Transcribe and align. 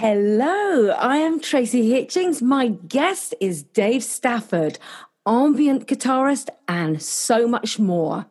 Hello, 0.00 0.90
I 0.90 1.16
am 1.16 1.40
Tracy 1.40 1.90
Hitchings. 1.90 2.40
My 2.40 2.68
guest 2.68 3.34
is 3.40 3.64
Dave 3.64 4.04
Stafford, 4.04 4.78
ambient 5.26 5.88
guitarist, 5.88 6.50
and 6.68 7.02
so 7.02 7.48
much 7.48 7.80
more. 7.80 8.26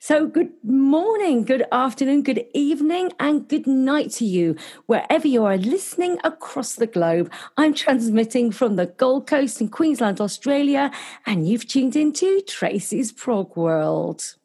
So, 0.00 0.26
good 0.26 0.50
morning, 0.64 1.44
good 1.44 1.64
afternoon, 1.70 2.24
good 2.24 2.44
evening, 2.54 3.12
and 3.20 3.46
good 3.46 3.68
night 3.68 4.10
to 4.14 4.24
you, 4.24 4.56
wherever 4.86 5.28
you 5.28 5.44
are 5.44 5.56
listening 5.56 6.18
across 6.24 6.74
the 6.74 6.88
globe. 6.88 7.30
I'm 7.56 7.72
transmitting 7.72 8.50
from 8.50 8.74
the 8.74 8.86
Gold 8.86 9.28
Coast 9.28 9.60
in 9.60 9.68
Queensland, 9.68 10.20
Australia, 10.20 10.90
and 11.24 11.46
you've 11.46 11.68
tuned 11.68 11.94
into 11.94 12.40
Tracy's 12.48 13.12
Prog 13.12 13.56
World. 13.56 14.38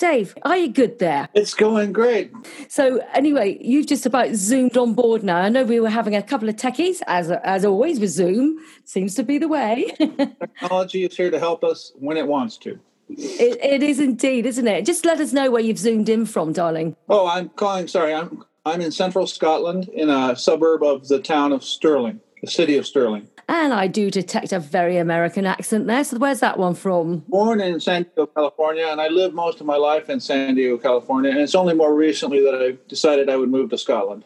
Dave, 0.00 0.34
are 0.44 0.56
you 0.56 0.68
good 0.68 0.98
there? 0.98 1.28
It's 1.34 1.52
going 1.52 1.92
great. 1.92 2.32
So, 2.68 3.04
anyway, 3.12 3.58
you've 3.60 3.86
just 3.86 4.06
about 4.06 4.34
zoomed 4.34 4.78
on 4.78 4.94
board 4.94 5.22
now. 5.22 5.36
I 5.36 5.50
know 5.50 5.62
we 5.62 5.78
were 5.78 5.90
having 5.90 6.16
a 6.16 6.22
couple 6.22 6.48
of 6.48 6.56
techies, 6.56 7.02
as 7.06 7.30
as 7.30 7.66
always 7.66 8.00
with 8.00 8.08
Zoom. 8.08 8.58
Seems 8.84 9.14
to 9.16 9.22
be 9.22 9.36
the 9.36 9.46
way. 9.46 9.92
Technology 9.98 11.04
is 11.04 11.14
here 11.14 11.30
to 11.30 11.38
help 11.38 11.62
us 11.62 11.92
when 11.96 12.16
it 12.16 12.26
wants 12.26 12.56
to. 12.58 12.80
It, 13.10 13.62
it 13.62 13.82
is 13.82 14.00
indeed, 14.00 14.46
isn't 14.46 14.66
it? 14.66 14.86
Just 14.86 15.04
let 15.04 15.20
us 15.20 15.34
know 15.34 15.50
where 15.50 15.60
you've 15.60 15.78
zoomed 15.78 16.08
in 16.08 16.24
from, 16.24 16.54
darling. 16.54 16.96
Oh, 17.10 17.26
I'm 17.28 17.50
calling. 17.50 17.86
Sorry, 17.86 18.14
I'm 18.14 18.42
I'm 18.64 18.80
in 18.80 18.92
central 18.92 19.26
Scotland, 19.26 19.90
in 19.92 20.08
a 20.08 20.34
suburb 20.34 20.82
of 20.82 21.08
the 21.08 21.20
town 21.20 21.52
of 21.52 21.62
Stirling, 21.62 22.20
the 22.40 22.50
city 22.50 22.76
of 22.76 22.86
Stirling. 22.86 23.28
And 23.48 23.72
I 23.72 23.86
do 23.88 24.10
detect 24.10 24.52
a 24.52 24.60
very 24.60 24.96
American 24.96 25.44
accent 25.44 25.86
there. 25.86 26.04
So 26.04 26.18
where's 26.18 26.40
that 26.40 26.58
one 26.58 26.74
from? 26.74 27.18
Born 27.28 27.60
in 27.60 27.80
San 27.80 28.04
Diego, 28.04 28.26
California, 28.26 28.86
and 28.86 29.00
I 29.00 29.08
lived 29.08 29.34
most 29.34 29.60
of 29.60 29.66
my 29.66 29.76
life 29.76 30.08
in 30.08 30.20
San 30.20 30.54
Diego, 30.54 30.78
California. 30.78 31.30
And 31.30 31.40
it's 31.40 31.54
only 31.54 31.74
more 31.74 31.94
recently 31.94 32.40
that 32.44 32.54
I 32.54 32.78
decided 32.88 33.28
I 33.28 33.36
would 33.36 33.50
move 33.50 33.70
to 33.70 33.78
Scotland. 33.78 34.24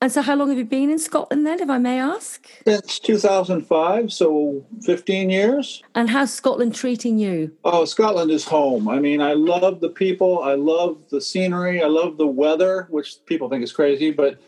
And 0.00 0.12
so, 0.12 0.22
how 0.22 0.36
long 0.36 0.48
have 0.50 0.58
you 0.58 0.64
been 0.64 0.90
in 0.90 1.00
Scotland 1.00 1.44
then, 1.44 1.58
if 1.58 1.68
I 1.68 1.78
may 1.78 1.98
ask? 1.98 2.48
Since 2.64 3.00
2005, 3.00 4.12
so 4.12 4.64
15 4.82 5.28
years. 5.28 5.82
And 5.96 6.08
how's 6.08 6.32
Scotland 6.32 6.76
treating 6.76 7.18
you? 7.18 7.50
Oh, 7.64 7.84
Scotland 7.84 8.30
is 8.30 8.44
home. 8.44 8.88
I 8.88 9.00
mean, 9.00 9.20
I 9.20 9.32
love 9.32 9.80
the 9.80 9.88
people, 9.88 10.44
I 10.44 10.54
love 10.54 10.98
the 11.10 11.20
scenery, 11.20 11.82
I 11.82 11.88
love 11.88 12.16
the 12.16 12.28
weather, 12.28 12.86
which 12.90 13.16
people 13.26 13.48
think 13.48 13.64
is 13.64 13.72
crazy, 13.72 14.12
but 14.12 14.38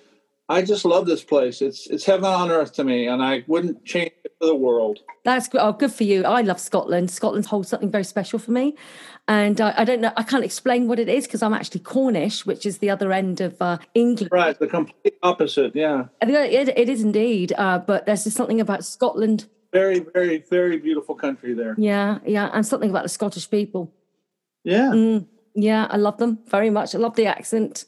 I 0.51 0.63
just 0.63 0.85
love 0.85 1.07
this 1.07 1.23
place. 1.23 1.63
It's 1.63 1.87
it's 1.87 2.05
heaven 2.05 2.25
on 2.25 2.51
earth 2.51 2.73
to 2.75 2.83
me, 2.83 3.07
and 3.07 3.23
I 3.23 3.45
wouldn't 3.47 3.85
change 3.85 4.11
it 4.25 4.33
for 4.41 4.47
the 4.47 4.55
world. 4.55 4.99
That's 5.25 5.47
good. 5.47 5.61
Oh, 5.61 5.73
good 5.73 5.93
for 5.93 6.03
you. 6.03 6.25
I 6.25 6.41
love 6.41 6.59
Scotland. 6.59 7.09
Scotland 7.09 7.47
holds 7.47 7.69
something 7.69 7.89
very 7.89 8.03
special 8.03 8.41
for 8.41 8.51
me, 8.51 8.77
and 9.29 9.61
I, 9.61 9.75
I 9.77 9.85
don't 9.85 10.01
know. 10.01 10.13
I 10.17 10.25
can't 10.25 10.43
explain 10.45 10.89
what 10.89 10.99
it 10.99 11.09
is 11.09 11.25
because 11.25 11.41
I'm 11.41 11.55
actually 11.55 11.83
Cornish, 11.83 12.45
which 12.47 12.67
is 12.67 12.79
the 12.79 12.91
other 12.91 13.13
end 13.13 13.41
of 13.41 13.63
uh, 13.63 13.79
England. 13.95 14.33
Right, 14.33 14.59
the 14.59 14.67
complete 14.67 15.15
opposite. 15.23 15.77
Yeah, 15.77 16.07
it, 16.21 16.69
it 16.77 16.89
is 16.89 17.01
indeed. 17.01 17.53
Uh, 17.57 17.79
but 17.79 18.07
there's 18.07 18.25
just 18.25 18.37
something 18.37 18.61
about 18.61 18.85
Scotland. 18.85 19.47
Very, 19.73 20.01
very, 20.01 20.45
very 20.51 20.79
beautiful 20.79 21.15
country 21.15 21.55
there. 21.55 21.77
Yeah, 21.79 22.19
yeah, 22.27 22.51
and 22.53 22.67
something 22.67 22.91
about 22.91 23.05
the 23.05 23.09
Scottish 23.09 23.49
people. 23.49 23.95
Yeah, 24.65 24.91
mm, 24.91 25.29
yeah, 25.55 25.87
I 25.89 25.97
love 25.97 26.19
them 26.19 26.41
very 26.47 26.71
much. 26.71 26.93
I 26.97 26.99
love 26.99 27.15
the 27.15 27.27
accent. 27.27 27.85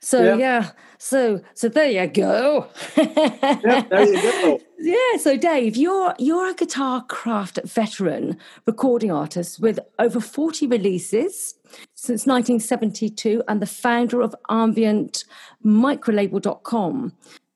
So 0.00 0.22
yeah. 0.22 0.36
yeah. 0.36 0.70
So 1.04 1.42
so 1.52 1.68
there 1.68 1.90
you 1.90 2.06
go. 2.06 2.66
yeah, 2.96 3.82
there 3.90 4.08
you 4.08 4.22
go. 4.22 4.60
Yeah, 4.78 5.16
so 5.18 5.36
Dave, 5.36 5.76
you're 5.76 6.14
you're 6.18 6.48
a 6.48 6.54
guitar 6.54 7.04
craft 7.04 7.58
veteran 7.64 8.38
recording 8.66 9.10
artist 9.10 9.60
with 9.60 9.78
over 9.98 10.20
40 10.20 10.66
releases 10.66 11.54
since 11.94 12.26
1972 12.26 13.42
and 13.48 13.62
the 13.62 13.66
founder 13.66 14.20
of 14.20 14.34
ambient 14.50 15.24
microlabel.com. 15.64 17.12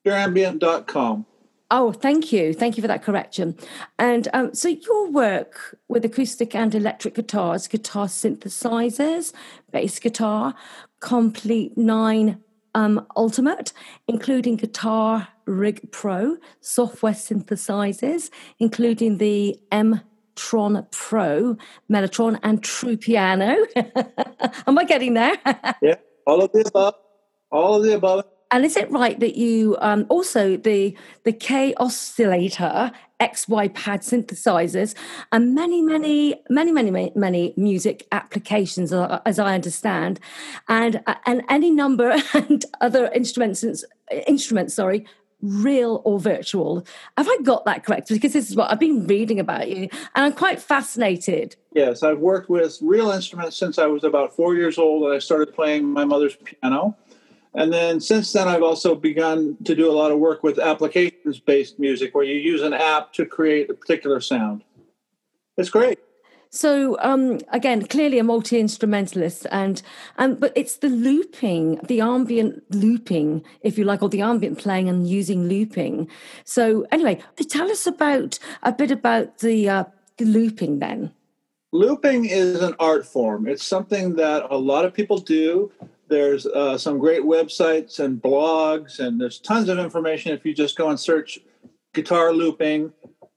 Ambient.com. 0.06 1.26
Oh, 1.70 1.92
thank 1.92 2.32
you. 2.32 2.54
Thank 2.54 2.76
you 2.76 2.82
for 2.82 2.88
that 2.88 3.02
correction. 3.02 3.56
And 3.98 4.28
um, 4.32 4.54
so, 4.54 4.69
your 4.69 5.10
work 5.10 5.78
with 5.88 6.04
acoustic 6.04 6.54
and 6.54 6.74
electric 6.74 7.14
guitars, 7.14 7.66
guitar 7.69 8.06
synthesizers, 8.06 9.32
bass 9.70 9.98
guitar, 9.98 10.54
Komplete 11.00 11.76
Nine 11.76 12.42
um, 12.75 13.06
Ultimate, 13.17 13.73
including 14.06 14.56
Guitar 14.56 15.29
Rig 15.47 15.91
Pro, 15.93 16.37
software 16.61 17.12
synthesizers, 17.12 18.31
including 18.59 19.19
the 19.19 19.59
M 19.73 20.01
Tron 20.37 20.87
Pro, 20.93 21.56
Mellotron, 21.91 22.39
and 22.43 22.62
True 22.62 22.97
Piano. 22.97 23.56
Am 24.67 24.79
I 24.79 24.84
getting 24.84 25.15
there? 25.15 25.34
yeah, 25.83 25.97
all 26.27 26.43
of 26.43 26.53
the 26.53 26.65
above. 26.67 26.95
All 27.51 27.77
of 27.77 27.83
the 27.83 27.95
above. 27.97 28.25
And 28.50 28.64
is 28.64 28.76
it 28.76 28.91
right 28.91 29.19
that 29.20 29.36
you 29.36 29.76
um, 29.81 30.06
also 30.09 30.56
the 30.56 30.97
the 31.25 31.32
Kaossilator 31.32 32.92
XY 33.20 33.75
pad 33.75 34.00
synthesizers 34.00 34.94
and 35.32 35.54
many 35.54 35.82
many 35.82 36.41
many 36.48 36.72
many 36.72 37.12
many 37.14 37.53
music 37.56 38.06
applications 38.12 38.92
uh, 38.92 39.20
as 39.26 39.38
I 39.38 39.54
understand, 39.54 40.20
and 40.69 41.03
uh, 41.06 41.16
and 41.26 41.42
any 41.48 41.70
number 41.70 42.16
and 42.32 42.64
other 42.81 43.10
instruments 43.12 43.64
instruments 44.26 44.75
sorry 44.75 45.06
real 45.41 46.03
or 46.04 46.19
virtual. 46.19 46.84
Have 47.16 47.28
I 47.28 47.38
got 47.42 47.64
that 47.64 47.84
correct? 47.84 48.08
Because 48.08 48.32
this 48.32 48.50
is 48.50 48.56
what 48.56 48.72
I've 48.72 48.81
been 48.81 49.06
reading 49.06 49.38
about 49.38 49.69
you, 49.69 49.88
and 50.14 50.25
I'm 50.25 50.32
quite 50.32 50.60
fascinated. 50.60 51.56
Yes, 51.75 52.03
I've 52.03 52.19
worked 52.19 52.50
with 52.50 52.78
real 52.81 53.10
instruments 53.10 53.56
since 53.56 53.78
I 53.78 53.87
was 53.87 54.04
about 54.04 54.34
four 54.34 54.54
years 54.54 54.78
old, 54.78 55.04
and 55.04 55.14
I 55.14 55.19
started 55.19 55.54
playing 55.54 55.84
my 55.84 56.04
mother's 56.04 56.37
piano. 56.37 56.97
And 57.54 57.72
then 57.72 58.00
since 58.00 58.32
then, 58.32 58.48
I've 58.48 58.62
also 58.62 58.94
begun 58.94 59.56
to 59.64 59.75
do 59.75 59.91
a 59.91 59.92
lot 59.92 60.10
of 60.10 60.19
work 60.19 60.42
with 60.42 60.59
applications 60.59 61.41
based 61.41 61.78
music 61.78 62.14
where 62.14 62.25
you 62.25 62.34
use 62.34 62.62
an 62.62 62.75
app 62.75 63.12
to 63.14 63.26
create 63.26 63.70
a 63.70 63.75
particular 63.75 64.20
sound. 64.20 64.62
It's 65.56 65.70
great. 65.70 65.98
So 66.50 66.97
um, 67.00 67.41
again, 67.53 67.87
clearly 67.87 68.19
a 68.19 68.25
multi-instrumentalist, 68.25 69.47
and 69.50 69.82
um, 70.16 70.37
but 70.37 70.53
it's 70.56 70.76
the 70.76 70.88
looping, 70.88 71.78
the 71.84 72.00
ambient 72.00 72.62
looping, 72.75 73.44
if 73.60 73.76
you 73.76 73.84
like, 73.84 74.03
or 74.03 74.08
the 74.08 74.22
ambient 74.22 74.58
playing 74.58 74.88
and 74.88 75.06
using 75.06 75.47
looping. 75.47 76.08
So 76.44 76.87
anyway, 76.91 77.20
tell 77.48 77.70
us 77.70 77.87
about 77.87 78.38
a 78.62 78.72
bit 78.72 78.91
about 78.91 79.38
the, 79.38 79.69
uh, 79.69 79.84
the 80.16 80.25
looping 80.25 80.78
then. 80.78 81.12
Looping 81.72 82.25
is 82.25 82.62
an 82.62 82.75
art 82.81 83.04
form. 83.04 83.47
It's 83.47 83.66
something 83.66 84.16
that 84.16 84.47
a 84.48 84.56
lot 84.56 84.87
of 84.87 84.94
people 84.94 85.19
do. 85.19 85.70
There's 86.08 86.46
uh, 86.46 86.78
some 86.78 86.98
great 86.98 87.22
websites 87.22 88.00
and 88.00 88.20
blogs, 88.20 88.98
and 88.98 89.20
there's 89.20 89.38
tons 89.38 89.69
of 89.69 89.78
information 89.78 90.32
if 90.32 90.44
you 90.44 90.54
just 90.54 90.76
go 90.76 90.88
and 90.88 90.98
search 90.98 91.38
guitar 91.94 92.32
looping. 92.32 92.92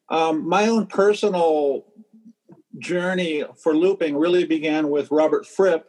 Um, 0.10 0.48
my 0.48 0.68
own 0.68 0.88
personal 0.88 1.86
journey 2.80 3.44
for 3.62 3.76
looping 3.76 4.18
really 4.18 4.46
began 4.46 4.90
with 4.90 5.12
Robert 5.12 5.46
Fripp. 5.46 5.88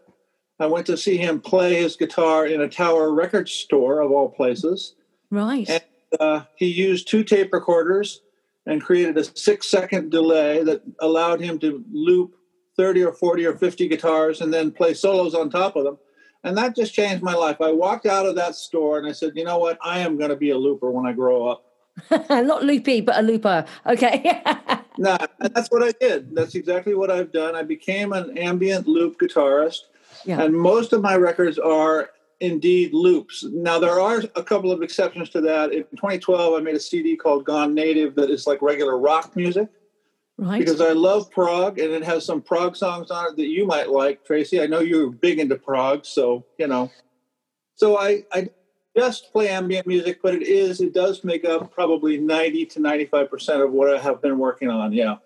I 0.59 0.66
went 0.66 0.87
to 0.87 0.97
see 0.97 1.16
him 1.16 1.41
play 1.41 1.76
his 1.76 1.97
guitar 1.97 2.47
in 2.47 2.60
a 2.60 2.69
Tower 2.69 3.12
record 3.12 3.49
store, 3.49 4.00
of 4.00 4.12
all 4.12 4.28
places. 4.28 4.94
Right. 5.31 5.69
And 5.69 5.82
uh, 6.20 6.44
he 6.56 6.66
used 6.66 7.09
two 7.09 7.25
tape 7.25 7.53
recorders 7.53 8.20
and 8.66 8.82
created 8.82 9.19
a 9.19 9.25
six 9.25 9.69
second 9.69 10.10
delay 10.10 10.62
that 10.62 10.82
allowed 11.00 11.41
him 11.41 11.59
to 11.60 11.84
loop 11.93 12.34
30 12.76 13.04
or 13.04 13.12
40 13.12 13.47
or 13.47 13.56
50 13.56 13.88
guitars 13.88 14.41
and 14.41 14.53
then 14.53 14.70
play 14.70 14.94
solos 14.94 15.34
on 15.34 15.50
top 15.50 15.76
of 15.76 15.84
them. 15.84 15.99
And 16.45 16.57
that 16.59 16.75
just 16.75 16.93
changed 16.93 17.23
my 17.23 17.35
life. 17.35 17.61
I 17.61 17.71
walked 17.71 18.07
out 18.07 18.27
of 18.27 18.35
that 18.37 18.55
store 18.57 18.99
and 18.99 19.07
I 19.07 19.13
said, 19.13 19.33
you 19.37 19.45
know 19.45 19.59
what? 19.59 19.79
I 19.83 20.01
am 20.01 20.17
going 20.17 20.31
to 20.31 20.37
be 20.37 20.51
a 20.51 20.59
looper 20.59 20.91
when 20.91 21.07
I 21.07 21.13
grow 21.13 21.49
up. 21.49 21.65
Not 22.31 22.65
loopy, 22.65 23.01
but 23.01 23.19
a 23.19 23.23
looper. 23.23 23.65
Okay. 23.87 24.43
no, 24.99 25.17
that's 25.39 25.69
what 25.69 25.83
I 25.83 25.93
did. 26.01 26.35
That's 26.35 26.55
exactly 26.55 26.95
what 26.95 27.11
I've 27.11 27.33
done. 27.33 27.55
I 27.55 27.63
became 27.63 28.13
an 28.13 28.37
ambient 28.37 28.89
loop 28.89 29.21
guitarist. 29.21 29.83
Yeah. 30.25 30.43
And 30.43 30.55
most 30.55 30.93
of 30.93 31.01
my 31.01 31.17
records 31.17 31.59
are 31.59 32.11
indeed 32.41 32.93
loops. 32.93 33.45
Now, 33.53 33.79
there 33.79 34.01
are 34.01 34.23
a 34.35 34.43
couple 34.43 34.73
of 34.73 34.83
exceptions 34.83 35.31
to 35.31 35.41
that. 35.43 35.73
In 35.73 35.85
2012, 35.93 36.55
I 36.55 36.61
made 36.61 36.75
a 36.75 36.81
CD 36.81 37.17
called 37.17 37.45
Gone 37.45 37.73
Native 37.73 38.17
that 38.17 38.31
is 38.31 38.47
like 38.47 38.61
regular 38.62 38.99
rock 38.99 39.37
music. 39.37 39.69
Right. 40.43 40.59
Because 40.59 40.81
I 40.81 40.91
love 40.91 41.31
prog 41.31 41.79
and 41.79 41.93
it 41.93 42.03
has 42.03 42.25
some 42.25 42.43
prog 42.43 42.75
songs 42.75 43.12
on 43.12 43.29
it 43.29 43.37
that 43.37 43.47
you 43.47 43.65
might 43.65 43.91
like, 43.91 44.25
Tracy. 44.25 44.61
I 44.61 44.67
know 44.67 44.81
you're 44.81 45.09
big 45.09 45.39
into 45.39 45.55
prog, 45.55 46.05
so 46.05 46.44
you 46.59 46.67
know. 46.67 46.91
So 47.77 47.97
I, 47.97 48.25
I 48.33 48.50
just 48.97 49.33
play 49.33 49.49
ambient 49.49 49.87
music, 49.87 50.19
but 50.21 50.35
it 50.35 50.43
is 50.43 50.81
it 50.81 50.94
does 50.94 51.23
make 51.23 51.44
up 51.44 51.73
probably 51.73 52.19
90 52.19 52.67
to 52.67 52.81
95 52.81 53.31
percent 53.31 53.62
of 53.62 53.71
what 53.71 53.94
I 53.94 54.00
have 54.00 54.21
been 54.21 54.37
working 54.39 54.69
on. 54.69 54.93
Yeah. 54.93 55.17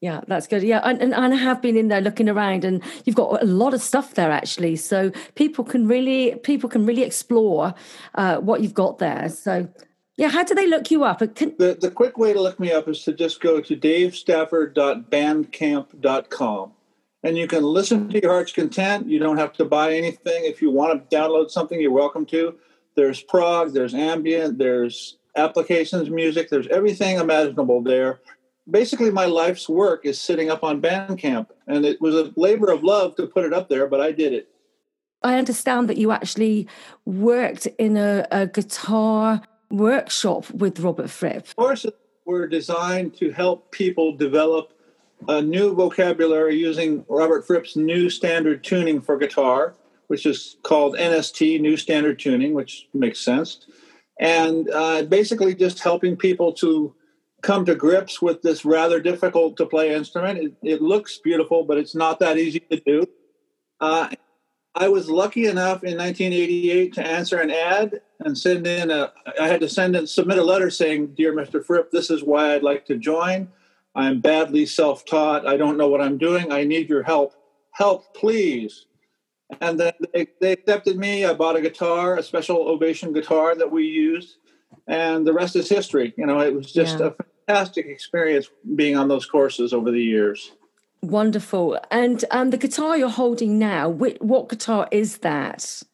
Yeah, 0.00 0.20
that's 0.26 0.46
good. 0.46 0.62
Yeah, 0.62 0.80
and, 0.84 1.00
and, 1.00 1.14
and 1.14 1.32
I 1.32 1.36
have 1.36 1.62
been 1.62 1.76
in 1.76 1.88
there 1.88 2.02
looking 2.02 2.28
around, 2.28 2.64
and 2.64 2.82
you've 3.04 3.16
got 3.16 3.42
a 3.42 3.46
lot 3.46 3.72
of 3.72 3.80
stuff 3.80 4.14
there 4.14 4.30
actually. 4.30 4.76
So 4.76 5.10
people 5.36 5.64
can 5.64 5.86
really 5.86 6.34
people 6.42 6.68
can 6.68 6.84
really 6.84 7.02
explore 7.02 7.72
uh, 8.16 8.38
what 8.38 8.62
you've 8.62 8.74
got 8.74 8.98
there. 8.98 9.28
So 9.28 9.68
yeah, 10.16 10.28
how 10.28 10.44
do 10.44 10.54
they 10.54 10.66
look 10.66 10.90
you 10.90 11.04
up? 11.04 11.18
Can... 11.34 11.54
The, 11.58 11.76
the 11.78 11.90
quick 11.90 12.16
way 12.16 12.32
to 12.32 12.40
look 12.40 12.58
me 12.58 12.72
up 12.72 12.88
is 12.88 13.02
to 13.04 13.12
just 13.12 13.38
go 13.40 13.60
to 13.60 13.76
davestafford.bandcamp.com. 13.76 16.72
And 17.22 17.36
you 17.36 17.46
can 17.46 17.62
listen 17.64 18.08
to 18.08 18.22
your 18.22 18.32
heart's 18.32 18.52
content. 18.52 19.08
You 19.08 19.18
don't 19.18 19.36
have 19.36 19.52
to 19.54 19.64
buy 19.64 19.94
anything. 19.94 20.44
If 20.44 20.62
you 20.62 20.70
want 20.70 21.10
to 21.10 21.16
download 21.16 21.50
something, 21.50 21.80
you're 21.80 21.90
welcome 21.90 22.24
to. 22.26 22.54
there's 22.94 23.20
prog, 23.20 23.74
there's 23.74 23.92
ambient, 23.92 24.58
there's 24.58 25.18
applications 25.36 26.08
music, 26.08 26.48
there's 26.48 26.68
everything 26.68 27.18
imaginable 27.18 27.82
there. 27.82 28.20
Basically, 28.70 29.10
my 29.10 29.26
life's 29.26 29.68
work 29.68 30.06
is 30.06 30.20
sitting 30.20 30.50
up 30.50 30.64
on 30.64 30.80
Bandcamp, 30.80 31.48
and 31.66 31.84
it 31.84 32.00
was 32.00 32.14
a 32.14 32.32
labor 32.36 32.72
of 32.72 32.82
love 32.82 33.16
to 33.16 33.26
put 33.26 33.44
it 33.44 33.52
up 33.52 33.68
there, 33.68 33.86
but 33.86 34.00
I 34.00 34.12
did 34.12 34.32
it. 34.32 34.48
I 35.22 35.38
understand 35.38 35.90
that 35.90 35.98
you 35.98 36.10
actually 36.10 36.68
worked 37.04 37.66
in 37.78 37.96
a, 37.96 38.26
a 38.30 38.46
guitar 38.46 39.42
workshop 39.70 40.50
with 40.50 40.80
Robert 40.80 41.10
Fripp. 41.10 41.48
Courses 41.56 41.92
were 42.24 42.46
designed 42.46 43.16
to 43.16 43.30
help 43.30 43.70
people 43.70 44.16
develop 44.16 44.72
a 45.28 45.40
new 45.40 45.74
vocabulary 45.74 46.56
using 46.56 47.04
Robert 47.08 47.46
Fripp's 47.46 47.76
new 47.76 48.10
standard 48.10 48.62
tuning 48.62 49.00
for 49.00 49.16
guitar, 49.16 49.74
which 50.08 50.26
is 50.26 50.56
called 50.62 50.96
NST, 50.96 51.60
New 51.60 51.76
Standard 51.76 52.18
Tuning, 52.18 52.54
which 52.54 52.88
makes 52.94 53.20
sense. 53.20 53.66
And 54.20 54.68
uh, 54.70 55.02
basically 55.02 55.54
just 55.54 55.80
helping 55.80 56.16
people 56.16 56.52
to 56.54 56.94
come 57.42 57.64
to 57.64 57.74
grips 57.74 58.22
with 58.22 58.42
this 58.42 58.64
rather 58.64 59.00
difficult 59.00 59.56
to 59.56 59.66
play 59.66 59.94
instrument. 59.94 60.38
It, 60.38 60.52
it 60.62 60.82
looks 60.82 61.18
beautiful, 61.18 61.64
but 61.64 61.78
it's 61.78 61.94
not 61.94 62.18
that 62.20 62.38
easy 62.38 62.60
to 62.60 62.80
do. 62.80 63.06
Uh, 63.80 64.08
I 64.76 64.88
was 64.88 65.08
lucky 65.08 65.46
enough 65.46 65.84
in 65.84 65.96
1988 65.96 66.92
to 66.94 67.06
answer 67.06 67.40
an 67.40 67.50
ad 67.50 68.02
and 68.20 68.36
send 68.36 68.66
in 68.66 68.90
a. 68.90 69.10
I 69.40 69.48
had 69.48 69.60
to 69.60 69.68
send 69.70 69.96
in 69.96 70.06
submit 70.06 70.38
a 70.38 70.44
letter 70.44 70.70
saying, 70.70 71.14
"Dear 71.14 71.32
Mr. 71.32 71.64
Fripp, 71.64 71.90
this 71.90 72.10
is 72.10 72.22
why 72.22 72.54
I'd 72.54 72.62
like 72.62 72.84
to 72.86 72.98
join. 72.98 73.48
I'm 73.94 74.20
badly 74.20 74.66
self-taught. 74.66 75.46
I 75.46 75.56
don't 75.56 75.78
know 75.78 75.88
what 75.88 76.02
I'm 76.02 76.18
doing. 76.18 76.52
I 76.52 76.64
need 76.64 76.90
your 76.90 77.02
help. 77.02 77.32
Help, 77.72 78.14
please." 78.14 78.84
And 79.60 79.80
then 79.80 79.92
they, 80.12 80.26
they 80.40 80.52
accepted 80.52 80.98
me. 80.98 81.24
I 81.24 81.32
bought 81.32 81.56
a 81.56 81.62
guitar, 81.62 82.18
a 82.18 82.22
special 82.22 82.68
Ovation 82.68 83.14
guitar 83.14 83.54
that 83.54 83.70
we 83.70 83.84
used, 83.84 84.36
and 84.86 85.26
the 85.26 85.32
rest 85.32 85.56
is 85.56 85.70
history. 85.70 86.12
You 86.18 86.26
know, 86.26 86.40
it 86.40 86.54
was 86.54 86.70
just 86.70 86.98
yeah. 86.98 87.06
a 87.06 87.14
fantastic 87.46 87.86
experience 87.86 88.50
being 88.74 88.96
on 88.96 89.08
those 89.08 89.24
courses 89.24 89.72
over 89.72 89.90
the 89.90 90.02
years. 90.02 90.52
Wonderful. 91.06 91.78
And 91.92 92.24
um, 92.32 92.50
the 92.50 92.56
guitar 92.56 92.98
you're 92.98 93.08
holding 93.08 93.60
now, 93.60 93.88
what, 93.88 94.20
what 94.20 94.48
guitar 94.48 94.88
is 94.90 95.18
that? 95.18 95.84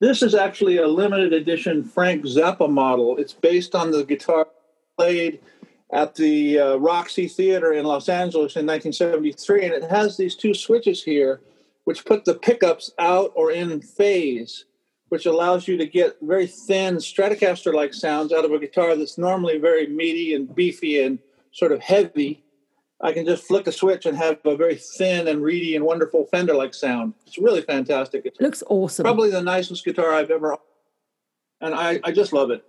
This 0.00 0.20
is 0.20 0.34
actually 0.34 0.78
a 0.78 0.88
limited 0.88 1.32
edition 1.32 1.84
Frank 1.84 2.24
Zappa 2.24 2.68
model. 2.68 3.16
It's 3.18 3.32
based 3.32 3.76
on 3.76 3.92
the 3.92 4.02
guitar 4.02 4.48
played 4.96 5.38
at 5.92 6.16
the 6.16 6.58
uh, 6.58 6.76
Roxy 6.76 7.28
Theater 7.28 7.72
in 7.72 7.84
Los 7.84 8.08
Angeles 8.08 8.56
in 8.56 8.66
1973, 8.66 9.64
and 9.64 9.74
it 9.74 9.88
has 9.88 10.16
these 10.16 10.34
two 10.34 10.54
switches 10.54 11.04
here, 11.04 11.40
which 11.84 12.04
put 12.04 12.24
the 12.24 12.34
pickups 12.34 12.90
out 12.98 13.30
or 13.36 13.52
in 13.52 13.80
phase, 13.80 14.64
which 15.08 15.26
allows 15.26 15.68
you 15.68 15.76
to 15.76 15.86
get 15.86 16.16
very 16.20 16.48
thin 16.48 16.96
Stratocaster-like 16.96 17.94
sounds 17.94 18.32
out 18.32 18.44
of 18.44 18.50
a 18.50 18.58
guitar 18.58 18.96
that's 18.96 19.18
normally 19.18 19.58
very 19.58 19.86
meaty 19.86 20.34
and 20.34 20.52
beefy 20.52 21.00
and 21.00 21.20
sort 21.52 21.70
of 21.70 21.80
heavy. 21.80 22.42
I 23.00 23.12
can 23.12 23.24
just 23.26 23.44
flick 23.44 23.66
a 23.66 23.72
switch 23.72 24.06
and 24.06 24.16
have 24.16 24.38
a 24.44 24.56
very 24.56 24.74
thin 24.74 25.28
and 25.28 25.42
reedy 25.42 25.76
and 25.76 25.84
wonderful 25.84 26.26
Fender 26.26 26.54
like 26.54 26.74
sound. 26.74 27.14
It's 27.26 27.38
really 27.38 27.62
fantastic. 27.62 28.26
It 28.26 28.36
looks 28.40 28.62
awesome. 28.68 29.04
Probably 29.04 29.30
the 29.30 29.42
nicest 29.42 29.84
guitar 29.84 30.12
I've 30.12 30.30
ever 30.30 30.58
and 31.60 31.74
I, 31.74 32.00
I 32.04 32.12
just 32.12 32.32
love 32.32 32.50
it. 32.50 32.64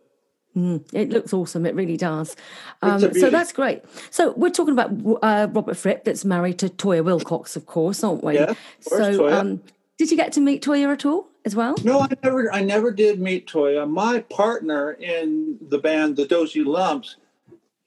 Mm, 0.56 0.84
it 0.94 1.10
looks 1.10 1.32
awesome. 1.32 1.66
It 1.66 1.76
really 1.76 1.98
does. 1.98 2.36
Um, 2.82 3.00
so 3.00 3.30
that's 3.30 3.52
great. 3.52 3.84
So 4.10 4.34
we're 4.34 4.50
talking 4.50 4.74
about 4.74 4.92
uh, 5.22 5.48
Robert 5.52 5.78
Fripp, 5.78 6.04
that's 6.04 6.26
married 6.26 6.58
to 6.60 6.70
Toyah 6.70 7.04
Willcox, 7.04 7.56
of 7.56 7.66
course, 7.66 8.04
aren't 8.04 8.24
we? 8.24 8.36
Yeah. 8.36 8.56
Course, 8.88 9.16
so, 9.16 9.30
um, 9.30 9.62
did 9.98 10.10
you 10.10 10.18
get 10.18 10.32
to 10.34 10.42
meet 10.42 10.64
Toyah 10.64 10.92
at 10.92 11.06
all 11.06 11.28
as 11.46 11.56
well? 11.56 11.76
No, 11.84 12.00
I 12.00 12.08
never. 12.24 12.52
I 12.54 12.62
never 12.62 12.92
did 12.92 13.20
meet 13.20 13.48
Toyah. 13.48 13.88
My 13.88 14.22
partner 14.22 14.94
in 14.94 15.58
the 15.70 15.78
band, 15.78 16.16
the 16.16 16.26
Dozy 16.26 16.64
Lumps, 16.64 17.18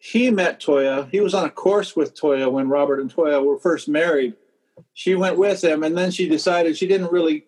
he 0.04 0.32
met 0.32 0.60
Toyah. 0.60 1.08
He 1.12 1.20
was 1.20 1.32
on 1.32 1.44
a 1.44 1.50
course 1.50 1.94
with 1.94 2.20
Toyah 2.20 2.50
when 2.50 2.68
Robert 2.68 2.98
and 2.98 3.14
Toyah 3.14 3.44
were 3.44 3.60
first 3.60 3.88
married. 3.88 4.34
She 4.94 5.14
went 5.14 5.38
with 5.38 5.62
him, 5.62 5.84
and 5.84 5.96
then 5.96 6.10
she 6.10 6.28
decided 6.28 6.76
she 6.76 6.88
didn't 6.88 7.12
really. 7.12 7.44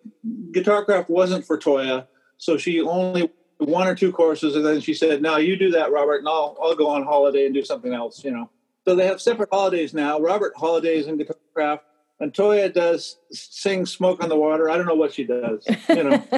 Guitarcraft 0.51 1.09
wasn't 1.09 1.45
for 1.45 1.57
Toyah, 1.57 2.07
so 2.37 2.55
she 2.55 2.79
only 2.79 3.29
one 3.57 3.89
or 3.89 3.93
two 3.93 4.13
courses, 4.13 4.55
and 4.55 4.65
then 4.65 4.79
she 4.79 4.93
said, 4.93 5.21
"Now 5.21 5.35
you 5.35 5.57
do 5.57 5.69
that, 5.71 5.91
Robert, 5.91 6.19
and 6.19 6.29
I'll 6.29 6.57
I'll 6.61 6.75
go 6.75 6.87
on 6.87 7.03
holiday 7.03 7.45
and 7.45 7.53
do 7.53 7.65
something 7.65 7.93
else." 7.93 8.23
You 8.23 8.31
know. 8.31 8.49
So 8.87 8.95
they 8.95 9.05
have 9.05 9.19
separate 9.19 9.49
holidays 9.51 9.93
now. 9.93 10.17
Robert 10.21 10.53
holidays 10.55 11.07
in 11.07 11.17
Guitarcraft, 11.17 11.81
and 12.21 12.31
Toyah 12.31 12.73
does 12.73 13.17
sing 13.31 13.85
"Smoke 13.85 14.23
on 14.23 14.29
the 14.29 14.37
Water." 14.37 14.69
I 14.69 14.77
don't 14.77 14.87
know 14.87 14.95
what 14.95 15.13
she 15.13 15.25
does, 15.25 15.67
you 15.89 16.03
know. 16.05 16.23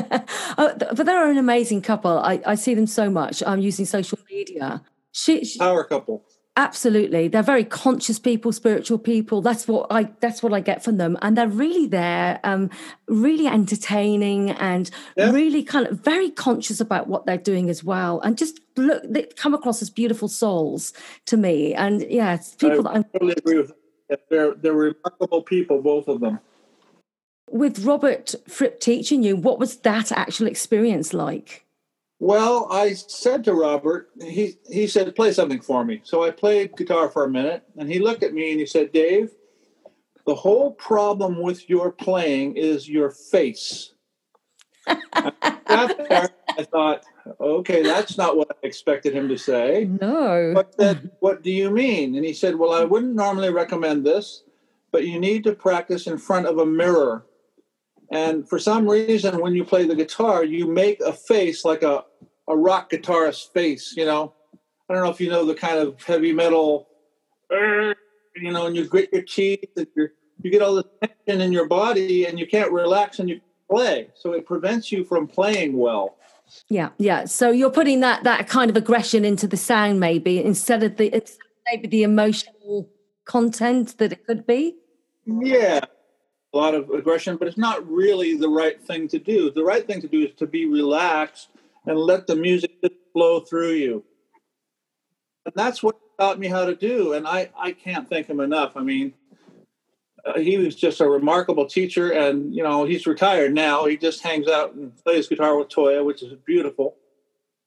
oh, 0.58 0.74
but 0.78 1.06
they're 1.06 1.30
an 1.30 1.38
amazing 1.38 1.84
couple. 1.84 2.18
I, 2.18 2.42
I 2.44 2.56
see 2.56 2.74
them 2.74 2.88
so 2.88 3.08
much. 3.08 3.44
I'm 3.46 3.60
using 3.62 3.86
social 3.86 4.18
media, 4.32 4.82
she, 5.12 5.46
she, 5.46 5.60
power 5.60 5.84
couple. 5.84 6.26
Absolutely, 6.58 7.28
they're 7.28 7.44
very 7.44 7.64
conscious 7.64 8.18
people, 8.18 8.52
spiritual 8.52 8.98
people. 8.98 9.44
That's 9.44 9.68
what 9.68 9.86
I. 9.92 10.10
That's 10.22 10.42
what 10.42 10.54
I 10.54 10.60
get 10.60 10.84
from 10.84 10.98
them, 10.98 11.16
and 11.22 11.38
they're 11.38 11.48
really 11.48 11.86
there, 11.86 12.40
um, 12.44 12.72
really 13.08 13.46
entertaining, 13.46 14.50
and 14.50 14.90
yeah. 15.16 15.30
really 15.30 15.62
kind 15.62 15.86
of 15.86 16.00
very 16.00 16.32
conscious 16.32 16.80
about 16.80 17.08
what 17.08 17.28
they're 17.28 17.38
doing 17.38 17.70
as 17.70 17.84
well. 17.84 18.20
And 18.22 18.40
just 18.40 18.60
look, 18.76 19.04
they 19.08 19.28
come 19.36 19.54
across 19.54 19.84
as 19.84 19.92
beautiful 19.92 20.28
souls 20.28 20.94
to 21.28 21.38
me. 21.38 21.76
And 21.76 22.02
yeah, 22.10 22.40
people 22.58 22.88
I 22.88 22.94
that 22.94 23.06
I 23.06 23.18
totally 23.20 23.34
agree 23.38 23.58
with. 23.58 23.68
Them. 23.68 24.18
They're 24.32 24.56
they're 24.56 24.74
remarkable 24.74 25.44
people, 25.44 25.84
both 25.84 26.08
of 26.08 26.22
them. 26.22 26.40
With 27.52 27.86
Robert 27.86 28.34
Fripp 28.48 28.80
teaching 28.80 29.22
you, 29.22 29.36
what 29.36 29.60
was 29.60 29.78
that 29.82 30.12
actual 30.12 30.48
experience 30.48 31.14
like? 31.14 31.67
Well, 32.20 32.68
I 32.72 32.94
said 32.94 33.44
to 33.44 33.54
Robert, 33.54 34.10
he, 34.20 34.56
he 34.68 34.88
said, 34.88 35.16
play 35.16 35.32
something 35.32 35.62
for 35.62 35.86
me. 35.86 36.02
So 36.04 36.24
I 36.24 36.32
played 36.32 36.76
guitar 36.76 37.10
for 37.10 37.24
a 37.24 37.30
minute, 37.30 37.64
and 37.78 37.92
he 37.92 38.00
looked 38.00 38.24
at 38.24 38.34
me 38.34 38.52
and 38.52 38.60
he 38.60 38.66
said, 38.66 38.92
Dave, 38.92 39.32
the 40.26 40.34
whole 40.34 40.72
problem 40.72 41.40
with 41.40 41.70
your 41.70 41.92
playing 41.92 42.58
is 42.58 42.90
your 42.90 43.12
face. 43.12 43.94
I 44.88 46.66
thought, 46.72 47.06
okay, 47.40 47.84
that's 47.84 48.18
not 48.18 48.36
what 48.36 48.50
I 48.52 48.66
expected 48.66 49.14
him 49.14 49.30
to 49.30 49.38
say. 49.38 49.86
No. 49.86 50.54
But 50.56 50.76
then, 50.76 51.12
what 51.20 51.44
do 51.44 51.52
you 51.52 51.70
mean? 51.70 52.16
And 52.16 52.26
he 52.26 52.34
said, 52.34 52.56
well, 52.56 52.74
I 52.74 52.84
wouldn't 52.84 53.14
normally 53.14 53.52
recommend 53.52 54.06
this, 54.06 54.44
but 54.92 55.06
you 55.06 55.20
need 55.20 55.44
to 55.44 55.54
practice 55.54 56.08
in 56.08 56.18
front 56.18 56.48
of 56.48 56.58
a 56.58 56.66
mirror 56.66 57.27
and 58.12 58.48
for 58.48 58.60
some 58.60 58.88
reason, 58.88 59.40
when 59.42 59.54
you 59.54 59.64
play 59.64 59.86
the 59.86 59.96
guitar, 59.96 60.44
you 60.44 60.68
make 60.68 61.02
a 61.02 61.12
face 61.12 61.66
like 61.66 61.84
a, 61.84 62.04
a 62.48 62.56
rock 62.56 62.90
guitarist 62.92 63.52
face, 63.54 63.94
you 63.98 64.06
know. 64.06 64.34
I 64.90 64.94
don't 64.94 65.04
know 65.04 65.10
if 65.10 65.20
you 65.20 65.30
know 65.30 65.46
the 65.46 65.56
kind 65.56 65.78
of 65.80 66.02
heavy 66.02 66.32
metal, 66.32 66.88
you 67.52 67.96
know, 68.52 68.68
and 68.68 68.76
you 68.76 68.86
grit 68.86 69.10
your 69.12 69.24
teeth 69.24 69.70
and 69.76 69.88
you 69.96 70.10
you 70.42 70.52
get 70.52 70.62
all 70.62 70.76
the 70.76 70.86
tension 71.02 71.42
in 71.42 71.52
your 71.52 71.68
body 71.68 72.26
and 72.26 72.40
you 72.40 72.48
can't 72.48 72.72
relax 72.72 73.20
and 73.20 73.28
you 73.28 73.42
play. 73.70 74.10
So 74.16 74.34
it 74.34 74.46
prevents 74.46 74.92
you 74.92 75.04
from 75.04 75.28
playing 75.28 75.78
well. 75.78 76.18
Yeah, 76.70 76.90
yeah. 76.98 77.26
So 77.26 77.52
you're 77.52 77.72
putting 77.72 78.00
that 78.02 78.24
that 78.24 78.48
kind 78.48 78.70
of 78.70 78.78
aggression 78.78 79.26
into 79.26 79.48
the 79.48 79.58
sound, 79.58 80.00
maybe 80.00 80.42
instead 80.42 80.84
of 80.84 80.96
the 80.96 81.24
maybe 81.70 81.88
the 81.88 82.04
emotional 82.04 82.90
content 83.26 83.98
that 83.98 84.14
it 84.14 84.26
could 84.26 84.48
be. 84.48 84.78
Yeah, 85.26 85.82
a 86.58 86.60
lot 86.60 86.74
of 86.74 86.90
aggression, 86.90 87.38
but 87.38 87.48
it's 87.48 87.58
not 87.58 87.88
really 87.88 88.36
the 88.36 88.50
right 88.50 88.82
thing 88.82 89.08
to 89.10 89.20
do. 89.20 89.52
The 89.52 89.64
right 89.64 89.86
thing 89.86 90.02
to 90.02 90.08
do 90.08 90.22
is 90.22 90.34
to 90.38 90.48
be 90.48 90.66
relaxed 90.66 91.50
and 91.86 91.98
let 91.98 92.26
the 92.26 92.36
music 92.36 92.72
just 92.82 92.96
flow 93.14 93.42
through 93.42 93.74
you. 93.74 94.04
And 95.46 95.54
that's 95.56 95.84
what 95.84 95.98
taught 96.20 96.40
me 96.40 96.48
how 96.48 96.66
to 96.66 96.76
do. 96.76 97.14
And 97.14 97.28
I, 97.28 97.50
I 97.58 97.72
can't 97.74 98.10
thank 98.10 98.28
him 98.28 98.40
enough. 98.40 98.76
I 98.76 98.82
mean, 98.82 99.14
uh, 100.26 100.40
he 100.40 100.58
was 100.58 100.76
just 100.76 101.00
a 101.00 101.08
remarkable 101.08 101.68
teacher. 101.68 102.12
And, 102.12 102.56
you 102.56 102.64
know, 102.64 102.86
he's 102.86 103.06
retired 103.06 103.54
now. 103.54 103.86
He 103.86 103.96
just 103.96 104.24
hangs 104.24 104.48
out 104.48 104.74
and 104.74 104.92
plays 105.04 105.28
guitar 105.28 105.58
with 105.58 105.70
Toyah, 105.70 106.04
which 106.04 106.24
is 106.24 106.34
beautiful. 106.46 106.96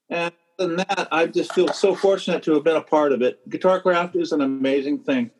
And 0.09 0.33
than 0.57 0.75
that, 0.75 1.07
I 1.11 1.27
just 1.27 1.53
feel 1.53 1.69
so 1.69 1.95
fortunate 1.95 2.43
to 2.43 2.53
have 2.53 2.63
been 2.63 2.75
a 2.75 2.81
part 2.81 3.13
of 3.13 3.21
it. 3.21 3.49
Guitar 3.49 3.81
craft 3.81 4.15
is 4.15 4.31
an 4.31 4.41
amazing 4.41 4.99
thing. 4.99 5.31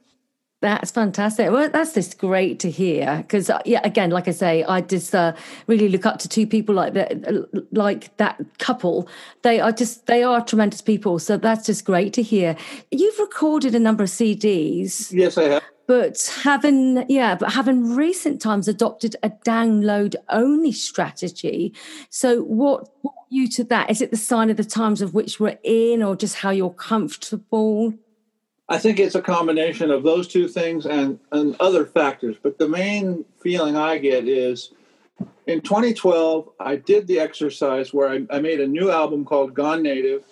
That's 0.61 0.91
fantastic. 0.91 1.49
Well, 1.49 1.69
that's 1.69 1.95
just 1.95 2.19
great 2.19 2.59
to 2.59 2.69
hear 2.69 3.17
because, 3.17 3.49
uh, 3.49 3.61
yeah, 3.65 3.81
again, 3.83 4.11
like 4.11 4.27
I 4.27 4.31
say, 4.31 4.63
I 4.63 4.81
just 4.81 5.13
uh, 5.15 5.33
really 5.65 5.89
look 5.89 6.05
up 6.05 6.19
to 6.19 6.29
two 6.29 6.45
people 6.45 6.75
like 6.75 6.93
that, 6.93 7.73
like 7.73 8.15
that 8.17 8.39
couple. 8.59 9.09
They 9.41 9.59
are 9.59 9.71
just 9.71 10.05
they 10.05 10.21
are 10.21 10.39
tremendous 10.45 10.81
people. 10.81 11.17
So 11.17 11.35
that's 11.35 11.65
just 11.65 11.83
great 11.83 12.13
to 12.13 12.21
hear. 12.21 12.55
You've 12.91 13.17
recorded 13.17 13.73
a 13.73 13.79
number 13.79 14.03
of 14.03 14.09
CDs. 14.09 15.11
Yes, 15.11 15.35
I 15.35 15.45
have. 15.45 15.63
But 15.87 16.31
having 16.43 17.05
yeah, 17.09 17.33
but 17.35 17.53
having 17.53 17.95
recent 17.95 18.39
times 18.39 18.67
adopted 18.67 19.15
a 19.23 19.31
download 19.31 20.13
only 20.29 20.71
strategy. 20.71 21.73
So 22.11 22.43
what 22.43 22.87
brought 23.01 23.15
you 23.29 23.47
to 23.49 23.63
that? 23.63 23.89
Is 23.89 23.99
it 23.99 24.11
the 24.11 24.17
sign 24.17 24.51
of 24.51 24.57
the 24.57 24.63
times 24.63 25.01
of 25.01 25.15
which 25.15 25.39
we're 25.39 25.57
in, 25.63 26.03
or 26.03 26.15
just 26.15 26.35
how 26.35 26.51
you're 26.51 26.69
comfortable? 26.69 27.95
I 28.71 28.77
think 28.77 29.01
it's 29.01 29.15
a 29.15 29.21
combination 29.21 29.91
of 29.91 30.03
those 30.03 30.29
two 30.29 30.47
things 30.47 30.85
and, 30.85 31.19
and 31.33 31.57
other 31.59 31.85
factors. 31.85 32.37
But 32.41 32.57
the 32.57 32.69
main 32.69 33.25
feeling 33.43 33.75
I 33.75 33.97
get 33.97 34.29
is 34.29 34.71
in 35.45 35.59
2012, 35.59 36.47
I 36.57 36.77
did 36.77 37.05
the 37.05 37.19
exercise 37.19 37.93
where 37.93 38.07
I, 38.07 38.25
I 38.31 38.39
made 38.39 38.61
a 38.61 38.67
new 38.67 38.89
album 38.89 39.25
called 39.25 39.53
Gone 39.53 39.83
Native, 39.83 40.23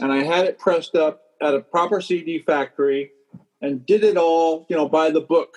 and 0.00 0.12
I 0.12 0.24
had 0.24 0.44
it 0.44 0.58
pressed 0.58 0.96
up 0.96 1.22
at 1.40 1.54
a 1.54 1.60
proper 1.60 2.00
CD 2.00 2.40
factory 2.40 3.12
and 3.62 3.86
did 3.86 4.02
it 4.02 4.16
all, 4.16 4.66
you 4.68 4.74
know, 4.74 4.88
by 4.88 5.10
the 5.10 5.20
book. 5.20 5.56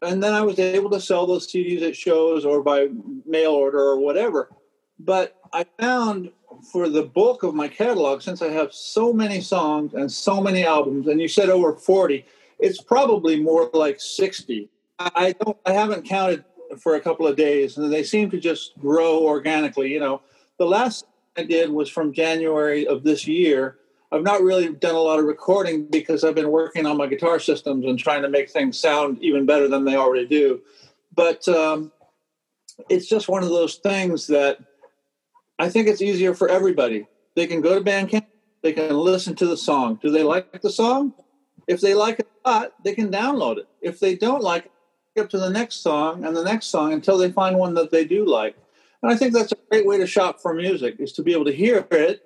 And 0.00 0.22
then 0.22 0.32
I 0.32 0.40
was 0.40 0.58
able 0.58 0.88
to 0.90 1.00
sell 1.00 1.26
those 1.26 1.52
CDs 1.52 1.82
at 1.82 1.94
shows 1.94 2.46
or 2.46 2.62
by 2.62 2.86
mail 3.26 3.50
order 3.50 3.80
or 3.80 3.98
whatever. 3.98 4.48
But 4.98 5.36
I 5.52 5.66
found 5.78 6.30
for 6.62 6.88
the 6.88 7.02
bulk 7.02 7.42
of 7.42 7.54
my 7.54 7.68
catalog, 7.68 8.22
since 8.22 8.42
I 8.42 8.50
have 8.50 8.72
so 8.72 9.12
many 9.12 9.40
songs 9.40 9.94
and 9.94 10.10
so 10.10 10.40
many 10.40 10.64
albums, 10.64 11.06
and 11.06 11.20
you 11.20 11.28
said 11.28 11.48
over 11.48 11.74
40, 11.74 12.24
it's 12.58 12.80
probably 12.80 13.40
more 13.40 13.70
like 13.72 14.00
60. 14.00 14.68
I 14.98 15.32
don't 15.40 15.56
I 15.64 15.72
haven't 15.72 16.04
counted 16.04 16.44
for 16.78 16.96
a 16.96 17.00
couple 17.00 17.26
of 17.26 17.36
days 17.36 17.78
and 17.78 17.92
they 17.92 18.02
seem 18.02 18.30
to 18.30 18.40
just 18.40 18.78
grow 18.78 19.20
organically. 19.20 19.92
You 19.92 20.00
know, 20.00 20.22
the 20.58 20.66
last 20.66 21.06
I 21.36 21.44
did 21.44 21.70
was 21.70 21.88
from 21.88 22.12
January 22.12 22.86
of 22.86 23.04
this 23.04 23.26
year. 23.26 23.78
I've 24.10 24.22
not 24.22 24.42
really 24.42 24.72
done 24.72 24.94
a 24.94 25.00
lot 25.00 25.18
of 25.18 25.26
recording 25.26 25.86
because 25.86 26.24
I've 26.24 26.34
been 26.34 26.50
working 26.50 26.86
on 26.86 26.96
my 26.96 27.06
guitar 27.06 27.38
systems 27.38 27.84
and 27.84 27.98
trying 27.98 28.22
to 28.22 28.28
make 28.28 28.50
things 28.50 28.78
sound 28.78 29.22
even 29.22 29.46
better 29.46 29.68
than 29.68 29.84
they 29.84 29.96
already 29.96 30.26
do. 30.26 30.62
But 31.14 31.46
um, 31.46 31.92
it's 32.88 33.06
just 33.06 33.28
one 33.28 33.42
of 33.42 33.50
those 33.50 33.76
things 33.76 34.26
that 34.28 34.58
I 35.58 35.68
think 35.68 35.88
it's 35.88 36.02
easier 36.02 36.34
for 36.34 36.48
everybody. 36.48 37.06
They 37.34 37.46
can 37.46 37.60
go 37.60 37.78
to 37.78 37.84
Bandcamp, 37.84 38.26
they 38.62 38.72
can 38.72 38.96
listen 38.96 39.34
to 39.36 39.46
the 39.46 39.56
song. 39.56 39.98
Do 40.02 40.10
they 40.10 40.22
like 40.22 40.60
the 40.60 40.70
song? 40.70 41.14
If 41.66 41.80
they 41.80 41.94
like 41.94 42.20
it 42.20 42.28
a 42.44 42.50
lot, 42.50 42.72
they 42.84 42.94
can 42.94 43.10
download 43.10 43.58
it. 43.58 43.68
If 43.80 44.00
they 44.00 44.16
don't 44.16 44.42
like 44.42 44.66
it, 44.66 44.72
up 45.18 45.28
to 45.30 45.38
the 45.38 45.50
next 45.50 45.76
song 45.82 46.24
and 46.24 46.36
the 46.36 46.44
next 46.44 46.66
song 46.66 46.92
until 46.92 47.18
they 47.18 47.30
find 47.30 47.58
one 47.58 47.74
that 47.74 47.90
they 47.90 48.04
do 48.04 48.24
like. 48.24 48.56
And 49.02 49.12
I 49.12 49.16
think 49.16 49.32
that's 49.32 49.52
a 49.52 49.56
great 49.70 49.86
way 49.86 49.98
to 49.98 50.06
shop 50.06 50.40
for 50.40 50.54
music 50.54 50.96
is 50.98 51.12
to 51.14 51.22
be 51.22 51.32
able 51.32 51.44
to 51.46 51.52
hear 51.52 51.86
it 51.90 52.22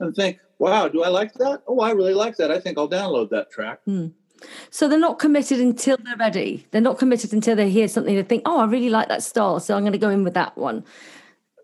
and 0.00 0.14
think, 0.14 0.38
wow, 0.58 0.88
do 0.88 1.02
I 1.02 1.08
like 1.08 1.34
that? 1.34 1.62
Oh, 1.66 1.80
I 1.80 1.90
really 1.92 2.14
like 2.14 2.36
that. 2.36 2.50
I 2.50 2.60
think 2.60 2.78
I'll 2.78 2.88
download 2.88 3.30
that 3.30 3.50
track. 3.50 3.80
Hmm. 3.84 4.08
So 4.70 4.86
they're 4.86 4.98
not 4.98 5.18
committed 5.18 5.60
until 5.60 5.96
they're 5.96 6.16
ready. 6.16 6.66
They're 6.70 6.80
not 6.80 6.98
committed 6.98 7.32
until 7.32 7.56
they 7.56 7.70
hear 7.70 7.88
something 7.88 8.14
they 8.14 8.22
think, 8.22 8.42
oh, 8.44 8.60
I 8.60 8.66
really 8.66 8.90
like 8.90 9.08
that 9.08 9.22
style. 9.22 9.60
So 9.60 9.74
I'm 9.74 9.82
going 9.82 9.92
to 9.92 9.98
go 9.98 10.10
in 10.10 10.24
with 10.24 10.34
that 10.34 10.56
one. 10.58 10.84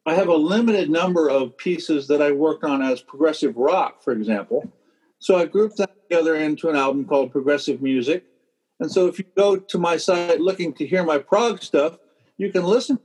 I 0.05 0.15
have 0.15 0.29
a 0.29 0.35
limited 0.35 0.91
number 0.91 1.29
of 1.29 1.57
pieces 1.57 2.09
that 2.09 2.21
I 2.21 2.33
worked 2.33 2.65
on 2.65 2.83
as 2.83 3.01
progressive 3.01 3.57
rock, 3.57 4.03
for 4.03 4.13
example. 4.13 4.71
So 5.19 5.37
I 5.37 5.45
grouped 5.45 5.77
that 5.77 5.95
together 6.03 6.35
into 6.35 6.69
an 6.69 6.77
album 6.77 7.05
called 7.05 7.31
Progressive 7.31 7.81
Music. 7.81 8.25
And 8.81 8.91
so 8.91 9.07
if 9.07 9.19
you 9.19 9.25
go 9.37 9.57
to 9.57 9.79
my 9.79 9.97
site 9.97 10.41
looking 10.41 10.73
to 10.75 10.87
hear 10.87 11.05
my 11.05 11.19
prog 11.19 11.63
stuff, 11.63 11.99
you 12.37 12.51
can 12.51 12.65
listen. 12.65 12.99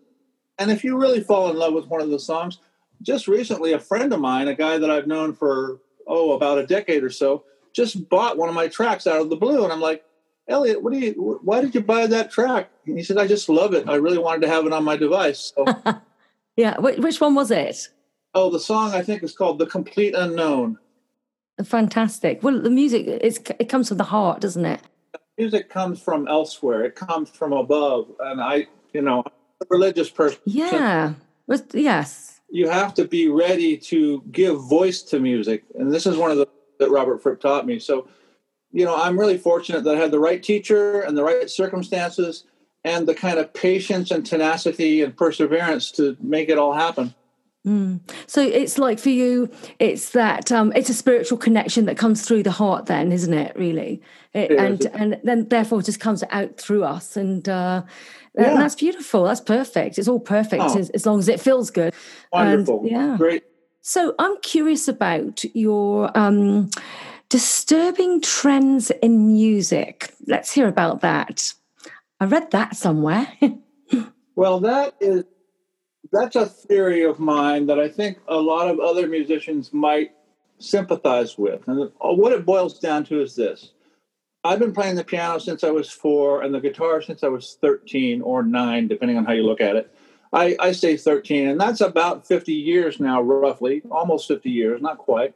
And 0.58 0.72
if 0.72 0.84
you 0.84 0.98
really 0.98 1.22
fall 1.22 1.52
in 1.52 1.58
love 1.58 1.74
with 1.74 1.86
one 1.86 2.02
of 2.02 2.10
the 2.10 2.20
songs, 2.20 2.58
just 3.04 3.28
recently 3.28 3.74
a 3.74 3.80
friend 3.80 4.12
of 4.12 4.20
mine, 4.20 4.48
a 4.48 4.56
guy 4.56 4.80
that 4.80 4.90
I've 4.90 5.06
known 5.06 5.36
for 5.36 5.80
oh 6.08 6.32
about 6.34 6.58
a 6.58 6.66
decade 6.66 7.04
or 7.04 7.12
so, 7.12 7.44
just 7.74 8.10
bought 8.10 8.38
one 8.38 8.50
of 8.50 8.56
my 8.56 8.68
tracks 8.68 9.06
out 9.06 9.22
of 9.22 9.30
the 9.30 9.36
blue, 9.36 9.64
and 9.64 9.72
I'm 9.72 9.82
like, 9.82 10.04
Elliot, 10.48 10.82
what 10.82 10.94
do 10.94 11.00
you? 11.00 11.40
Why 11.44 11.62
did 11.62 11.76
you 11.76 11.82
buy 11.82 12.08
that 12.08 12.32
track? 12.32 12.72
And 12.86 12.98
he 12.98 13.04
said, 13.04 13.18
I 13.18 13.28
just 13.28 13.50
love 13.50 13.74
it. 13.74 13.88
I 13.88 13.96
really 13.96 14.18
wanted 14.18 14.42
to 14.42 14.48
have 14.48 14.66
it 14.66 14.74
on 14.74 14.84
my 14.84 14.98
device. 14.98 15.54
So, 15.56 15.66
yeah, 16.58 16.78
which 16.80 17.22
one 17.22 17.36
was 17.36 17.52
it? 17.52 17.88
Oh, 18.34 18.50
the 18.50 18.60
song 18.60 18.94
I 18.94 19.02
think 19.02 19.24
is 19.24 19.34
called 19.34 19.60
"The 19.60 19.66
Complete 19.66 20.14
Unknown." 20.14 20.78
Fantastic. 21.64 22.44
Well, 22.44 22.62
the 22.62 22.70
music 22.70 23.08
it 23.08 23.70
comes 23.70 23.88
from 23.88 23.98
the 23.98 24.04
heart, 24.04 24.42
doesn't 24.42 24.66
it? 24.66 24.82
music 25.38 25.70
comes 25.70 26.02
from 26.02 26.28
elsewhere. 26.28 26.84
It 26.84 26.96
comes 26.96 27.30
from 27.30 27.54
above. 27.54 28.12
And 28.20 28.42
I, 28.42 28.68
you 28.94 29.02
know, 29.02 29.24
a 29.62 29.66
religious 29.70 30.10
person. 30.10 30.40
Yeah. 30.46 31.14
yes. 31.74 32.42
You 32.50 32.70
have 32.70 32.94
to 32.96 33.06
be 33.06 33.28
ready 33.28 33.78
to 33.78 34.24
give 34.32 34.62
voice 34.62 35.02
to 35.04 35.20
music. 35.20 35.64
And 35.76 35.92
this 35.92 36.06
is 36.06 36.18
one 36.18 36.32
of 36.32 36.38
the 36.38 36.48
that 36.80 36.92
Robert 36.92 37.24
Fripp 37.24 37.42
taught 37.42 37.66
me. 37.66 37.80
So, 37.80 38.08
you 38.72 38.86
know, 38.86 38.96
I'm 38.96 39.18
really 39.20 39.38
fortunate 39.38 39.84
that 39.84 39.96
I 39.96 40.00
had 40.00 40.12
the 40.12 40.20
right 40.20 40.44
teacher 40.44 41.02
and 41.02 41.18
the 41.18 41.24
right 41.24 41.50
circumstances 41.50 42.44
and 42.88 43.08
the 43.08 43.14
kind 43.14 43.38
of 43.38 43.54
patience 43.54 44.12
and 44.12 44.26
tenacity 44.26 45.02
and 45.02 45.16
perseverance 45.16 45.92
to 45.92 46.16
make 46.22 46.50
it 46.50 46.58
all 46.58 46.74
happen. 46.74 47.14
Mm. 47.66 48.00
So 48.28 48.42
it's 48.42 48.78
like 48.78 48.98
for 48.98 49.10
you, 49.10 49.50
it's 49.80 50.12
that 50.12 50.52
um, 50.54 50.72
it's 50.74 50.90
a 50.90 50.94
spiritual 50.94 51.38
connection 51.38 51.84
that 51.86 51.98
comes 51.98 52.26
through 52.26 52.44
the 52.44 52.52
heart, 52.52 52.86
then, 52.86 53.12
isn't 53.12 53.34
it? 53.34 53.54
Really, 53.58 54.02
it, 54.34 54.52
and 54.52 54.86
and 54.94 55.20
then 55.24 55.50
therefore 55.50 55.82
just 55.82 56.00
comes 56.00 56.24
out 56.32 56.58
through 56.58 56.86
us, 56.86 57.18
and 57.18 57.48
uh, 57.50 57.84
yeah. 58.36 58.52
and 58.52 58.62
that's 58.62 58.76
beautiful. 58.76 59.26
That's 59.26 59.42
perfect. 59.42 60.00
It's 60.00 60.08
all 60.08 60.22
perfect 60.22 60.64
oh. 60.64 60.80
as, 60.80 60.90
as, 60.92 61.06
long 61.06 61.20
as 61.20 61.28
it 61.28 61.42
feels 61.42 61.70
good. 61.70 61.94
Wonderful. 62.32 62.82
And, 62.82 62.90
yeah. 62.90 63.18
Great. 63.18 63.44
So 63.82 64.16
I'm 64.18 64.40
curious 64.42 64.88
about 64.88 65.44
your 65.54 66.18
um, 66.18 66.70
disturbing 67.28 68.22
trends 68.22 68.92
in 69.02 69.34
music. 69.34 70.14
Let's 70.26 70.54
hear 70.54 70.70
about 70.70 71.02
that. 71.02 71.54
I 72.20 72.26
read 72.26 72.52
that 72.52 72.76
somewhere. 72.76 73.28
well, 74.36 74.60
that 74.62 74.96
is 75.00 75.24
that's 76.12 76.36
a 76.36 76.46
theory 76.46 77.04
of 77.04 77.20
mine 77.20 77.68
that 77.68 77.80
I 77.80 77.90
think 77.90 78.20
a 78.28 78.38
lot 78.38 78.70
of 78.70 78.80
other 78.80 79.08
musicians 79.08 79.74
might 79.74 80.12
sympathize 80.60 81.38
with. 81.38 81.68
And 81.68 81.92
what 82.00 82.32
it 82.32 82.46
boils 82.46 82.80
down 82.80 83.04
to 83.06 83.22
is 83.22 83.36
this 83.36 83.72
I've 84.44 84.60
been 84.60 84.74
playing 84.74 84.96
the 84.96 85.04
piano 85.04 85.40
since 85.40 85.64
I 85.64 85.72
was 85.72 85.90
four 85.90 86.42
and 86.42 86.54
the 86.54 86.62
guitar 86.62 87.02
since 87.02 87.24
I 87.24 87.28
was 87.28 87.58
13 87.62 88.22
or 88.22 88.44
nine, 88.44 88.88
depending 88.88 89.18
on 89.18 89.26
how 89.26 89.34
you 89.34 89.44
look 89.44 89.62
at 89.62 89.76
it. 89.76 89.94
I, 90.34 90.56
I 90.60 90.72
say 90.74 90.98
13, 90.98 91.48
and 91.48 91.60
that's 91.60 91.82
about 91.82 92.28
50 92.28 92.54
years 92.54 93.00
now, 93.00 93.22
roughly, 93.22 93.82
almost 93.90 94.28
50 94.28 94.50
years, 94.50 94.82
not 94.82 94.98
quite. 94.98 95.34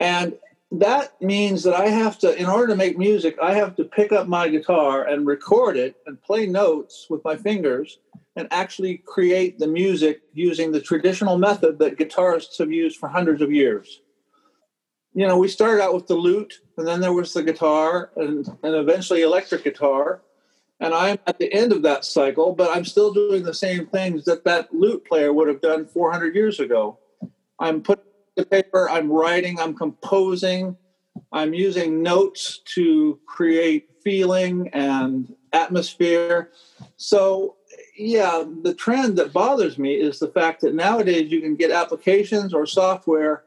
And 0.00 0.34
that 0.72 1.20
means 1.20 1.62
that 1.64 1.74
I 1.74 1.88
have 1.88 2.18
to, 2.20 2.34
in 2.34 2.46
order 2.46 2.68
to 2.68 2.76
make 2.76 2.96
music, 2.96 3.36
I 3.42 3.52
have 3.54 3.76
to 3.76 3.84
pick 3.84 4.10
up 4.10 4.26
my 4.26 4.48
guitar 4.48 5.04
and 5.04 5.26
record 5.26 5.76
it 5.76 5.96
and 6.06 6.20
play 6.22 6.46
notes 6.46 7.06
with 7.10 7.22
my 7.24 7.36
fingers 7.36 7.98
and 8.36 8.48
actually 8.50 8.98
create 8.98 9.58
the 9.58 9.66
music 9.66 10.22
using 10.32 10.72
the 10.72 10.80
traditional 10.80 11.36
method 11.36 11.78
that 11.78 11.98
guitarists 11.98 12.56
have 12.58 12.72
used 12.72 12.98
for 12.98 13.10
hundreds 13.10 13.42
of 13.42 13.52
years. 13.52 14.00
You 15.12 15.26
know, 15.26 15.36
we 15.36 15.48
started 15.48 15.82
out 15.82 15.94
with 15.94 16.06
the 16.06 16.14
lute, 16.14 16.54
and 16.78 16.88
then 16.88 17.02
there 17.02 17.12
was 17.12 17.34
the 17.34 17.42
guitar, 17.42 18.10
and, 18.16 18.48
and 18.62 18.74
eventually 18.74 19.20
electric 19.20 19.64
guitar. 19.64 20.22
And 20.80 20.94
I'm 20.94 21.18
at 21.26 21.38
the 21.38 21.52
end 21.52 21.72
of 21.72 21.82
that 21.82 22.06
cycle, 22.06 22.54
but 22.54 22.74
I'm 22.74 22.86
still 22.86 23.12
doing 23.12 23.42
the 23.42 23.52
same 23.52 23.86
things 23.88 24.24
that 24.24 24.44
that 24.44 24.74
lute 24.74 25.04
player 25.04 25.34
would 25.34 25.48
have 25.48 25.60
done 25.60 25.84
400 25.84 26.34
years 26.34 26.60
ago. 26.60 26.98
I'm 27.58 27.82
putting 27.82 28.04
the 28.36 28.46
paper, 28.46 28.88
I'm 28.88 29.10
writing, 29.10 29.58
I'm 29.60 29.74
composing, 29.74 30.76
I'm 31.32 31.54
using 31.54 32.02
notes 32.02 32.60
to 32.74 33.18
create 33.26 33.90
feeling 34.02 34.68
and 34.72 35.34
atmosphere. 35.52 36.50
So 36.96 37.56
yeah, 37.96 38.44
the 38.62 38.74
trend 38.74 39.18
that 39.18 39.32
bothers 39.32 39.78
me 39.78 39.94
is 39.94 40.18
the 40.18 40.28
fact 40.28 40.62
that 40.62 40.74
nowadays 40.74 41.30
you 41.30 41.40
can 41.40 41.56
get 41.56 41.70
applications 41.70 42.54
or 42.54 42.66
software 42.66 43.44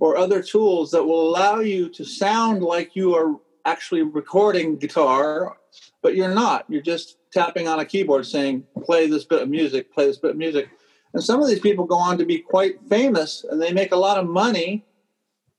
or 0.00 0.16
other 0.16 0.42
tools 0.42 0.90
that 0.92 1.04
will 1.04 1.28
allow 1.28 1.58
you 1.58 1.88
to 1.90 2.04
sound 2.04 2.62
like 2.62 2.94
you 2.94 3.14
are 3.14 3.36
actually 3.64 4.02
recording 4.02 4.76
guitar, 4.76 5.58
but 6.02 6.14
you're 6.14 6.34
not. 6.34 6.64
You're 6.68 6.82
just 6.82 7.18
tapping 7.32 7.68
on 7.68 7.80
a 7.80 7.84
keyboard 7.84 8.26
saying, 8.26 8.64
play 8.84 9.08
this 9.08 9.24
bit 9.24 9.42
of 9.42 9.48
music, 9.48 9.92
play 9.92 10.06
this 10.06 10.18
bit 10.18 10.32
of 10.32 10.36
music. 10.36 10.68
And 11.14 11.22
some 11.22 11.40
of 11.40 11.48
these 11.48 11.60
people 11.60 11.84
go 11.84 11.96
on 11.96 12.18
to 12.18 12.24
be 12.24 12.38
quite 12.38 12.80
famous 12.88 13.44
and 13.48 13.60
they 13.60 13.72
make 13.72 13.92
a 13.92 13.96
lot 13.96 14.18
of 14.18 14.26
money. 14.26 14.84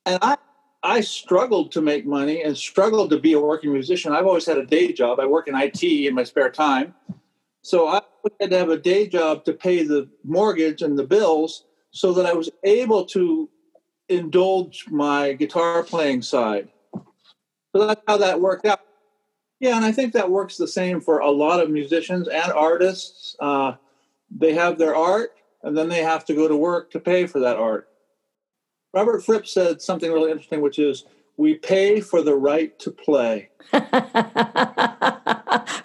And 0.05 0.19
I, 0.21 0.37
I 0.83 1.01
struggled 1.01 1.71
to 1.73 1.81
make 1.81 2.05
money 2.05 2.43
and 2.43 2.57
struggled 2.57 3.09
to 3.09 3.19
be 3.19 3.33
a 3.33 3.39
working 3.39 3.73
musician. 3.73 4.13
I've 4.13 4.27
always 4.27 4.45
had 4.45 4.57
a 4.57 4.65
day 4.65 4.93
job. 4.93 5.19
I 5.19 5.25
work 5.25 5.47
in 5.47 5.55
IT 5.55 5.83
in 5.83 6.13
my 6.13 6.23
spare 6.23 6.51
time. 6.51 6.93
So 7.61 7.87
I 7.87 8.01
had 8.39 8.51
to 8.51 8.57
have 8.57 8.69
a 8.69 8.77
day 8.77 9.07
job 9.07 9.43
to 9.45 9.53
pay 9.53 9.83
the 9.83 10.07
mortgage 10.23 10.81
and 10.81 10.97
the 10.97 11.03
bills 11.03 11.65
so 11.91 12.13
that 12.13 12.25
I 12.25 12.33
was 12.33 12.49
able 12.63 13.05
to 13.05 13.49
indulge 14.07 14.85
my 14.89 15.33
guitar 15.33 15.83
playing 15.83 16.21
side. 16.21 16.69
So 17.75 17.85
that's 17.85 18.01
how 18.07 18.17
that 18.17 18.41
worked 18.41 18.65
out. 18.65 18.81
Yeah, 19.59 19.75
and 19.75 19.85
I 19.85 19.91
think 19.91 20.13
that 20.13 20.31
works 20.31 20.57
the 20.57 20.67
same 20.67 21.01
for 21.01 21.19
a 21.19 21.29
lot 21.29 21.59
of 21.59 21.69
musicians 21.69 22.27
and 22.27 22.51
artists. 22.51 23.35
Uh, 23.39 23.73
they 24.31 24.53
have 24.53 24.77
their 24.77 24.95
art, 24.95 25.33
and 25.63 25.77
then 25.77 25.89
they 25.89 26.03
have 26.03 26.25
to 26.25 26.33
go 26.33 26.47
to 26.47 26.55
work 26.55 26.91
to 26.91 26.99
pay 26.99 27.27
for 27.27 27.39
that 27.39 27.57
art. 27.57 27.87
Robert 28.93 29.23
Fripp 29.23 29.47
said 29.47 29.81
something 29.81 30.11
really 30.11 30.31
interesting, 30.31 30.61
which 30.61 30.79
is 30.79 31.05
we 31.37 31.55
pay 31.55 32.01
for 32.01 32.21
the 32.21 32.35
right 32.35 32.77
to 32.79 32.91
play. 32.91 33.49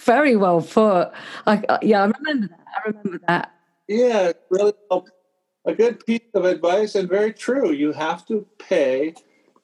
Very 0.00 0.36
well 0.36 0.60
put. 0.62 1.12
I, 1.46 1.78
yeah, 1.82 2.02
I 2.02 2.06
remember 2.06 2.48
that. 2.48 2.66
I 2.76 2.88
remember 2.88 3.20
that. 3.28 3.54
Yeah, 3.86 4.32
really 4.50 4.72
a 5.64 5.74
good 5.74 6.04
piece 6.04 6.20
of 6.34 6.44
advice 6.44 6.94
and 6.94 7.08
very 7.08 7.32
true. 7.32 7.72
You 7.72 7.92
have 7.92 8.26
to 8.26 8.46
pay 8.58 9.14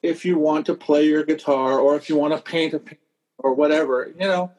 if 0.01 0.25
you 0.25 0.37
want 0.37 0.65
to 0.67 0.75
play 0.75 1.05
your 1.05 1.23
guitar 1.23 1.79
or 1.79 1.95
if 1.95 2.09
you 2.09 2.15
want 2.15 2.35
to 2.35 2.41
paint 2.41 2.73
a 2.73 2.79
picture 2.79 3.01
or 3.37 3.53
whatever. 3.53 4.11
You 4.19 4.27
know, 4.27 4.51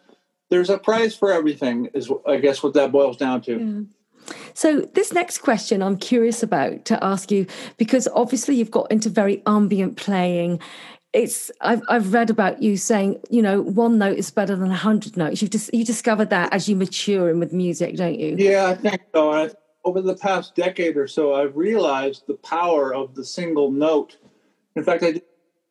there's 0.50 0.70
a 0.70 0.78
price 0.78 1.14
for 1.14 1.32
everything. 1.32 1.88
Is 1.94 2.10
I 2.26 2.36
guess 2.36 2.62
what 2.62 2.74
that 2.74 2.92
boils 2.92 3.16
down 3.16 3.40
to. 3.42 3.86
So, 4.54 4.80
this 4.94 5.12
next 5.12 5.38
question 5.38 5.82
I'm 5.82 5.96
curious 5.96 6.42
about 6.42 6.84
to 6.86 7.02
ask 7.02 7.30
you 7.30 7.46
because 7.76 8.08
obviously 8.14 8.56
you've 8.56 8.70
got 8.70 8.90
into 8.90 9.08
very 9.08 9.42
ambient 9.46 9.96
playing. 9.96 10.60
It's 11.12 11.50
I've 11.60 11.82
I've 11.88 12.12
read 12.12 12.30
about 12.30 12.62
you 12.62 12.76
saying 12.76 13.20
you 13.30 13.42
know 13.42 13.60
one 13.62 13.98
note 13.98 14.18
is 14.18 14.30
better 14.30 14.56
than 14.56 14.70
a 14.70 14.76
hundred 14.76 15.16
notes. 15.16 15.42
You've 15.42 15.50
just 15.50 15.72
you 15.74 15.84
discovered 15.84 16.30
that 16.30 16.52
as 16.52 16.68
you 16.68 16.76
mature 16.76 17.30
in 17.30 17.38
with 17.38 17.52
music, 17.52 17.96
don't 17.96 18.18
you? 18.18 18.36
Yeah, 18.38 18.68
I 18.68 18.74
think 18.74 19.02
so. 19.14 19.50
over 19.84 20.00
the 20.00 20.16
past 20.16 20.54
decade 20.54 20.96
or 20.96 21.08
so, 21.08 21.34
I've 21.34 21.56
realized 21.56 22.26
the 22.26 22.34
power 22.34 22.94
of 22.94 23.14
the 23.14 23.24
single 23.24 23.70
note. 23.70 24.16
In 24.76 24.84
fact, 24.84 25.02
I 25.02 25.12
did 25.12 25.22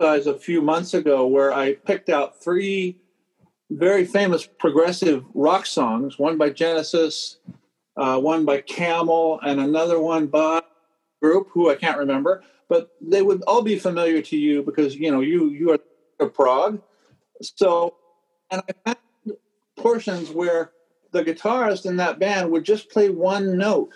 a 0.01 0.37
few 0.37 0.61
months 0.61 0.93
ago 0.93 1.27
where 1.27 1.53
I 1.53 1.73
picked 1.73 2.09
out 2.09 2.41
three 2.41 2.97
very 3.69 4.03
famous 4.03 4.45
progressive 4.45 5.23
rock 5.33 5.65
songs, 5.65 6.19
one 6.19 6.37
by 6.37 6.49
Genesis, 6.49 7.37
uh, 7.97 8.19
one 8.19 8.45
by 8.45 8.61
Camel, 8.61 9.39
and 9.41 9.59
another 9.59 9.99
one 9.99 10.27
by 10.27 10.61
group 11.21 11.49
who 11.51 11.69
I 11.69 11.75
can't 11.75 11.97
remember, 11.97 12.43
but 12.69 12.91
they 13.01 13.21
would 13.21 13.43
all 13.43 13.61
be 13.61 13.77
familiar 13.77 14.21
to 14.21 14.37
you 14.37 14.63
because 14.63 14.95
you 14.95 15.11
know 15.11 15.21
you 15.21 15.49
you 15.49 15.71
are 15.71 15.79
a 16.19 16.27
prog. 16.27 16.81
So, 17.41 17.95
and 18.49 18.61
I 18.67 18.73
found 18.85 19.37
portions 19.77 20.29
where 20.29 20.71
the 21.11 21.23
guitarist 21.23 21.85
in 21.85 21.97
that 21.97 22.19
band 22.19 22.51
would 22.51 22.63
just 22.63 22.89
play 22.89 23.09
one 23.09 23.57
note. 23.57 23.93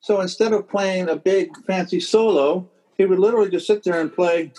So 0.00 0.20
instead 0.20 0.52
of 0.52 0.68
playing 0.68 1.08
a 1.08 1.16
big 1.16 1.50
fancy 1.66 2.00
solo, 2.00 2.68
he 2.96 3.04
would 3.04 3.18
literally 3.18 3.50
just 3.50 3.66
sit 3.66 3.84
there 3.84 4.00
and 4.00 4.12
play 4.12 4.52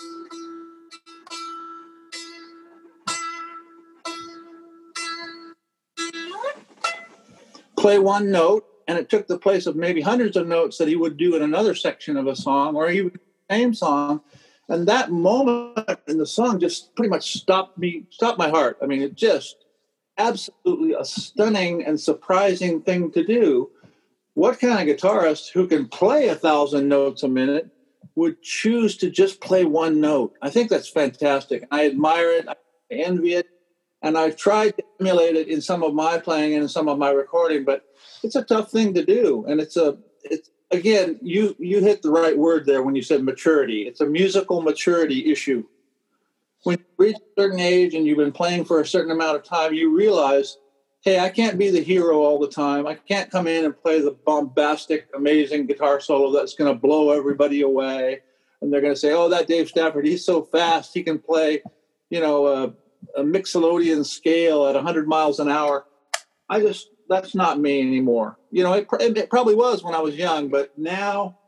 play 7.80 7.98
one 7.98 8.30
note 8.30 8.66
and 8.86 8.98
it 8.98 9.08
took 9.08 9.26
the 9.26 9.38
place 9.38 9.66
of 9.66 9.76
maybe 9.76 10.00
hundreds 10.00 10.36
of 10.36 10.46
notes 10.46 10.78
that 10.78 10.88
he 10.88 10.96
would 10.96 11.16
do 11.16 11.34
in 11.34 11.42
another 11.42 11.74
section 11.74 12.16
of 12.16 12.26
a 12.26 12.36
song 12.36 12.76
or 12.76 12.88
he 12.90 13.02
would 13.02 13.18
same 13.50 13.74
song. 13.74 14.20
And 14.68 14.86
that 14.86 15.10
moment 15.10 15.98
in 16.06 16.18
the 16.18 16.26
song 16.26 16.60
just 16.60 16.94
pretty 16.94 17.08
much 17.08 17.32
stopped 17.32 17.78
me 17.78 18.04
stopped 18.10 18.38
my 18.38 18.48
heart. 18.48 18.78
I 18.82 18.86
mean 18.86 19.02
it 19.02 19.14
just 19.14 19.64
absolutely 20.18 20.92
a 20.92 21.04
stunning 21.04 21.84
and 21.84 21.98
surprising 21.98 22.82
thing 22.82 23.10
to 23.12 23.24
do. 23.24 23.70
What 24.34 24.60
kind 24.60 24.88
of 24.88 24.96
guitarist 24.96 25.50
who 25.52 25.66
can 25.66 25.88
play 25.88 26.28
a 26.28 26.34
thousand 26.34 26.88
notes 26.88 27.22
a 27.22 27.28
minute 27.28 27.68
would 28.14 28.42
choose 28.42 28.96
to 28.98 29.10
just 29.10 29.40
play 29.40 29.64
one 29.64 30.00
note? 30.00 30.34
I 30.42 30.50
think 30.50 30.70
that's 30.70 30.88
fantastic. 30.88 31.66
I 31.70 31.86
admire 31.86 32.30
it. 32.30 32.48
I 32.48 32.54
envy 32.90 33.34
it 33.34 33.46
and 34.02 34.16
I've 34.16 34.36
tried 34.36 34.76
to 34.76 34.84
emulate 34.98 35.36
it 35.36 35.48
in 35.48 35.60
some 35.60 35.82
of 35.82 35.94
my 35.94 36.18
playing 36.18 36.54
and 36.54 36.62
in 36.62 36.68
some 36.68 36.88
of 36.88 36.98
my 36.98 37.10
recording, 37.10 37.64
but 37.64 37.84
it's 38.22 38.36
a 38.36 38.44
tough 38.44 38.70
thing 38.70 38.94
to 38.94 39.04
do. 39.04 39.44
And 39.46 39.60
it's 39.60 39.76
a 39.76 39.98
it's 40.24 40.50
again, 40.70 41.18
you 41.22 41.54
you 41.58 41.80
hit 41.80 42.02
the 42.02 42.10
right 42.10 42.36
word 42.36 42.66
there 42.66 42.82
when 42.82 42.94
you 42.94 43.02
said 43.02 43.22
maturity. 43.22 43.82
It's 43.82 44.00
a 44.00 44.06
musical 44.06 44.62
maturity 44.62 45.30
issue. 45.30 45.64
When 46.62 46.78
you 46.78 46.84
reach 46.98 47.16
a 47.16 47.40
certain 47.40 47.60
age 47.60 47.94
and 47.94 48.06
you've 48.06 48.18
been 48.18 48.32
playing 48.32 48.64
for 48.64 48.80
a 48.80 48.86
certain 48.86 49.10
amount 49.10 49.36
of 49.36 49.44
time, 49.44 49.72
you 49.72 49.96
realize, 49.96 50.58
hey, 51.00 51.18
I 51.18 51.30
can't 51.30 51.58
be 51.58 51.70
the 51.70 51.82
hero 51.82 52.18
all 52.18 52.38
the 52.38 52.48
time. 52.48 52.86
I 52.86 52.94
can't 52.94 53.30
come 53.30 53.46
in 53.46 53.64
and 53.64 53.82
play 53.82 54.00
the 54.00 54.10
bombastic, 54.26 55.08
amazing 55.16 55.66
guitar 55.66 56.00
solo 56.00 56.30
that's 56.32 56.54
going 56.54 56.70
to 56.72 56.78
blow 56.78 57.12
everybody 57.12 57.62
away. 57.62 58.20
And 58.60 58.70
they're 58.70 58.82
going 58.82 58.92
to 58.92 59.00
say, 59.00 59.12
oh, 59.12 59.30
that 59.30 59.46
Dave 59.46 59.68
Stafford, 59.68 60.06
he's 60.06 60.22
so 60.22 60.42
fast, 60.42 60.92
he 60.92 61.02
can 61.02 61.18
play, 61.18 61.62
you 62.10 62.20
know, 62.20 62.44
uh, 62.44 62.70
a 63.16 63.22
Mixolydian 63.22 64.04
scale 64.04 64.66
at 64.66 64.74
100 64.74 65.08
miles 65.08 65.40
an 65.40 65.48
hour. 65.48 65.86
I 66.48 66.60
just, 66.60 66.88
that's 67.08 67.34
not 67.34 67.60
me 67.60 67.80
anymore. 67.80 68.38
You 68.50 68.64
know, 68.64 68.72
it, 68.74 68.88
it 69.00 69.30
probably 69.30 69.54
was 69.54 69.82
when 69.82 69.94
I 69.94 70.00
was 70.00 70.16
young, 70.16 70.48
but 70.48 70.76
now 70.78 71.38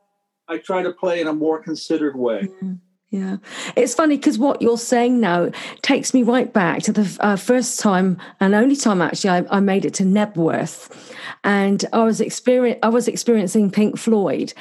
I 0.48 0.58
try 0.58 0.82
to 0.82 0.92
play 0.92 1.20
in 1.20 1.28
a 1.28 1.32
more 1.32 1.62
considered 1.62 2.16
way. 2.16 2.42
Mm-hmm. 2.42 2.74
Yeah, 3.12 3.36
it's 3.76 3.94
funny 3.94 4.16
because 4.16 4.38
what 4.38 4.62
you're 4.62 4.78
saying 4.78 5.20
now 5.20 5.50
takes 5.82 6.14
me 6.14 6.22
right 6.22 6.50
back 6.50 6.80
to 6.84 6.94
the 6.94 7.18
uh, 7.20 7.36
first 7.36 7.78
time 7.78 8.16
and 8.40 8.54
only 8.54 8.74
time 8.74 9.02
actually 9.02 9.28
I, 9.28 9.44
I, 9.50 9.60
made 9.60 9.84
it 9.84 9.92
to 9.94 10.02
Knebworth, 10.02 11.12
and 11.44 11.84
I 11.92 12.04
was 12.04 12.22
experience 12.22 12.78
I 12.82 12.88
was 12.88 13.08
experiencing 13.08 13.70
Pink 13.70 13.98
Floyd, 13.98 14.54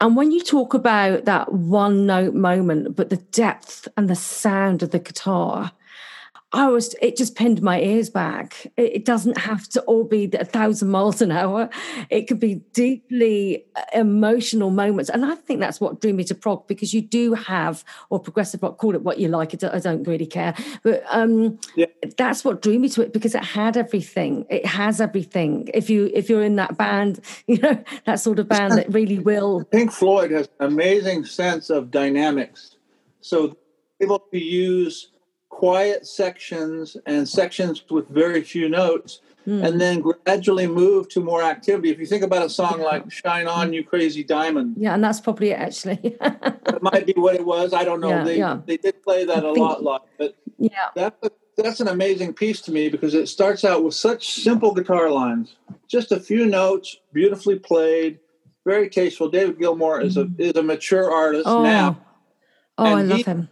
and 0.00 0.16
when 0.16 0.32
you 0.32 0.40
talk 0.40 0.72
about 0.72 1.26
that 1.26 1.52
one 1.52 2.06
note 2.06 2.32
moment, 2.32 2.96
but 2.96 3.10
the 3.10 3.18
depth 3.18 3.88
and 3.98 4.08
the 4.08 4.16
sound 4.16 4.82
of 4.82 4.90
the 4.90 5.00
guitar, 5.00 5.72
I 6.52 6.68
was, 6.68 6.94
it 7.02 7.16
just 7.18 7.34
pinned 7.34 7.60
my 7.60 7.78
ears 7.78 8.08
back. 8.08 8.66
It, 8.78 9.04
doesn't 9.04 9.36
have 9.36 9.68
to 9.70 9.82
all 9.82 10.04
be 10.04 10.30
a 10.32 10.46
thousand 10.46 10.88
miles 10.88 11.20
an 11.20 11.30
hour. 11.30 11.68
It 12.08 12.26
could 12.26 12.40
be 12.40 12.56
deeply 12.72 13.66
uh, 13.76 13.82
emotional 13.92 14.70
moments. 14.70 15.10
And 15.10 15.26
I 15.26 15.34
think 15.34 15.60
that's 15.60 15.78
what 15.78 16.00
drew 16.00 16.14
me 16.14 16.24
to 16.24 16.34
prog 16.34 16.66
because 16.66 16.94
you 16.94 17.02
do 17.02 17.34
have, 17.34 17.84
or 18.08 18.18
progressive 18.18 18.62
rock, 18.62 18.78
call 18.78 18.94
it 18.94 19.02
what 19.02 19.18
you 19.18 19.28
like. 19.28 19.62
I 19.62 19.78
don't 19.78 20.04
really 20.04 20.26
care. 20.26 20.54
But 20.82 21.04
um, 21.10 21.58
yeah. 21.76 21.86
that's 22.16 22.44
what 22.44 22.62
drew 22.62 22.78
me 22.78 22.88
to 22.90 23.02
it 23.02 23.12
because 23.12 23.34
it 23.34 23.44
had 23.44 23.76
everything. 23.76 24.46
It 24.48 24.64
has 24.64 25.02
everything. 25.02 25.68
If 25.74 25.90
you, 25.90 26.10
if 26.14 26.30
you're 26.30 26.42
in 26.42 26.56
that 26.56 26.78
band, 26.78 27.20
you 27.46 27.58
know, 27.58 27.82
that 28.06 28.20
sort 28.20 28.38
of 28.38 28.48
band 28.48 28.72
that 28.72 28.90
really 28.90 29.18
will. 29.18 29.64
Pink 29.64 29.92
Floyd 29.92 30.30
has 30.30 30.48
an 30.60 30.72
amazing 30.72 31.26
sense 31.26 31.68
of 31.68 31.90
dynamics. 31.90 32.76
So 33.20 33.58
able 34.00 34.20
to 34.20 34.38
use 34.38 35.10
quiet 35.58 36.06
sections 36.06 36.96
and 37.04 37.28
sections 37.28 37.82
with 37.90 38.08
very 38.08 38.42
few 38.42 38.68
notes 38.68 39.20
mm. 39.44 39.66
and 39.66 39.80
then 39.80 40.00
gradually 40.00 40.68
move 40.68 41.08
to 41.08 41.20
more 41.20 41.42
activity. 41.42 41.90
If 41.90 41.98
you 41.98 42.06
think 42.06 42.22
about 42.22 42.46
a 42.46 42.48
song 42.48 42.80
like 42.80 43.10
Shine 43.10 43.48
On 43.48 43.72
You 43.72 43.82
Crazy 43.82 44.22
Diamond. 44.22 44.76
Yeah, 44.78 44.94
and 44.94 45.02
that's 45.02 45.20
probably 45.20 45.50
it 45.50 45.58
actually. 45.58 45.98
it 46.20 46.80
might 46.80 47.06
be 47.06 47.14
what 47.16 47.34
it 47.34 47.44
was. 47.44 47.72
I 47.72 47.82
don't 47.82 48.00
know. 48.00 48.10
Yeah, 48.10 48.22
they 48.22 48.38
yeah. 48.38 48.60
they 48.66 48.76
did 48.76 49.02
play 49.02 49.24
that 49.24 49.44
I 49.44 49.48
a 49.48 49.52
think, 49.52 49.58
lot, 49.58 49.82
lot. 49.82 50.06
But 50.16 50.36
yeah. 50.58 50.90
That, 50.94 51.20
that's 51.56 51.80
an 51.80 51.88
amazing 51.88 52.34
piece 52.34 52.60
to 52.62 52.70
me 52.70 52.88
because 52.88 53.14
it 53.14 53.28
starts 53.28 53.64
out 53.64 53.82
with 53.82 53.94
such 53.94 54.30
simple 54.30 54.72
guitar 54.72 55.10
lines. 55.10 55.56
Just 55.88 56.12
a 56.12 56.20
few 56.20 56.46
notes, 56.46 56.98
beautifully 57.12 57.58
played, 57.58 58.20
very 58.64 58.88
tasteful. 58.88 59.28
David 59.28 59.58
Gilmour 59.58 60.04
is 60.04 60.16
a 60.16 60.26
hmm. 60.26 60.40
is 60.40 60.54
a 60.54 60.62
mature 60.62 61.10
artist 61.10 61.48
oh. 61.48 61.64
now. 61.64 62.00
Oh, 62.78 62.94
I 62.94 63.02
love 63.02 63.16
he, 63.16 63.22
him. 63.24 63.48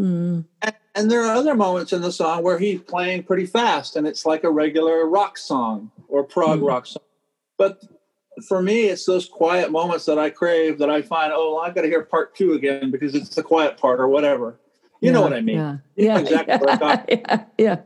Mm. 0.00 0.46
And, 0.62 0.74
and 0.94 1.10
there 1.10 1.22
are 1.22 1.34
other 1.34 1.54
moments 1.54 1.92
in 1.92 2.02
the 2.02 2.12
song 2.12 2.42
where 2.42 2.58
he's 2.58 2.80
playing 2.80 3.22
pretty 3.22 3.46
fast 3.46 3.96
and 3.96 4.06
it's 4.06 4.26
like 4.26 4.44
a 4.44 4.50
regular 4.50 5.06
rock 5.06 5.38
song 5.38 5.90
or 6.08 6.22
prog 6.22 6.58
mm-hmm. 6.58 6.66
rock 6.66 6.86
song. 6.86 7.02
But 7.56 7.82
for 8.46 8.62
me, 8.62 8.84
it's 8.84 9.06
those 9.06 9.28
quiet 9.28 9.70
moments 9.70 10.04
that 10.06 10.18
I 10.18 10.30
crave 10.30 10.78
that 10.78 10.90
I 10.90 11.02
find, 11.02 11.32
oh, 11.34 11.58
I've 11.58 11.74
got 11.74 11.82
to 11.82 11.88
hear 11.88 12.02
part 12.02 12.34
two 12.34 12.54
again 12.54 12.90
because 12.90 13.14
it's 13.14 13.34
the 13.34 13.42
quiet 13.42 13.76
part 13.76 14.00
or 14.00 14.08
whatever. 14.08 14.58
You 15.02 15.08
yeah, 15.08 15.12
know 15.14 15.22
what 15.22 15.32
I 15.32 15.40
mean? 15.40 15.56
Yeah, 15.56 15.76
yeah, 15.96 16.18
exactly 16.20 16.64
yeah, 16.68 17.44
yeah, 17.58 17.76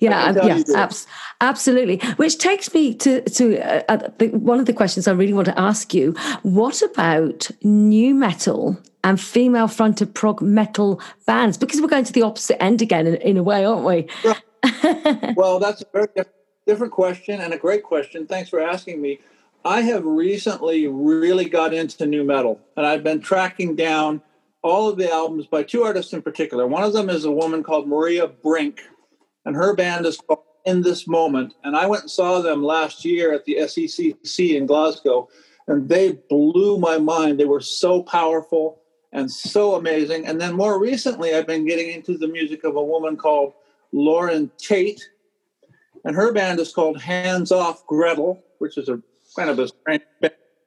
yeah, 0.00 0.32
yeah, 0.32 0.62
abs- 0.74 1.06
absolutely. 1.40 1.98
Which 2.16 2.38
takes 2.38 2.74
me 2.74 2.92
to 2.94 3.22
to 3.22 3.60
uh, 3.60 3.82
uh, 3.88 4.08
the, 4.18 4.30
one 4.30 4.58
of 4.58 4.66
the 4.66 4.72
questions 4.72 5.06
I 5.06 5.12
really 5.12 5.32
want 5.32 5.46
to 5.46 5.56
ask 5.56 5.94
you. 5.94 6.16
What 6.42 6.82
about 6.82 7.48
nu 7.62 8.14
metal 8.14 8.76
and 9.04 9.20
female 9.20 9.68
fronted 9.68 10.12
prog 10.12 10.42
metal 10.42 11.00
bands? 11.24 11.56
Because 11.56 11.80
we're 11.80 11.86
going 11.86 12.02
to 12.02 12.12
the 12.12 12.22
opposite 12.22 12.60
end 12.60 12.82
again 12.82 13.06
in, 13.06 13.14
in 13.16 13.36
a 13.36 13.44
way, 13.44 13.64
aren't 13.64 13.84
we? 13.84 14.08
well, 15.36 15.60
that's 15.60 15.82
a 15.82 15.86
very 15.92 16.08
different 16.66 16.92
question 16.92 17.40
and 17.40 17.54
a 17.54 17.58
great 17.58 17.84
question. 17.84 18.26
Thanks 18.26 18.50
for 18.50 18.60
asking 18.60 19.00
me. 19.00 19.20
I 19.64 19.82
have 19.82 20.04
recently 20.04 20.88
really 20.88 21.48
got 21.48 21.72
into 21.72 22.06
nu 22.06 22.24
metal, 22.24 22.60
and 22.76 22.84
I've 22.84 23.04
been 23.04 23.20
tracking 23.20 23.76
down 23.76 24.20
all 24.66 24.88
of 24.88 24.98
the 24.98 25.10
albums 25.10 25.46
by 25.46 25.62
two 25.62 25.82
artists 25.82 26.12
in 26.12 26.22
particular. 26.22 26.66
One 26.66 26.82
of 26.82 26.92
them 26.92 27.08
is 27.08 27.24
a 27.24 27.30
woman 27.30 27.62
called 27.62 27.88
Maria 27.88 28.26
Brink, 28.26 28.82
and 29.44 29.54
her 29.54 29.74
band 29.74 30.06
is 30.06 30.16
called 30.16 30.42
In 30.64 30.82
This 30.82 31.06
Moment. 31.06 31.54
And 31.62 31.76
I 31.76 31.86
went 31.86 32.02
and 32.02 32.10
saw 32.10 32.40
them 32.40 32.62
last 32.62 33.04
year 33.04 33.32
at 33.32 33.44
the 33.44 33.56
SECC 33.60 34.56
in 34.56 34.66
Glasgow, 34.66 35.28
and 35.68 35.88
they 35.88 36.12
blew 36.28 36.78
my 36.78 36.98
mind. 36.98 37.38
They 37.38 37.44
were 37.44 37.60
so 37.60 38.02
powerful 38.02 38.80
and 39.12 39.30
so 39.30 39.76
amazing. 39.76 40.26
And 40.26 40.40
then 40.40 40.54
more 40.54 40.80
recently, 40.80 41.34
I've 41.34 41.46
been 41.46 41.66
getting 41.66 41.90
into 41.90 42.18
the 42.18 42.28
music 42.28 42.64
of 42.64 42.76
a 42.76 42.82
woman 42.82 43.16
called 43.16 43.54
Lauren 43.92 44.50
Tate, 44.58 45.08
and 46.04 46.14
her 46.14 46.32
band 46.32 46.60
is 46.60 46.72
called 46.72 47.00
Hands 47.00 47.50
Off 47.52 47.86
Gretel, 47.86 48.42
which 48.58 48.76
is 48.78 48.88
a 48.88 49.00
kind 49.36 49.48
of 49.48 49.58
a 49.58 49.68
strange 49.68 50.02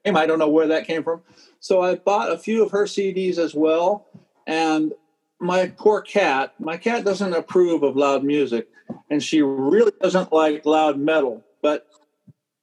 name. 0.09 0.21
I 0.21 0.25
don't 0.25 0.39
know 0.39 0.49
where 0.49 0.67
that 0.67 0.85
came 0.85 1.03
from. 1.03 1.21
So 1.59 1.81
I 1.81 1.95
bought 1.95 2.31
a 2.31 2.37
few 2.37 2.63
of 2.63 2.71
her 2.71 2.85
CDs 2.85 3.37
as 3.37 3.53
well. 3.53 4.07
And 4.47 4.93
my 5.39 5.67
poor 5.77 6.01
cat, 6.01 6.53
my 6.59 6.77
cat 6.77 7.05
doesn't 7.05 7.33
approve 7.33 7.83
of 7.83 7.95
loud 7.95 8.23
music, 8.23 8.67
and 9.09 9.23
she 9.23 9.41
really 9.41 9.93
doesn't 10.01 10.33
like 10.33 10.65
loud 10.65 10.99
metal. 10.99 11.43
But 11.61 11.87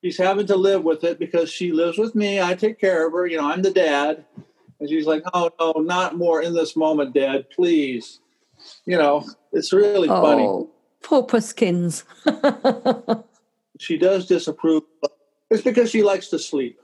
she's 0.03 0.19
having 0.19 0.47
to 0.47 0.57
live 0.57 0.85
with 0.85 1.05
it 1.05 1.19
because 1.19 1.51
she 1.51 1.73
lives 1.73 1.99
with 1.99 2.15
me. 2.15 2.41
I 2.41 2.55
take 2.55 2.81
care 2.81 3.07
of 3.07 3.13
her. 3.13 3.27
You 3.27 3.39
know, 3.39 3.51
I'm 3.51 3.63
the 3.63 3.71
dad. 3.71 4.25
And 4.79 4.89
she's 4.89 5.07
like, 5.07 5.23
oh, 5.33 5.51
no, 5.59 5.73
not 5.81 6.17
more 6.17 6.43
in 6.43 6.55
this 6.55 6.77
moment, 6.77 7.15
Dad, 7.15 7.49
please. 7.51 8.21
You 8.85 8.99
know, 8.99 9.25
it's 9.53 9.73
really 9.73 10.09
oh, 10.09 10.23
funny. 10.23 10.67
Poor 11.03 11.23
Puskins. 11.23 12.05
she 13.79 13.97
does 13.97 14.27
disapprove 14.27 14.83
It's 15.51 15.63
because 15.63 15.91
she 15.91 16.03
likes 16.03 16.29
to 16.29 16.39
sleep. 16.39 16.79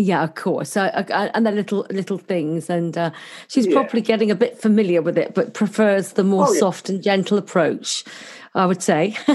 Yeah, 0.00 0.24
of 0.24 0.34
course. 0.34 0.78
Uh, 0.78 1.04
uh, 1.10 1.30
and 1.34 1.46
the 1.46 1.52
little 1.52 1.86
little 1.90 2.16
things, 2.16 2.70
and 2.70 2.96
uh, 2.96 3.10
she's 3.48 3.66
yeah. 3.66 3.74
probably 3.74 4.00
getting 4.00 4.30
a 4.30 4.34
bit 4.34 4.56
familiar 4.56 5.02
with 5.02 5.18
it, 5.18 5.34
but 5.34 5.52
prefers 5.52 6.12
the 6.12 6.24
more 6.24 6.46
oh, 6.48 6.52
yeah. 6.54 6.58
soft 6.58 6.88
and 6.88 7.02
gentle 7.02 7.36
approach. 7.36 8.02
I 8.54 8.64
would 8.64 8.82
say. 8.82 9.10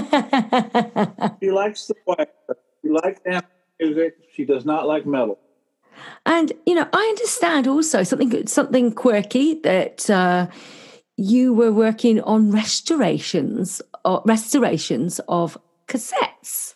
she 1.40 1.50
likes 1.52 1.86
the 1.86 1.94
quiet. 2.04 2.34
She 2.82 2.90
likes 2.90 3.20
music. 3.80 4.16
She 4.34 4.44
does 4.44 4.64
not 4.64 4.88
like 4.88 5.06
metal. 5.06 5.38
And 6.26 6.52
you 6.66 6.74
know, 6.74 6.88
I 6.92 6.98
understand 6.98 7.68
also 7.68 8.02
something 8.02 8.46
something 8.48 8.92
quirky 8.92 9.54
that 9.60 10.10
uh, 10.10 10.48
you 11.16 11.54
were 11.54 11.72
working 11.72 12.20
on 12.22 12.50
restorations 12.50 13.80
or 14.04 14.20
restorations 14.24 15.20
of 15.28 15.56
cassettes. 15.86 16.74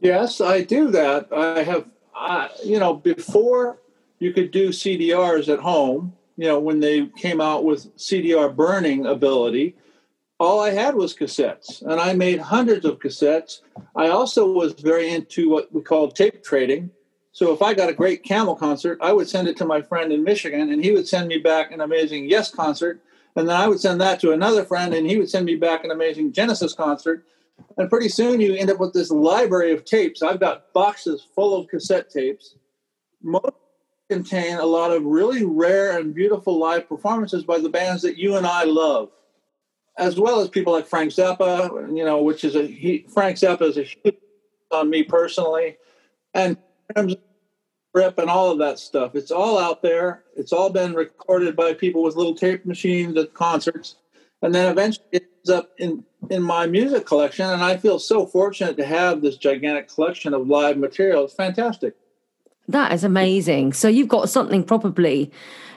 Yes, 0.00 0.42
I 0.42 0.60
do 0.60 0.90
that. 0.90 1.32
I 1.32 1.62
have, 1.62 1.86
I, 2.16 2.48
you 2.64 2.80
know, 2.80 2.94
before 2.94 3.78
you 4.18 4.32
could 4.32 4.50
do 4.50 4.70
CDRs 4.70 5.52
at 5.52 5.58
home, 5.58 6.14
you 6.36 6.46
know, 6.46 6.58
when 6.58 6.80
they 6.80 7.06
came 7.06 7.40
out 7.40 7.64
with 7.64 7.94
CDR 7.96 8.54
burning 8.54 9.06
ability, 9.06 9.76
all 10.38 10.60
I 10.60 10.70
had 10.70 10.94
was 10.94 11.14
cassettes, 11.14 11.82
and 11.82 12.00
I 12.00 12.12
made 12.12 12.40
hundreds 12.40 12.84
of 12.84 12.98
cassettes. 12.98 13.60
I 13.94 14.08
also 14.08 14.50
was 14.50 14.72
very 14.74 15.10
into 15.10 15.48
what 15.48 15.72
we 15.72 15.80
call 15.80 16.10
tape 16.10 16.42
trading. 16.42 16.90
So 17.32 17.52
if 17.52 17.62
I 17.62 17.74
got 17.74 17.90
a 17.90 17.94
great 17.94 18.22
Camel 18.22 18.56
concert, 18.56 18.98
I 19.02 19.12
would 19.12 19.28
send 19.28 19.48
it 19.48 19.56
to 19.58 19.66
my 19.66 19.82
friend 19.82 20.12
in 20.12 20.24
Michigan, 20.24 20.72
and 20.72 20.82
he 20.82 20.92
would 20.92 21.08
send 21.08 21.28
me 21.28 21.38
back 21.38 21.70
an 21.70 21.80
amazing 21.80 22.28
Yes 22.28 22.50
concert, 22.50 23.00
and 23.34 23.48
then 23.48 23.56
I 23.56 23.66
would 23.66 23.80
send 23.80 24.00
that 24.00 24.20
to 24.20 24.32
another 24.32 24.64
friend, 24.64 24.94
and 24.94 25.06
he 25.06 25.18
would 25.18 25.30
send 25.30 25.44
me 25.44 25.56
back 25.56 25.84
an 25.84 25.90
amazing 25.90 26.32
Genesis 26.32 26.72
concert. 26.72 27.26
And 27.78 27.90
pretty 27.90 28.08
soon 28.08 28.40
you 28.40 28.54
end 28.54 28.70
up 28.70 28.80
with 28.80 28.92
this 28.92 29.10
library 29.10 29.72
of 29.72 29.84
tapes. 29.84 30.22
I've 30.22 30.40
got 30.40 30.72
boxes 30.72 31.26
full 31.34 31.54
of 31.54 31.68
cassette 31.68 32.10
tapes. 32.10 32.56
Most 33.22 33.52
contain 34.08 34.56
a 34.56 34.64
lot 34.64 34.92
of 34.92 35.04
really 35.04 35.44
rare 35.44 35.98
and 35.98 36.14
beautiful 36.14 36.58
live 36.58 36.88
performances 36.88 37.44
by 37.44 37.58
the 37.58 37.68
bands 37.68 38.02
that 38.02 38.16
you 38.16 38.36
and 38.36 38.46
I 38.46 38.64
love 38.64 39.10
as 39.98 40.18
well 40.20 40.40
as 40.40 40.48
people 40.48 40.72
like 40.72 40.86
Frank 40.86 41.10
Zappa, 41.10 41.96
you 41.96 42.04
know, 42.04 42.22
which 42.22 42.44
is 42.44 42.54
a 42.54 42.66
he, 42.66 43.06
Frank 43.12 43.36
Zappa 43.36 43.62
is 43.62 43.78
a 43.78 43.82
huge 43.82 44.16
on 44.70 44.90
me 44.90 45.02
personally, 45.02 45.76
and 46.34 46.58
Rip 47.94 48.18
and 48.18 48.28
all 48.28 48.50
of 48.50 48.58
that 48.58 48.78
stuff. 48.78 49.14
It's 49.14 49.30
all 49.30 49.58
out 49.58 49.80
there. 49.80 50.24
It's 50.36 50.52
all 50.52 50.68
been 50.68 50.92
recorded 50.92 51.56
by 51.56 51.72
people 51.72 52.02
with 52.02 52.14
little 52.14 52.34
tape 52.34 52.66
machines 52.66 53.16
at 53.16 53.32
concerts, 53.32 53.96
and 54.46 54.54
then 54.54 54.70
eventually 54.70 55.06
it 55.12 55.24
ends 55.38 55.50
up 55.50 55.72
in 55.78 56.04
in 56.30 56.42
my 56.42 56.66
music 56.66 57.04
collection. 57.04 57.46
And 57.46 57.62
I 57.62 57.76
feel 57.76 57.98
so 57.98 58.26
fortunate 58.26 58.76
to 58.78 58.86
have 58.86 59.22
this 59.22 59.36
gigantic 59.36 59.88
collection 59.92 60.34
of 60.34 60.48
live 60.48 60.78
material. 60.78 61.24
It's 61.24 61.34
fantastic. 61.34 61.94
That 62.68 62.92
is 62.92 63.04
amazing. 63.04 63.74
So 63.74 63.88
you've 63.88 64.08
got 64.08 64.28
something 64.28 64.64
probably 64.64 65.32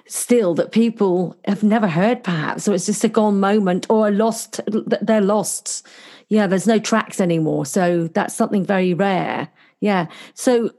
still 0.08 0.56
that 0.56 0.72
people 0.72 1.36
have 1.46 1.62
never 1.62 1.88
heard 1.88 2.24
perhaps 2.24 2.64
so 2.64 2.74
it's 2.74 2.88
just 2.88 3.04
a 3.04 3.08
gone 3.08 3.40
moment 3.40 3.86
or 3.92 4.08
a 4.08 4.12
lost 4.12 4.60
they're 4.66 5.22
lost 5.22 5.86
yeah 6.30 6.48
there's 6.48 6.66
no 6.66 6.80
tracks 6.80 7.22
anymore 7.22 7.64
so 7.64 8.08
that's 8.08 8.34
something 8.34 8.66
very 8.66 8.92
rare 8.92 9.48
yeah 9.82 10.08
so 10.34 10.72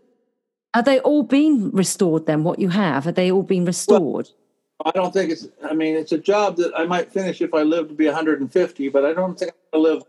are 0.74 0.82
they 0.82 0.98
all 1.00 1.22
been 1.22 1.70
restored 1.70 2.26
then 2.26 2.42
what 2.42 2.58
you 2.58 2.70
have 2.70 3.06
are 3.06 3.12
they 3.12 3.30
all 3.30 3.44
been 3.44 3.64
restored 3.64 4.26
well, 4.26 4.39
i 4.84 4.90
don't 4.90 5.12
think 5.12 5.30
it's 5.30 5.48
i 5.68 5.74
mean 5.74 5.96
it's 5.96 6.12
a 6.12 6.18
job 6.18 6.56
that 6.56 6.72
i 6.76 6.84
might 6.84 7.12
finish 7.12 7.40
if 7.40 7.52
i 7.54 7.62
live 7.62 7.88
to 7.88 7.94
be 7.94 8.06
150 8.06 8.88
but 8.88 9.04
i 9.04 9.12
don't 9.12 9.38
think 9.38 9.52
i 9.72 9.76
live 9.76 10.02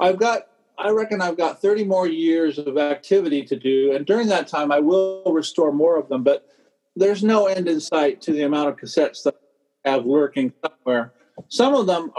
i've 0.00 0.18
got 0.18 0.48
i 0.78 0.90
reckon 0.90 1.20
i've 1.20 1.36
got 1.36 1.60
30 1.60 1.84
more 1.84 2.06
years 2.06 2.58
of 2.58 2.78
activity 2.78 3.42
to 3.44 3.56
do 3.56 3.94
and 3.94 4.06
during 4.06 4.28
that 4.28 4.48
time 4.48 4.72
i 4.72 4.78
will 4.78 5.22
restore 5.26 5.72
more 5.72 5.98
of 5.98 6.08
them 6.08 6.22
but 6.22 6.48
there's 6.96 7.24
no 7.24 7.46
end 7.46 7.68
in 7.68 7.80
sight 7.80 8.20
to 8.22 8.32
the 8.32 8.42
amount 8.42 8.68
of 8.68 8.76
cassettes 8.76 9.22
that 9.24 9.36
I 9.84 9.90
have 9.90 10.06
lurking 10.06 10.52
somewhere. 10.64 11.12
Some 11.48 11.74
of 11.74 11.86
them 11.86 12.12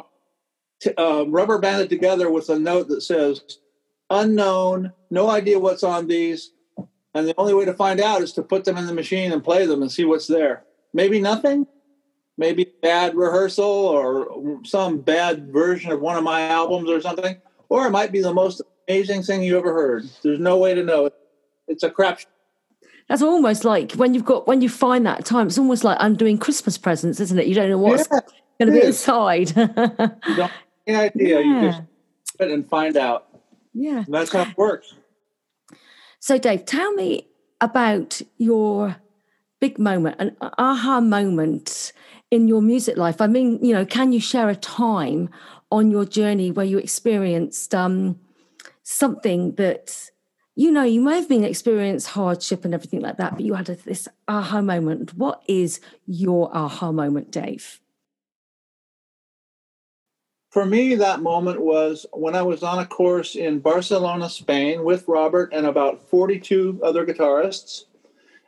uh, 0.97 1.25
rubber 1.27 1.57
banded 1.57 1.89
together 1.89 2.29
with 2.29 2.49
a 2.49 2.59
note 2.59 2.87
that 2.89 3.01
says 3.01 3.41
unknown, 4.09 4.91
no 5.09 5.29
idea 5.29 5.59
what's 5.59 5.83
on 5.83 6.07
these. 6.07 6.51
And 7.13 7.27
the 7.27 7.33
only 7.37 7.53
way 7.53 7.65
to 7.65 7.73
find 7.73 8.01
out 8.01 8.21
is 8.21 8.33
to 8.33 8.43
put 8.43 8.65
them 8.65 8.77
in 8.77 8.85
the 8.85 8.93
machine 8.93 9.31
and 9.31 9.43
play 9.43 9.65
them 9.65 9.81
and 9.81 9.91
see 9.91 10.03
what's 10.03 10.27
there. 10.27 10.63
Maybe 10.95 11.19
nothing, 11.19 11.67
maybe 12.37 12.71
bad 12.81 13.15
rehearsal 13.15 13.65
or 13.65 14.61
some 14.63 15.01
bad 15.01 15.51
version 15.51 15.91
of 15.91 15.99
one 15.99 16.15
of 16.15 16.23
my 16.23 16.47
albums 16.47 16.89
or 16.89 17.01
something. 17.01 17.35
Or 17.67 17.85
it 17.85 17.91
might 17.91 18.13
be 18.13 18.21
the 18.21 18.33
most 18.33 18.61
amazing 18.87 19.23
thing 19.23 19.43
you 19.43 19.57
ever 19.57 19.73
heard. 19.73 20.05
There's 20.23 20.39
no 20.39 20.57
way 20.57 20.73
to 20.73 20.83
know. 20.83 21.09
It's 21.67 21.83
a 21.83 21.89
crap 21.89 22.21
that's 23.09 23.21
almost 23.21 23.65
like 23.65 23.91
when 23.93 24.13
you've 24.13 24.23
got 24.23 24.47
when 24.47 24.61
you 24.61 24.69
find 24.69 25.05
that 25.05 25.25
time. 25.25 25.47
It's 25.47 25.57
almost 25.57 25.83
like 25.83 25.97
undoing 25.99 26.37
Christmas 26.37 26.77
presents, 26.77 27.19
isn't 27.19 27.37
it? 27.37 27.45
You 27.45 27.55
don't 27.55 27.69
know 27.69 27.77
what's 27.77 28.07
yeah, 28.09 28.19
going 28.59 28.73
to 28.73 28.79
be 28.79 28.87
inside. 28.87 29.49
you 29.55 29.65
don't 29.65 30.37
have 30.37 30.51
any 30.87 30.97
idea. 30.97 31.41
Yeah. 31.41 31.61
You 31.61 31.67
just 31.71 31.81
sit 32.39 32.51
and 32.51 32.67
find 32.67 32.95
out. 32.95 33.27
Yeah, 33.73 34.05
and 34.05 34.13
that's 34.13 34.31
how 34.31 34.43
it 34.43 34.57
works. 34.57 34.93
So, 36.19 36.37
Dave, 36.37 36.65
tell 36.65 36.93
me 36.93 37.27
about 37.59 38.21
your 38.37 38.95
big 39.59 39.79
moment, 39.79 40.15
an 40.19 40.35
aha 40.41 40.99
moment 41.01 41.93
in 42.31 42.47
your 42.47 42.61
music 42.61 42.97
life. 42.97 43.21
I 43.21 43.27
mean, 43.27 43.63
you 43.63 43.73
know, 43.73 43.85
can 43.85 44.11
you 44.11 44.19
share 44.19 44.49
a 44.49 44.55
time 44.55 45.29
on 45.71 45.91
your 45.91 46.05
journey 46.05 46.51
where 46.51 46.65
you 46.65 46.77
experienced 46.77 47.73
um, 47.73 48.19
something 48.83 49.55
that 49.55 50.11
you 50.57 50.71
know, 50.71 50.83
you 50.83 51.01
may 51.01 51.15
have 51.15 51.27
been 51.27 51.43
experienced 51.43 52.07
hardship 52.07 52.63
and 52.63 52.73
everything 52.73 53.01
like 53.01 53.17
that, 53.17 53.33
but 53.33 53.41
you 53.41 53.55
had 53.55 53.69
a, 53.69 53.75
this 53.75 54.07
aha 54.27 54.61
moment. 54.61 55.13
What 55.13 55.43
is 55.47 55.81
your 56.05 56.49
aha 56.55 56.93
moment, 56.93 57.29
Dave? 57.31 57.81
For 60.49 60.65
me, 60.65 60.95
that 60.95 61.21
moment 61.21 61.59
was 61.59 62.05
when 62.13 62.33
I 62.33 62.41
was 62.41 62.63
on 62.63 62.79
a 62.79 62.85
course 62.85 63.35
in 63.35 63.59
Barcelona, 63.59 64.29
Spain, 64.29 64.85
with 64.85 65.05
Robert 65.05 65.49
and 65.51 65.65
about 65.65 66.01
42 66.09 66.79
other 66.81 67.05
guitarists. 67.05 67.83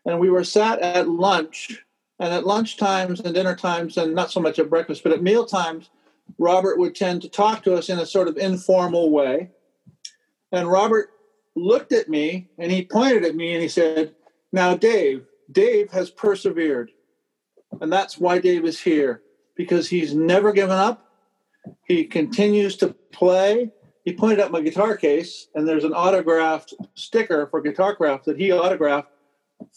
And 0.08 0.20
we 0.20 0.32
were 0.32 0.44
sat 0.44 0.80
at 0.80 1.08
lunch. 1.08 1.84
And 2.20 2.34
at 2.34 2.48
lunch 2.48 2.78
times 2.78 3.20
and 3.20 3.36
dinner 3.36 3.56
times, 3.56 3.96
and 3.96 4.16
not 4.16 4.32
so 4.32 4.40
much 4.40 4.58
at 4.58 4.72
breakfast, 4.72 5.04
but 5.04 5.12
at 5.12 5.22
meal 5.22 5.46
times, 5.46 5.92
Robert 6.40 6.80
would 6.80 6.96
tend 6.96 7.22
to 7.22 7.30
talk 7.30 7.64
to 7.64 7.76
us 7.76 7.90
in 7.90 8.00
a 8.00 8.08
sort 8.08 8.28
of 8.28 8.38
informal 8.38 9.12
way. 9.12 9.52
And 10.52 10.68
Robert 10.68 11.12
looked 11.56 11.92
at 11.92 12.10
me 12.10 12.48
and 12.58 12.72
he 12.72 12.84
pointed 12.84 13.24
at 13.24 13.36
me 13.36 13.54
and 13.54 13.62
he 13.62 13.68
said, 13.68 14.16
Now, 14.52 14.76
Dave, 14.76 15.26
Dave 15.52 15.92
has 15.92 16.10
persevered. 16.10 16.90
And 17.82 17.94
that's 17.94 18.18
why 18.18 18.40
Dave 18.40 18.66
is 18.66 18.80
here, 18.80 19.22
because 19.56 19.88
he's 19.88 20.16
never 20.16 20.52
given 20.52 20.76
up. 20.76 21.12
He 21.86 22.06
continues 22.06 22.78
to 22.78 22.96
play. 23.12 23.72
He 24.06 24.14
pointed 24.14 24.40
at 24.40 24.52
my 24.52 24.62
guitar 24.62 24.98
case, 24.98 25.50
and 25.54 25.68
there's 25.68 25.84
an 25.84 25.94
autographed 25.94 26.74
sticker 26.96 27.46
for 27.48 27.62
guitar 27.62 27.96
craft 27.96 28.26
that 28.26 28.40
he 28.40 28.52
autographed 28.52 29.10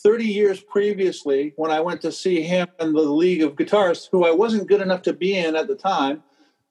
30 0.03 0.25
years 0.25 0.61
previously 0.61 1.53
when 1.57 1.71
I 1.71 1.81
went 1.81 2.01
to 2.03 2.13
see 2.13 2.43
him 2.43 2.69
in 2.79 2.93
the 2.93 3.01
League 3.03 3.43
of 3.43 3.57
Guitarists, 3.57 4.09
who 4.11 4.25
I 4.25 4.31
wasn't 4.31 4.69
good 4.69 4.81
enough 4.81 5.03
to 5.03 5.13
be 5.13 5.37
in 5.37 5.57
at 5.57 5.69
the 5.69 5.75
time, 5.75 6.23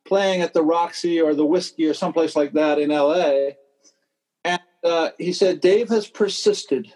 playing 0.05 0.41
at 0.41 0.53
the 0.53 0.63
Roxy 0.63 1.21
or 1.21 1.33
the 1.33 1.45
Whiskey 1.45 1.85
or 1.85 1.93
someplace 1.93 2.35
like 2.35 2.53
that 2.53 2.79
in 2.79 2.89
LA 2.89 3.51
uh, 4.83 5.09
he 5.17 5.33
said, 5.33 5.61
Dave 5.61 5.89
has 5.89 6.07
persisted. 6.07 6.93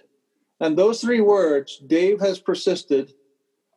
And 0.60 0.78
those 0.78 1.02
three 1.02 1.21
words, 1.21 1.82
Dave 1.88 2.19
has 2.21 2.39
persisted, 2.39 3.13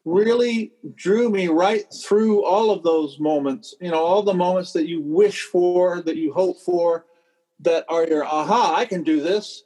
really 0.05 0.72
drew 0.94 1.29
me 1.31 1.49
right 1.49 1.85
through 1.92 2.44
all 2.44 2.70
of 2.70 2.85
those 2.85 3.18
moments, 3.18 3.75
you 3.81 3.90
know, 3.90 4.03
all 4.03 4.22
the 4.22 4.35
moments 4.35 4.72
that 4.72 4.87
you 4.87 5.03
wish 5.03 5.42
for, 5.42 6.03
that 6.03 6.16
you 6.16 6.33
hope 6.33 6.61
for, 6.61 7.07
that 7.61 7.85
are 7.88 8.07
your 8.07 8.25
aha, 8.25 8.75
I 8.77 8.85
can 8.85 9.03
do 9.03 9.20
this. 9.20 9.64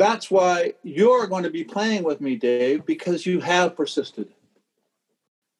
That's 0.00 0.30
why 0.30 0.72
you're 0.82 1.26
going 1.26 1.42
to 1.42 1.50
be 1.50 1.62
playing 1.62 2.04
with 2.04 2.22
me, 2.22 2.34
Dave, 2.34 2.86
because 2.86 3.26
you 3.26 3.38
have 3.40 3.76
persisted. 3.76 4.28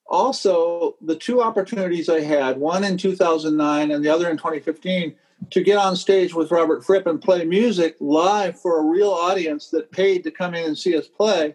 Also, 0.06 0.96
the 1.02 1.14
two 1.14 1.42
opportunities 1.42 2.08
I 2.08 2.20
had, 2.20 2.56
one 2.56 2.82
in 2.82 2.96
2009 2.96 3.90
and 3.90 4.02
the 4.02 4.08
other 4.08 4.30
in 4.30 4.38
2015, 4.38 5.14
to 5.50 5.62
get 5.62 5.76
on 5.76 5.94
stage 5.94 6.32
with 6.32 6.50
Robert 6.50 6.82
Fripp 6.82 7.06
and 7.06 7.20
play 7.20 7.44
music 7.44 7.96
live 8.00 8.58
for 8.58 8.78
a 8.78 8.84
real 8.86 9.10
audience 9.10 9.68
that 9.72 9.92
paid 9.92 10.24
to 10.24 10.30
come 10.30 10.54
in 10.54 10.64
and 10.64 10.78
see 10.78 10.96
us 10.96 11.06
play, 11.06 11.54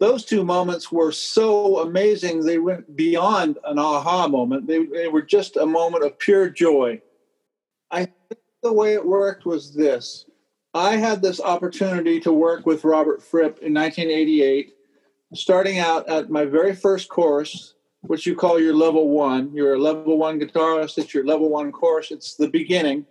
those 0.00 0.24
two 0.24 0.46
moments 0.46 0.90
were 0.90 1.12
so 1.12 1.80
amazing. 1.80 2.40
They 2.40 2.58
went 2.58 2.96
beyond 2.96 3.58
an 3.64 3.78
aha 3.78 4.28
moment. 4.28 4.66
They, 4.66 4.86
they 4.86 5.08
were 5.08 5.20
just 5.20 5.58
a 5.58 5.66
moment 5.66 6.04
of 6.04 6.18
pure 6.18 6.48
joy. 6.48 7.02
I 7.90 8.06
think 8.06 8.40
the 8.62 8.72
way 8.72 8.94
it 8.94 9.04
worked 9.04 9.44
was 9.44 9.74
this. 9.74 10.24
I 10.74 10.96
had 10.96 11.22
this 11.22 11.40
opportunity 11.40 12.20
to 12.20 12.32
work 12.32 12.66
with 12.66 12.84
Robert 12.84 13.22
Fripp 13.22 13.58
in 13.62 13.72
1988, 13.72 14.74
starting 15.34 15.78
out 15.78 16.08
at 16.08 16.30
my 16.30 16.44
very 16.44 16.74
first 16.74 17.08
course, 17.08 17.74
which 18.02 18.26
you 18.26 18.34
call 18.34 18.60
your 18.60 18.74
level 18.74 19.08
one. 19.08 19.54
You're 19.54 19.74
a 19.74 19.78
level 19.78 20.18
one 20.18 20.40
guitarist, 20.40 20.98
it's 20.98 21.14
your 21.14 21.24
level 21.24 21.48
one 21.48 21.72
course, 21.72 22.10
it's 22.10 22.34
the 22.34 22.48
beginning 22.48 23.06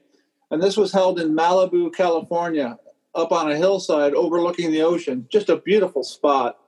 and 0.53 0.61
this 0.61 0.77
was 0.77 0.91
held 0.91 1.19
in 1.19 1.33
Malibu, 1.33 1.91
California, 1.91 2.77
up 3.15 3.31
on 3.31 3.51
a 3.51 3.57
hillside 3.57 4.13
overlooking 4.13 4.71
the 4.71 4.83
ocean, 4.83 5.25
just 5.27 5.49
a 5.49 5.57
beautiful 5.57 6.03
spot. 6.03 6.59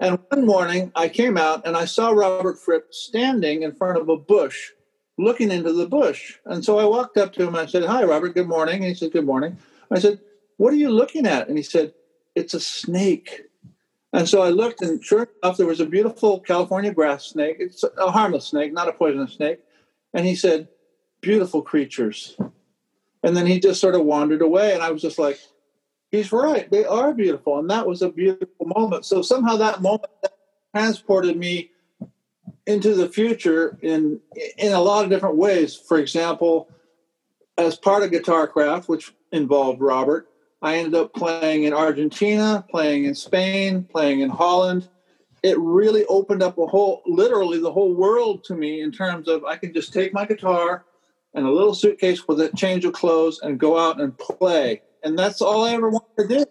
And 0.00 0.18
one 0.30 0.44
morning 0.44 0.90
I 0.96 1.08
came 1.08 1.36
out 1.36 1.64
and 1.64 1.76
I 1.76 1.84
saw 1.84 2.10
Robert 2.10 2.58
Fripp 2.58 2.92
standing 2.92 3.62
in 3.62 3.72
front 3.72 3.98
of 3.98 4.08
a 4.08 4.16
bush, 4.16 4.72
looking 5.16 5.52
into 5.52 5.72
the 5.72 5.86
bush. 5.86 6.38
And 6.44 6.64
so 6.64 6.80
I 6.80 6.86
walked 6.86 7.16
up 7.18 7.32
to 7.34 7.42
him 7.42 7.54
and 7.54 7.58
I 7.58 7.66
said, 7.66 7.84
Hi, 7.84 8.02
Robert, 8.02 8.34
good 8.34 8.48
morning. 8.48 8.78
And 8.78 8.86
he 8.86 8.94
said, 8.94 9.12
Good 9.12 9.26
morning. 9.26 9.56
I 9.92 9.98
said, 9.98 10.20
What 10.56 10.72
are 10.72 10.76
you 10.76 10.90
looking 10.90 11.26
at? 11.26 11.48
And 11.48 11.56
he 11.56 11.62
said, 11.62 11.94
It's 12.34 12.54
a 12.54 12.60
snake. 12.60 13.42
And 14.12 14.28
so 14.28 14.40
I 14.40 14.48
looked, 14.48 14.80
and 14.80 15.04
sure 15.04 15.28
enough, 15.42 15.58
there 15.58 15.66
was 15.66 15.80
a 15.80 15.86
beautiful 15.86 16.40
California 16.40 16.92
grass 16.92 17.26
snake. 17.26 17.56
It's 17.58 17.84
a 17.84 18.10
harmless 18.10 18.46
snake, 18.46 18.72
not 18.72 18.88
a 18.88 18.92
poisonous 18.92 19.34
snake. 19.34 19.60
And 20.14 20.26
he 20.26 20.34
said, 20.34 20.68
Beautiful 21.20 21.62
creatures. 21.62 22.36
And 23.22 23.36
then 23.36 23.46
he 23.46 23.60
just 23.60 23.80
sort 23.80 23.94
of 23.94 24.04
wandered 24.04 24.42
away. 24.42 24.72
And 24.72 24.82
I 24.82 24.90
was 24.90 25.02
just 25.02 25.18
like, 25.18 25.38
He's 26.10 26.32
right. 26.32 26.70
They 26.70 26.84
are 26.84 27.12
beautiful. 27.12 27.58
And 27.58 27.68
that 27.70 27.86
was 27.86 28.00
a 28.00 28.08
beautiful 28.08 28.66
moment. 28.66 29.04
So 29.04 29.20
somehow 29.20 29.56
that 29.56 29.82
moment 29.82 30.10
transported 30.74 31.36
me 31.36 31.70
into 32.66 32.94
the 32.94 33.08
future 33.08 33.78
in 33.82 34.20
in 34.56 34.72
a 34.72 34.80
lot 34.80 35.04
of 35.04 35.10
different 35.10 35.36
ways. 35.36 35.74
For 35.74 35.98
example, 35.98 36.70
as 37.56 37.76
part 37.76 38.02
of 38.02 38.10
Guitar 38.10 38.46
Craft, 38.46 38.88
which 38.88 39.12
involved 39.32 39.80
Robert, 39.80 40.28
I 40.60 40.76
ended 40.76 40.94
up 40.94 41.14
playing 41.14 41.64
in 41.64 41.72
Argentina, 41.72 42.64
playing 42.68 43.04
in 43.04 43.14
Spain, 43.14 43.84
playing 43.84 44.20
in 44.20 44.30
Holland. 44.30 44.88
It 45.42 45.56
really 45.58 46.04
opened 46.06 46.42
up 46.42 46.58
a 46.58 46.66
whole, 46.66 47.02
literally 47.06 47.60
the 47.60 47.72
whole 47.72 47.94
world 47.94 48.42
to 48.44 48.54
me 48.54 48.80
in 48.80 48.90
terms 48.90 49.28
of 49.28 49.44
I 49.44 49.56
can 49.56 49.72
just 49.72 49.92
take 49.92 50.12
my 50.12 50.26
guitar 50.26 50.84
and 51.34 51.46
a 51.46 51.50
little 51.50 51.74
suitcase 51.74 52.26
with 52.26 52.40
a 52.40 52.50
change 52.56 52.84
of 52.84 52.92
clothes 52.92 53.38
and 53.40 53.60
go 53.60 53.78
out 53.78 54.00
and 54.00 54.16
play. 54.18 54.82
And 55.04 55.16
that's 55.16 55.40
all 55.40 55.64
I 55.64 55.74
ever 55.74 55.90
wanted 55.90 56.28
to 56.28 56.38
do. 56.38 56.44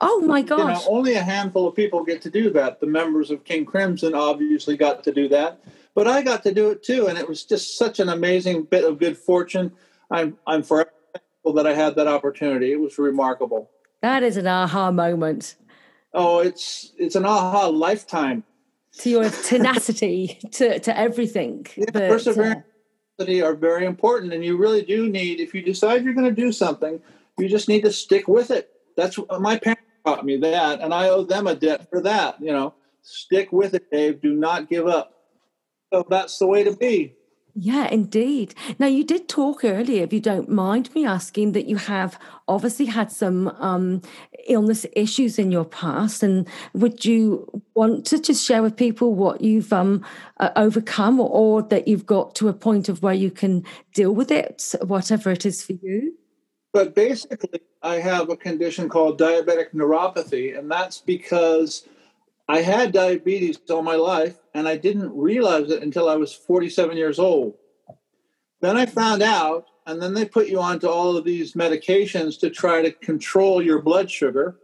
Oh 0.00 0.20
my 0.20 0.40
gosh. 0.40 0.60
You 0.60 0.66
know, 0.66 0.96
only 0.96 1.14
a 1.14 1.22
handful 1.22 1.68
of 1.68 1.76
people 1.76 2.02
get 2.02 2.22
to 2.22 2.30
do 2.30 2.50
that. 2.52 2.80
The 2.80 2.86
members 2.86 3.30
of 3.30 3.44
King 3.44 3.66
Crimson 3.66 4.14
obviously 4.14 4.74
got 4.78 5.04
to 5.04 5.12
do 5.12 5.28
that, 5.28 5.62
but 5.94 6.08
I 6.08 6.22
got 6.22 6.42
to 6.44 6.54
do 6.54 6.70
it 6.70 6.82
too. 6.82 7.08
And 7.08 7.18
it 7.18 7.28
was 7.28 7.44
just 7.44 7.76
such 7.76 8.00
an 8.00 8.08
amazing 8.08 8.62
bit 8.64 8.84
of 8.84 8.98
good 8.98 9.18
fortune. 9.18 9.72
I'm, 10.10 10.38
I'm 10.46 10.62
forever 10.62 10.90
that 11.54 11.66
I 11.66 11.74
had 11.74 11.96
that 11.96 12.06
opportunity. 12.06 12.72
It 12.72 12.80
was 12.80 12.98
remarkable. 12.98 13.70
That 14.02 14.22
is 14.22 14.36
an 14.36 14.46
aha 14.46 14.90
moment. 14.90 15.56
Oh, 16.12 16.40
it's 16.40 16.92
it's 16.98 17.14
an 17.14 17.24
aha 17.24 17.68
lifetime. 17.68 18.44
To 18.98 19.10
your 19.10 19.30
tenacity, 19.30 20.38
to 20.52 20.78
to 20.80 20.98
everything. 20.98 21.66
Yeah, 21.76 21.86
but, 21.92 22.08
perseverance 22.08 22.64
uh, 23.20 23.44
are 23.44 23.54
very 23.54 23.84
important, 23.84 24.32
and 24.32 24.44
you 24.44 24.56
really 24.56 24.82
do 24.82 25.08
need. 25.08 25.40
If 25.40 25.54
you 25.54 25.62
decide 25.62 26.04
you're 26.04 26.14
going 26.14 26.34
to 26.34 26.42
do 26.42 26.52
something, 26.52 27.00
you 27.38 27.48
just 27.48 27.68
need 27.68 27.82
to 27.82 27.92
stick 27.92 28.26
with 28.26 28.50
it. 28.50 28.70
That's 28.96 29.18
my 29.38 29.58
parents 29.58 29.82
taught 30.04 30.24
me 30.24 30.38
that, 30.38 30.80
and 30.80 30.92
I 30.92 31.08
owe 31.08 31.24
them 31.24 31.46
a 31.46 31.54
debt 31.54 31.88
for 31.90 32.00
that. 32.02 32.40
You 32.40 32.52
know, 32.52 32.74
stick 33.02 33.52
with 33.52 33.74
it, 33.74 33.90
Dave. 33.90 34.20
Do 34.20 34.34
not 34.34 34.68
give 34.68 34.86
up. 34.86 35.14
So 35.92 36.06
that's 36.08 36.38
the 36.38 36.46
way 36.46 36.64
to 36.64 36.74
be. 36.74 37.14
Yeah, 37.54 37.88
indeed. 37.88 38.54
Now, 38.78 38.86
you 38.86 39.04
did 39.04 39.28
talk 39.28 39.64
earlier, 39.64 40.04
if 40.04 40.12
you 40.12 40.20
don't 40.20 40.48
mind 40.48 40.94
me 40.94 41.04
asking, 41.04 41.52
that 41.52 41.66
you 41.66 41.76
have 41.76 42.18
obviously 42.48 42.86
had 42.86 43.10
some 43.10 43.48
um, 43.58 44.02
illness 44.48 44.86
issues 44.92 45.38
in 45.38 45.50
your 45.50 45.64
past. 45.64 46.22
And 46.22 46.48
would 46.74 47.04
you 47.04 47.62
want 47.74 48.06
to 48.06 48.20
just 48.20 48.44
share 48.44 48.62
with 48.62 48.76
people 48.76 49.14
what 49.14 49.40
you've 49.40 49.72
um, 49.72 50.04
uh, 50.38 50.50
overcome 50.56 51.20
or, 51.20 51.28
or, 51.28 51.62
that 51.62 51.88
you've 51.88 52.06
got 52.06 52.34
to 52.36 52.48
a 52.48 52.52
point 52.52 52.88
of 52.88 53.02
where 53.02 53.14
you 53.14 53.30
can 53.30 53.64
deal 53.94 54.14
with 54.14 54.30
it, 54.30 54.74
whatever 54.82 55.30
it 55.30 55.44
is 55.44 55.64
for 55.64 55.72
you? 55.72 56.16
But 56.72 56.94
basically, 56.94 57.60
I 57.82 57.96
have 57.96 58.30
a 58.30 58.36
condition 58.36 58.88
called 58.88 59.18
diabetic 59.18 59.74
neuropathy, 59.74 60.56
and 60.56 60.70
that's 60.70 60.98
because 60.98 61.88
I 62.48 62.62
had 62.62 62.92
diabetes 62.92 63.58
all 63.68 63.82
my 63.82 63.96
life 63.96 64.39
and 64.54 64.68
I 64.68 64.76
didn't 64.76 65.16
realize 65.16 65.70
it 65.70 65.82
until 65.82 66.08
I 66.08 66.16
was 66.16 66.34
47 66.34 66.96
years 66.96 67.18
old. 67.18 67.54
Then 68.60 68.76
I 68.76 68.86
found 68.86 69.22
out, 69.22 69.66
and 69.86 70.00
then 70.00 70.14
they 70.14 70.24
put 70.24 70.48
you 70.48 70.60
onto 70.60 70.86
all 70.86 71.16
of 71.16 71.24
these 71.24 71.54
medications 71.54 72.38
to 72.40 72.50
try 72.50 72.82
to 72.82 72.90
control 72.90 73.62
your 73.62 73.80
blood 73.80 74.10
sugar. 74.10 74.56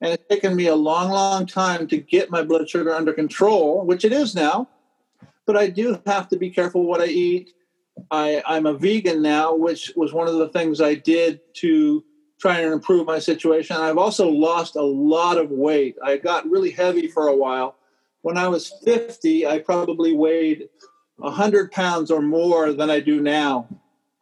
And 0.00 0.12
it's 0.12 0.24
taken 0.28 0.54
me 0.54 0.66
a 0.66 0.74
long, 0.74 1.10
long 1.10 1.46
time 1.46 1.88
to 1.88 1.96
get 1.96 2.30
my 2.30 2.42
blood 2.42 2.68
sugar 2.68 2.94
under 2.94 3.12
control, 3.12 3.84
which 3.84 4.04
it 4.04 4.12
is 4.12 4.34
now. 4.34 4.68
But 5.46 5.56
I 5.56 5.68
do 5.68 6.00
have 6.06 6.28
to 6.28 6.36
be 6.36 6.50
careful 6.50 6.84
what 6.84 7.00
I 7.00 7.06
eat. 7.06 7.52
I, 8.10 8.42
I'm 8.46 8.66
a 8.66 8.74
vegan 8.74 9.22
now, 9.22 9.54
which 9.54 9.92
was 9.96 10.12
one 10.12 10.28
of 10.28 10.34
the 10.34 10.48
things 10.50 10.80
I 10.80 10.94
did 10.94 11.40
to 11.54 12.04
try 12.38 12.60
and 12.60 12.72
improve 12.72 13.06
my 13.06 13.18
situation. 13.18 13.76
I've 13.76 13.98
also 13.98 14.28
lost 14.28 14.76
a 14.76 14.82
lot 14.82 15.38
of 15.38 15.50
weight. 15.50 15.96
I 16.04 16.18
got 16.18 16.48
really 16.48 16.70
heavy 16.70 17.08
for 17.08 17.28
a 17.28 17.36
while. 17.36 17.75
When 18.26 18.36
I 18.36 18.48
was 18.48 18.72
50, 18.84 19.46
I 19.46 19.60
probably 19.60 20.12
weighed 20.12 20.68
100 21.18 21.70
pounds 21.70 22.10
or 22.10 22.20
more 22.20 22.72
than 22.72 22.90
I 22.90 22.98
do 22.98 23.20
now. 23.20 23.68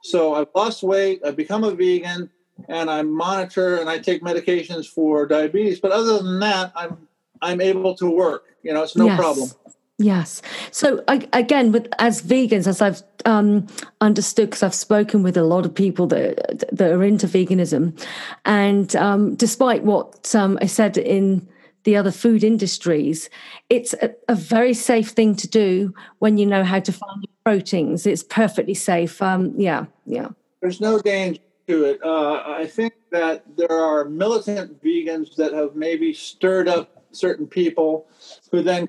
So 0.02 0.34
I've 0.34 0.48
lost 0.54 0.82
weight, 0.82 1.22
I've 1.24 1.36
become 1.36 1.64
a 1.64 1.74
vegan, 1.74 2.28
and 2.68 2.90
I 2.90 3.00
monitor 3.00 3.78
and 3.78 3.88
I 3.88 3.98
take 3.98 4.20
medications 4.20 4.86
for 4.86 5.26
diabetes. 5.26 5.80
But 5.80 5.92
other 5.92 6.18
than 6.18 6.38
that, 6.40 6.70
I'm 6.76 7.08
I'm 7.40 7.62
able 7.62 7.94
to 7.94 8.10
work. 8.10 8.44
You 8.62 8.74
know, 8.74 8.82
it's 8.82 8.94
no 8.94 9.06
yes. 9.06 9.18
problem. 9.18 9.48
Yes. 9.96 10.42
So 10.70 11.02
again, 11.08 11.72
with 11.72 11.88
as 11.98 12.20
vegans, 12.20 12.66
as 12.66 12.82
I've 12.82 13.02
um, 13.24 13.66
understood, 14.02 14.50
because 14.50 14.62
I've 14.62 14.74
spoken 14.74 15.22
with 15.22 15.38
a 15.38 15.44
lot 15.44 15.64
of 15.64 15.74
people 15.74 16.06
that 16.08 16.68
that 16.76 16.92
are 16.92 17.04
into 17.04 17.26
veganism, 17.26 17.98
and 18.44 18.94
um, 18.96 19.34
despite 19.36 19.82
what 19.82 20.34
um, 20.34 20.58
I 20.60 20.66
said 20.66 20.98
in 20.98 21.48
the 21.84 21.96
other 21.96 22.10
food 22.10 22.42
industries, 22.42 23.30
it's 23.70 23.94
a, 23.94 24.14
a, 24.28 24.34
very 24.34 24.74
safe 24.74 25.10
thing 25.10 25.34
to 25.36 25.48
do 25.48 25.94
when 26.18 26.38
you 26.38 26.46
know 26.46 26.64
how 26.64 26.80
to 26.80 26.92
find 26.92 27.22
your 27.22 27.34
proteins. 27.44 28.06
It's 28.06 28.22
perfectly 28.22 28.74
safe. 28.74 29.20
Um, 29.22 29.54
yeah, 29.56 29.86
yeah. 30.06 30.28
There's 30.60 30.80
no 30.80 30.98
danger 30.98 31.40
to 31.68 31.84
it. 31.84 32.00
Uh, 32.02 32.42
I 32.46 32.66
think 32.66 32.94
that 33.12 33.44
there 33.56 33.72
are 33.72 34.04
militant 34.06 34.82
vegans 34.82 35.36
that 35.36 35.52
have 35.52 35.76
maybe 35.76 36.12
stirred 36.12 36.68
up 36.68 37.04
certain 37.12 37.46
people 37.46 38.06
who 38.50 38.62
then 38.62 38.88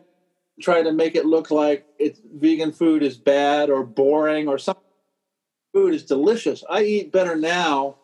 try 0.62 0.82
to 0.82 0.92
make 0.92 1.16
it 1.16 1.26
look 1.26 1.52
like 1.52 1.86
it's 2.00 2.20
vegan 2.36 2.72
food 2.72 3.04
is 3.04 3.18
bad 3.18 3.70
or 3.70 3.84
boring 3.84 4.48
or 4.48 4.58
something. 4.58 4.82
Food 5.74 5.94
is 5.94 6.06
delicious. 6.06 6.64
I 6.70 6.84
eat 6.84 7.12
better 7.12 7.36
now. 7.36 7.98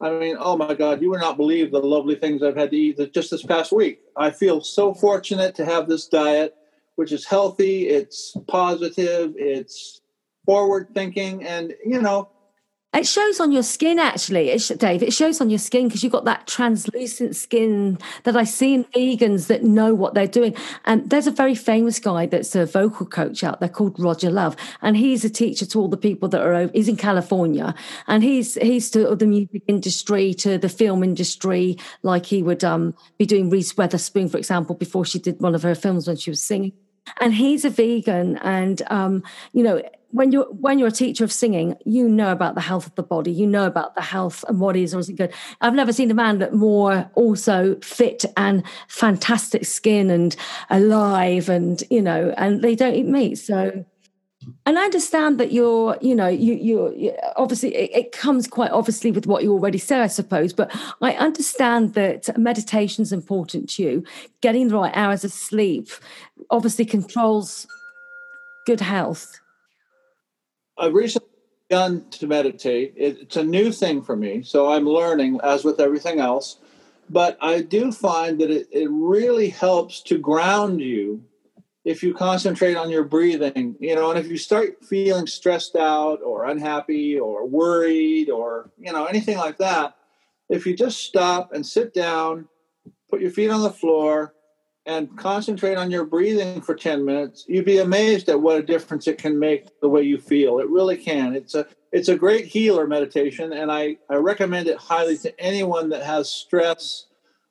I 0.00 0.10
mean, 0.10 0.36
oh 0.38 0.56
my 0.56 0.74
God, 0.74 1.02
you 1.02 1.10
would 1.10 1.20
not 1.20 1.36
believe 1.36 1.72
the 1.72 1.80
lovely 1.80 2.14
things 2.14 2.42
I've 2.42 2.56
had 2.56 2.70
to 2.70 2.76
eat 2.76 3.12
just 3.12 3.30
this 3.30 3.42
past 3.42 3.72
week. 3.72 4.00
I 4.16 4.30
feel 4.30 4.60
so 4.60 4.94
fortunate 4.94 5.56
to 5.56 5.64
have 5.64 5.88
this 5.88 6.06
diet, 6.06 6.54
which 6.94 7.10
is 7.10 7.24
healthy, 7.24 7.88
it's 7.88 8.36
positive, 8.46 9.34
it's 9.36 10.00
forward 10.46 10.88
thinking, 10.94 11.44
and 11.44 11.74
you 11.84 12.00
know, 12.00 12.28
it 12.94 13.06
shows 13.06 13.38
on 13.38 13.52
your 13.52 13.62
skin, 13.62 13.98
actually, 13.98 14.48
it 14.48 14.62
sh- 14.62 14.68
Dave. 14.68 15.02
It 15.02 15.12
shows 15.12 15.42
on 15.42 15.50
your 15.50 15.58
skin 15.58 15.88
because 15.88 16.02
you've 16.02 16.12
got 16.12 16.24
that 16.24 16.46
translucent 16.46 17.36
skin 17.36 17.98
that 18.24 18.34
I 18.34 18.44
see 18.44 18.72
in 18.72 18.84
vegans 18.84 19.48
that 19.48 19.62
know 19.62 19.94
what 19.94 20.14
they're 20.14 20.26
doing. 20.26 20.56
And 20.86 21.10
there's 21.10 21.26
a 21.26 21.30
very 21.30 21.54
famous 21.54 21.98
guy 21.98 22.24
that's 22.24 22.54
a 22.54 22.64
vocal 22.64 23.04
coach 23.04 23.44
out 23.44 23.60
there 23.60 23.68
called 23.68 24.00
Roger 24.00 24.30
Love, 24.30 24.56
and 24.80 24.96
he's 24.96 25.22
a 25.22 25.28
teacher 25.28 25.66
to 25.66 25.78
all 25.78 25.88
the 25.88 25.98
people 25.98 26.30
that 26.30 26.40
are. 26.40 26.54
Over, 26.54 26.72
he's 26.72 26.88
in 26.88 26.96
California, 26.96 27.74
and 28.06 28.22
he's 28.22 28.54
he's 28.54 28.90
to 28.92 29.14
the 29.14 29.26
music 29.26 29.62
industry, 29.68 30.32
to 30.34 30.56
the 30.56 30.70
film 30.70 31.04
industry, 31.04 31.76
like 32.02 32.24
he 32.24 32.42
would 32.42 32.64
um, 32.64 32.94
be 33.18 33.26
doing 33.26 33.50
Reese 33.50 33.76
Witherspoon, 33.76 34.30
for 34.30 34.38
example, 34.38 34.74
before 34.74 35.04
she 35.04 35.18
did 35.18 35.40
one 35.40 35.54
of 35.54 35.62
her 35.62 35.74
films 35.74 36.08
when 36.08 36.16
she 36.16 36.30
was 36.30 36.42
singing 36.42 36.72
and 37.20 37.32
he's 37.34 37.64
a 37.64 37.70
vegan 37.70 38.36
and 38.38 38.82
um, 38.90 39.22
you 39.52 39.62
know 39.62 39.82
when 40.10 40.32
you're 40.32 40.46
when 40.46 40.78
you're 40.78 40.88
a 40.88 40.92
teacher 40.92 41.24
of 41.24 41.32
singing 41.32 41.76
you 41.84 42.08
know 42.08 42.32
about 42.32 42.54
the 42.54 42.60
health 42.60 42.86
of 42.86 42.94
the 42.94 43.02
body 43.02 43.30
you 43.30 43.46
know 43.46 43.66
about 43.66 43.94
the 43.94 44.02
health 44.02 44.44
and 44.48 44.60
what 44.60 44.76
is 44.76 44.94
or 44.94 44.98
isn't 45.00 45.16
good 45.16 45.32
i've 45.60 45.74
never 45.74 45.92
seen 45.92 46.10
a 46.10 46.14
man 46.14 46.38
that 46.38 46.54
more 46.54 47.10
also 47.14 47.76
fit 47.80 48.24
and 48.36 48.62
fantastic 48.88 49.64
skin 49.64 50.10
and 50.10 50.36
alive 50.70 51.48
and 51.48 51.82
you 51.90 52.00
know 52.00 52.32
and 52.36 52.62
they 52.62 52.74
don't 52.74 52.94
eat 52.94 53.06
meat 53.06 53.36
so 53.36 53.84
and 54.64 54.78
I 54.78 54.84
understand 54.84 55.38
that 55.40 55.52
you're, 55.52 55.98
you 56.00 56.14
know, 56.14 56.28
you 56.28 56.54
you 56.54 57.14
obviously 57.36 57.74
it, 57.74 57.90
it, 57.94 58.12
comes 58.12 58.46
quite 58.46 58.70
obviously 58.70 59.10
with 59.10 59.26
what 59.26 59.42
you 59.42 59.52
already 59.52 59.78
said, 59.78 60.00
I 60.00 60.06
suppose. 60.06 60.52
But 60.52 60.70
I 61.02 61.12
understand 61.14 61.94
that 61.94 62.36
meditation 62.38 63.02
is 63.02 63.12
important 63.12 63.68
to 63.70 63.82
you. 63.82 64.04
Getting 64.40 64.68
the 64.68 64.76
right 64.76 64.96
hours 64.96 65.24
of 65.24 65.32
sleep 65.32 65.90
obviously 66.50 66.84
controls 66.84 67.66
good 68.64 68.80
health. 68.80 69.40
I've 70.78 70.94
recently 70.94 71.28
begun 71.68 72.08
to 72.10 72.26
meditate. 72.26 72.94
It's 72.96 73.36
a 73.36 73.44
new 73.44 73.72
thing 73.72 74.02
for 74.02 74.16
me, 74.16 74.42
so 74.42 74.70
I'm 74.72 74.86
learning 74.88 75.40
as 75.42 75.64
with 75.64 75.80
everything 75.80 76.20
else. 76.20 76.58
But 77.10 77.38
I 77.40 77.62
do 77.62 77.90
find 77.90 78.40
that 78.40 78.50
it, 78.50 78.68
it 78.70 78.88
really 78.90 79.48
helps 79.48 80.02
to 80.02 80.18
ground 80.18 80.80
you 80.80 81.24
if 81.84 82.02
you 82.02 82.12
concentrate 82.12 82.76
on 82.76 82.90
your 82.90 83.04
breathing, 83.04 83.74
you 83.80 83.94
know, 83.94 84.10
and 84.10 84.18
if 84.18 84.28
you 84.28 84.36
start 84.36 84.84
feeling 84.84 85.26
stressed 85.26 85.74
out 85.74 86.20
or 86.22 86.44
unhappy 86.44 87.18
or 87.18 87.46
worried 87.46 88.28
or, 88.28 88.70
you 88.78 88.92
know, 88.92 89.06
anything 89.06 89.38
like 89.38 89.56
that, 89.56 89.96
if 90.50 90.66
you 90.66 90.76
just 90.76 91.00
stop 91.00 91.54
and 91.54 91.64
sit 91.64 91.94
down, 91.94 92.46
put 93.08 93.22
your 93.22 93.30
feet 93.30 93.48
on 93.48 93.62
the 93.62 93.70
floor, 93.70 94.34
and 94.88 95.14
concentrate 95.18 95.76
on 95.76 95.90
your 95.90 96.06
breathing 96.06 96.62
for 96.62 96.74
10 96.74 97.04
minutes, 97.04 97.44
you'd 97.46 97.66
be 97.66 97.78
amazed 97.78 98.30
at 98.30 98.40
what 98.40 98.56
a 98.56 98.62
difference 98.62 99.06
it 99.06 99.18
can 99.18 99.38
make 99.38 99.68
the 99.82 99.88
way 99.88 100.02
you 100.02 100.16
feel. 100.18 100.58
It 100.58 100.68
really 100.70 100.96
can. 100.96 101.36
It's 101.36 101.54
a 101.54 101.66
it's 101.92 102.08
a 102.08 102.16
great 102.16 102.46
healer 102.46 102.86
meditation, 102.86 103.52
and 103.52 103.70
I, 103.72 103.96
I 104.10 104.16
recommend 104.16 104.66
it 104.66 104.76
highly 104.76 105.16
to 105.18 105.40
anyone 105.40 105.88
that 105.90 106.02
has 106.02 106.28
stress 106.28 107.06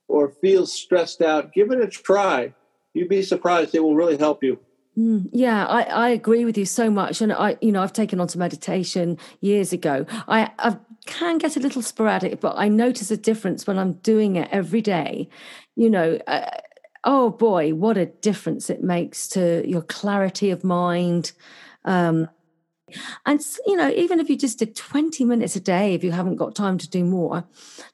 or 0.08 0.30
feels 0.30 0.72
stressed 0.72 1.22
out. 1.22 1.54
Give 1.54 1.72
it 1.72 1.82
a 1.82 1.88
try. 1.88 2.54
You'd 2.94 3.10
be 3.10 3.24
surprised. 3.24 3.74
It 3.74 3.84
will 3.84 3.96
really 3.96 4.18
help 4.18 4.44
you. 4.44 4.60
Mm, 4.98 5.30
yeah, 5.32 5.66
I, 5.66 5.84
I 5.84 6.10
agree 6.10 6.46
with 6.46 6.58
you 6.58 6.66
so 6.66 6.90
much, 6.90 7.22
and 7.22 7.34
I, 7.34 7.58
you 7.62 7.72
know, 7.72 7.82
I've 7.82 7.94
taken 7.94 8.20
on 8.20 8.28
to 8.30 8.40
meditation 8.40 9.18
years 9.42 9.74
ago. 9.74 10.06
I, 10.28 10.52
I 10.60 10.78
can 11.06 11.38
get 11.38 11.56
a 11.56 11.60
little 11.60 11.82
sporadic, 11.82 12.40
but 12.40 12.56
I 12.58 12.68
notice 12.68 13.10
a 13.12 13.18
difference 13.18 13.66
when 13.66 13.78
I'm 13.78 13.94
doing 13.94 14.36
it 14.36 14.50
every 14.52 14.82
day. 14.82 15.30
You 15.76 15.90
know, 15.90 16.20
uh, 16.28 16.50
oh 17.08 17.30
boy, 17.30 17.74
what 17.74 17.98
a 17.98 18.06
difference 18.06 18.70
it 18.70 18.84
makes 18.84 19.30
to 19.30 19.68
your 19.68 19.82
clarity 19.82 20.52
of 20.52 20.64
mind. 20.64 21.32
Um, 21.86 22.28
and, 23.26 23.42
you 23.66 23.76
know, 23.76 23.90
even 23.90 24.20
if 24.20 24.30
you 24.30 24.38
just 24.38 24.60
did 24.60 24.76
20 24.76 25.26
minutes 25.26 25.56
a 25.56 25.60
day, 25.60 25.94
if 25.94 26.04
you 26.04 26.12
haven't 26.12 26.38
got 26.38 26.56
time 26.56 26.78
to 26.78 26.90
do 26.90 27.04
more, 27.04 27.44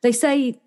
they 0.02 0.12
say, 0.12 0.60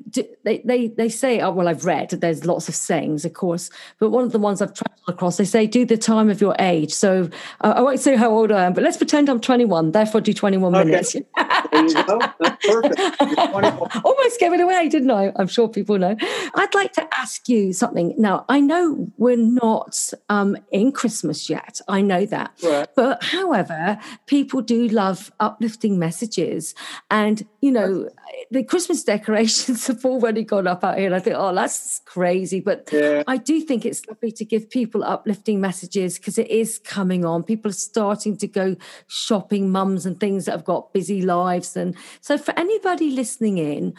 they, 0.42 0.62
they, 0.64 0.88
they 0.88 1.08
say, 1.08 1.40
oh, 1.40 1.52
well, 1.52 1.68
I've 1.68 1.84
read, 1.84 2.10
there's 2.10 2.44
lots 2.44 2.68
of 2.68 2.74
sayings, 2.74 3.24
of 3.24 3.34
course, 3.34 3.70
but 4.00 4.10
one 4.10 4.24
of 4.24 4.32
the 4.32 4.38
ones 4.38 4.60
I've 4.60 4.74
traveled 4.74 5.08
across, 5.08 5.36
they 5.36 5.44
say, 5.44 5.66
do 5.66 5.84
the 5.84 5.96
time 5.96 6.28
of 6.28 6.40
your 6.40 6.56
age. 6.58 6.92
So 6.92 7.30
uh, 7.60 7.74
I 7.76 7.80
won't 7.80 8.00
say 8.00 8.16
how 8.16 8.30
old 8.30 8.50
I 8.50 8.64
am, 8.64 8.72
but 8.72 8.82
let's 8.82 8.96
pretend 8.96 9.28
I'm 9.28 9.40
21, 9.40 9.92
therefore 9.92 10.20
do 10.20 10.32
21 10.32 10.74
okay. 10.74 10.84
minutes. 10.84 11.12
there 11.12 11.86
you 11.86 12.04
go. 12.04 12.18
That's 12.40 12.66
perfect. 12.66 13.00
Almost 14.04 14.40
gave 14.40 14.52
it 14.52 14.60
away, 14.60 14.88
didn't 14.88 15.10
I? 15.10 15.32
I'm 15.36 15.48
sure 15.48 15.68
people 15.68 15.98
know. 15.98 16.16
I'd 16.54 16.74
like 16.74 16.92
to 16.94 17.08
ask 17.16 17.48
you 17.48 17.72
something. 17.72 18.14
Now, 18.18 18.44
I 18.48 18.60
know 18.60 19.10
we're 19.18 19.36
not 19.36 20.12
um, 20.28 20.56
in 20.72 20.90
Christmas 20.90 21.48
yet. 21.48 21.80
I 21.86 22.00
know 22.00 22.26
that. 22.26 22.52
Right. 22.62 22.88
But 22.96 23.22
however, 23.22 23.98
people 24.26 24.60
do 24.60 24.88
love 24.88 25.32
uplifting 25.40 25.98
messages. 25.98 26.74
And, 27.10 27.46
you 27.60 27.70
know, 27.72 28.08
the 28.50 28.64
Christmas 28.64 29.04
decorations 29.04 29.86
have 29.88 30.04
already 30.04 30.44
gone 30.44 30.66
up 30.66 30.84
out 30.84 30.98
here. 30.98 31.06
And 31.06 31.14
I 31.14 31.18
think, 31.18 31.36
oh, 31.38 31.54
that's 31.54 32.00
crazy. 32.04 32.60
But 32.60 32.88
yeah. 32.92 33.22
I 33.26 33.36
do 33.36 33.60
think 33.60 33.84
it's 33.84 34.06
lovely 34.06 34.32
to 34.32 34.44
give 34.44 34.70
people 34.70 35.04
uplifting 35.04 35.60
messages 35.60 36.18
because 36.18 36.38
it 36.38 36.50
is 36.50 36.78
coming 36.78 37.24
on. 37.24 37.42
People 37.42 37.70
are 37.70 37.74
starting 37.74 38.36
to 38.38 38.46
go 38.46 38.76
shopping, 39.06 39.70
mums 39.70 40.06
and 40.06 40.18
things 40.18 40.44
that 40.46 40.52
have 40.52 40.64
got 40.64 40.92
busy 40.92 41.22
lives. 41.22 41.76
And 41.76 41.96
so, 42.20 42.38
for 42.38 42.56
anybody 42.58 43.10
listening 43.10 43.58
in, 43.58 43.94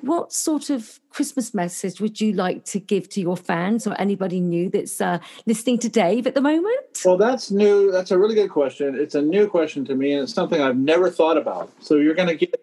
what 0.00 0.32
sort 0.32 0.70
of 0.70 1.00
Christmas 1.10 1.52
message 1.52 2.00
would 2.00 2.20
you 2.20 2.32
like 2.32 2.64
to 2.64 2.80
give 2.80 3.08
to 3.10 3.20
your 3.20 3.36
fans 3.36 3.86
or 3.86 3.94
anybody 4.00 4.40
new 4.40 4.70
that's 4.70 5.00
uh, 5.00 5.18
listening 5.46 5.78
to 5.78 5.88
Dave 5.88 6.26
at 6.26 6.34
the 6.34 6.40
moment? 6.40 7.02
Well, 7.04 7.18
that's 7.18 7.50
new. 7.50 7.92
That's 7.92 8.10
a 8.10 8.18
really 8.18 8.34
good 8.34 8.50
question. 8.50 8.94
It's 8.94 9.14
a 9.14 9.22
new 9.22 9.46
question 9.46 9.84
to 9.86 9.94
me, 9.94 10.12
and 10.12 10.22
it's 10.24 10.34
something 10.34 10.60
I've 10.60 10.76
never 10.76 11.10
thought 11.10 11.36
about. 11.36 11.70
So 11.80 11.96
you're 11.96 12.14
going 12.14 12.28
to 12.28 12.34
get 12.36 12.54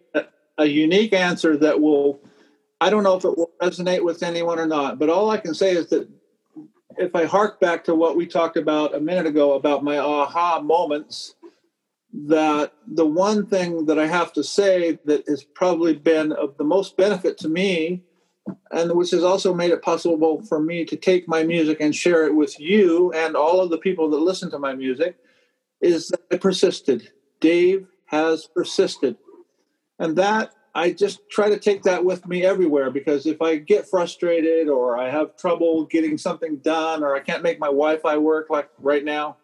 a 0.60 0.66
unique 0.66 1.14
answer 1.14 1.58
that 1.58 1.82
will. 1.82 2.22
I 2.82 2.90
don't 2.90 3.04
know 3.04 3.18
if 3.18 3.26
it 3.26 3.38
will 3.38 3.52
resonate 3.62 4.04
with 4.06 4.24
anyone 4.24 4.58
or 4.58 4.66
not, 4.66 5.00
but 5.00 5.10
all 5.10 5.30
I 5.30 5.38
can 5.38 5.54
say 5.54 5.72
is 5.72 5.88
that 5.90 6.08
if 6.98 7.14
I 7.16 7.26
hark 7.26 7.60
back 7.60 7.84
to 7.86 7.96
what 7.96 8.16
we 8.16 8.26
talked 8.26 8.56
about 8.56 8.96
a 8.96 9.00
minute 9.00 9.26
ago 9.26 9.54
about 9.54 9.84
my 9.84 9.98
aha 9.98 10.62
moments, 10.62 11.36
that 12.14 12.74
the 12.88 13.06
one 13.06 13.46
thing 13.46 13.86
that 13.86 14.00
I 14.00 14.08
have 14.08 14.34
to 14.34 14.44
say 14.44 14.98
that 15.06 15.28
has 15.28 15.44
probably 15.44 15.94
been 15.94 16.32
of 16.32 16.58
the 16.58 16.64
most 16.64 16.98
benefit 16.98 17.38
to 17.40 17.50
me 17.50 18.04
and 18.72 18.92
which 18.94 19.12
has 19.12 19.24
also 19.24 19.54
made 19.54 19.72
it 19.72 19.82
possible 19.82 20.42
for 20.44 20.60
me 20.60 20.86
to 20.86 20.96
take 20.96 21.28
my 21.28 21.44
music 21.44 21.80
and 21.80 21.96
share 21.96 22.26
it 22.26 22.36
with 22.36 22.60
you 22.60 23.12
and 23.14 23.36
all 23.36 23.62
of 23.62 23.70
the 23.70 23.78
people 23.78 24.10
that 24.10 24.18
listen 24.18 24.50
to 24.52 24.60
my 24.60 24.74
music 24.74 25.18
is 25.82 26.08
that 26.10 26.22
I 26.32 26.38
persisted. 26.38 27.12
Dave 27.40 27.88
has 28.08 28.48
persisted. 28.48 29.16
And 30.00 30.16
that 30.16 30.52
I 30.74 30.92
just 30.92 31.30
try 31.30 31.50
to 31.50 31.60
take 31.60 31.84
that 31.84 32.06
with 32.06 32.26
me 32.28 32.44
everywhere 32.44 32.90
because 32.90 33.26
if 33.26 33.42
I 33.42 33.58
get 33.58 33.90
frustrated 33.90 34.70
or 34.70 34.98
I 34.98 35.10
have 35.10 35.36
trouble 35.36 35.86
getting 35.86 36.18
something 36.18 36.58
done 36.58 37.04
or 37.04 37.16
I 37.16 37.20
can't 37.20 37.44
make 37.44 37.60
my 37.60 37.68
Wi 37.68 37.98
Fi 37.98 38.18
work 38.18 38.50
like 38.50 38.70
right 38.78 39.04
now, 39.04 39.38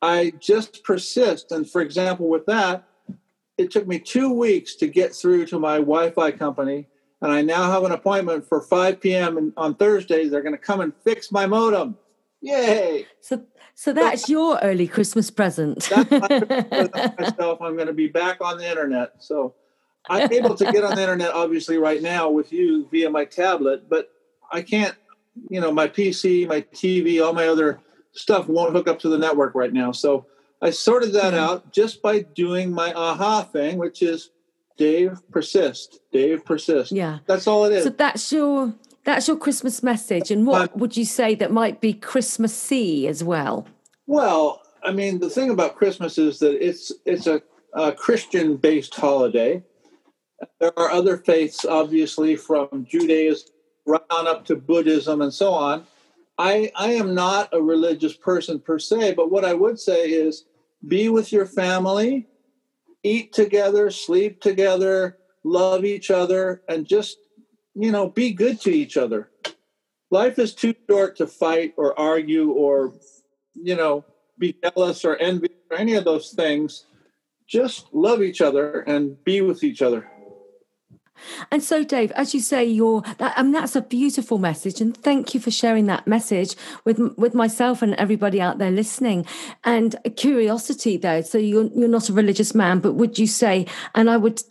I 0.00 0.32
just 0.40 0.84
persist. 0.84 1.52
And 1.52 1.68
for 1.68 1.80
example, 1.80 2.28
with 2.28 2.46
that, 2.46 2.84
it 3.58 3.70
took 3.70 3.86
me 3.86 3.98
two 3.98 4.32
weeks 4.32 4.76
to 4.76 4.86
get 4.86 5.14
through 5.14 5.46
to 5.46 5.58
my 5.58 5.76
Wi 5.76 6.10
Fi 6.10 6.30
company 6.30 6.86
and 7.20 7.32
I 7.32 7.42
now 7.42 7.70
have 7.70 7.84
an 7.84 7.92
appointment 7.92 8.48
for 8.48 8.60
5 8.60 9.00
p.m. 9.00 9.52
on 9.56 9.74
Thursday. 9.74 10.28
They're 10.28 10.42
going 10.42 10.54
to 10.54 10.58
come 10.58 10.80
and 10.80 10.92
fix 11.02 11.32
my 11.32 11.46
modem. 11.46 11.96
Yay! 12.40 13.06
So, 13.20 13.44
so 13.78 13.92
that's 13.92 14.28
your 14.28 14.58
early 14.60 14.88
Christmas 14.88 15.30
present. 15.30 15.88
myself. 16.10 17.62
I'm 17.62 17.76
going 17.76 17.86
to 17.86 17.92
be 17.92 18.08
back 18.08 18.40
on 18.40 18.58
the 18.58 18.68
internet. 18.68 19.12
So 19.20 19.54
I'm 20.10 20.32
able 20.32 20.56
to 20.56 20.72
get 20.72 20.82
on 20.82 20.96
the 20.96 21.00
internet, 21.00 21.30
obviously, 21.30 21.78
right 21.78 22.02
now 22.02 22.28
with 22.28 22.52
you 22.52 22.88
via 22.90 23.08
my 23.08 23.24
tablet, 23.24 23.88
but 23.88 24.10
I 24.50 24.62
can't. 24.62 24.96
You 25.48 25.60
know, 25.60 25.70
my 25.70 25.86
PC, 25.86 26.48
my 26.48 26.62
TV, 26.62 27.24
all 27.24 27.32
my 27.32 27.46
other 27.46 27.78
stuff 28.10 28.48
won't 28.48 28.72
hook 28.72 28.88
up 28.88 28.98
to 28.98 29.08
the 29.08 29.16
network 29.16 29.54
right 29.54 29.72
now. 29.72 29.92
So 29.92 30.26
I 30.60 30.70
sorted 30.70 31.12
that 31.12 31.32
mm-hmm. 31.32 31.44
out 31.44 31.72
just 31.72 32.02
by 32.02 32.22
doing 32.22 32.72
my 32.72 32.92
aha 32.94 33.44
thing, 33.44 33.78
which 33.78 34.02
is 34.02 34.30
Dave 34.76 35.20
persist. 35.30 36.00
Dave 36.10 36.44
persist. 36.44 36.90
Yeah. 36.90 37.20
That's 37.26 37.46
all 37.46 37.64
it 37.66 37.74
is. 37.74 37.84
So 37.84 37.90
that's 37.90 38.32
your 38.32 38.74
that's 39.08 39.28
your 39.28 39.36
Christmas 39.36 39.82
message. 39.82 40.30
And 40.30 40.46
what 40.46 40.72
um, 40.72 40.80
would 40.80 40.96
you 40.96 41.04
say 41.04 41.34
that 41.36 41.50
might 41.50 41.80
be 41.80 41.92
Christmassy 41.92 43.08
as 43.08 43.24
well? 43.24 43.66
Well, 44.06 44.62
I 44.84 44.92
mean, 44.92 45.18
the 45.18 45.30
thing 45.30 45.50
about 45.50 45.76
Christmas 45.76 46.18
is 46.18 46.38
that 46.38 46.64
it's 46.64 46.92
it's 47.04 47.26
a, 47.26 47.42
a 47.74 47.92
Christian 47.92 48.56
based 48.56 48.94
holiday. 48.94 49.62
There 50.60 50.78
are 50.78 50.90
other 50.90 51.16
faiths, 51.16 51.64
obviously, 51.64 52.36
from 52.36 52.86
Judaism 52.88 53.48
right 53.88 54.02
on 54.10 54.26
up 54.28 54.44
to 54.44 54.54
Buddhism 54.54 55.22
and 55.22 55.32
so 55.32 55.52
on. 55.52 55.84
I, 56.36 56.70
I 56.76 56.92
am 56.92 57.14
not 57.14 57.48
a 57.52 57.60
religious 57.60 58.14
person 58.14 58.60
per 58.60 58.78
se, 58.78 59.14
but 59.14 59.30
what 59.30 59.44
I 59.44 59.54
would 59.54 59.80
say 59.80 60.10
is 60.10 60.44
be 60.86 61.08
with 61.08 61.32
your 61.32 61.46
family, 61.46 62.28
eat 63.02 63.32
together, 63.32 63.90
sleep 63.90 64.40
together, 64.40 65.18
love 65.42 65.84
each 65.84 66.10
other, 66.10 66.62
and 66.68 66.86
just, 66.86 67.16
you 67.78 67.92
know, 67.92 68.08
be 68.08 68.32
good 68.32 68.60
to 68.62 68.70
each 68.70 68.96
other. 68.96 69.30
Life 70.10 70.38
is 70.38 70.54
too 70.54 70.74
short 70.88 71.16
to 71.16 71.26
fight 71.26 71.74
or 71.76 71.98
argue 71.98 72.50
or, 72.50 72.94
you 73.54 73.76
know, 73.76 74.04
be 74.38 74.56
jealous 74.62 75.04
or 75.04 75.16
envy 75.16 75.50
or 75.70 75.78
any 75.78 75.94
of 75.94 76.04
those 76.04 76.32
things. 76.32 76.86
Just 77.46 77.86
love 77.92 78.20
each 78.20 78.40
other 78.40 78.80
and 78.80 79.22
be 79.24 79.42
with 79.42 79.62
each 79.62 79.80
other. 79.80 80.10
And 81.50 81.62
so, 81.62 81.84
Dave, 81.84 82.10
as 82.12 82.34
you 82.34 82.40
say, 82.40 82.64
you're 82.64 83.02
that, 83.18 83.34
and 83.36 83.54
that's 83.54 83.76
a 83.76 83.82
beautiful 83.82 84.38
message. 84.38 84.80
And 84.80 84.96
thank 84.96 85.34
you 85.34 85.40
for 85.40 85.50
sharing 85.50 85.86
that 85.86 86.06
message 86.06 86.56
with 86.84 86.98
with 87.16 87.34
myself 87.34 87.82
and 87.82 87.94
everybody 87.94 88.40
out 88.40 88.58
there 88.58 88.70
listening. 88.70 89.26
And 89.64 89.96
curiosity, 90.16 90.96
though, 90.96 91.22
so 91.22 91.38
you're 91.38 91.70
you're 91.74 91.88
not 91.88 92.08
a 92.08 92.12
religious 92.12 92.54
man, 92.54 92.80
but 92.80 92.94
would 92.94 93.18
you 93.18 93.26
say? 93.26 93.66
And 93.94 94.10
I 94.10 94.16
would 94.16 94.42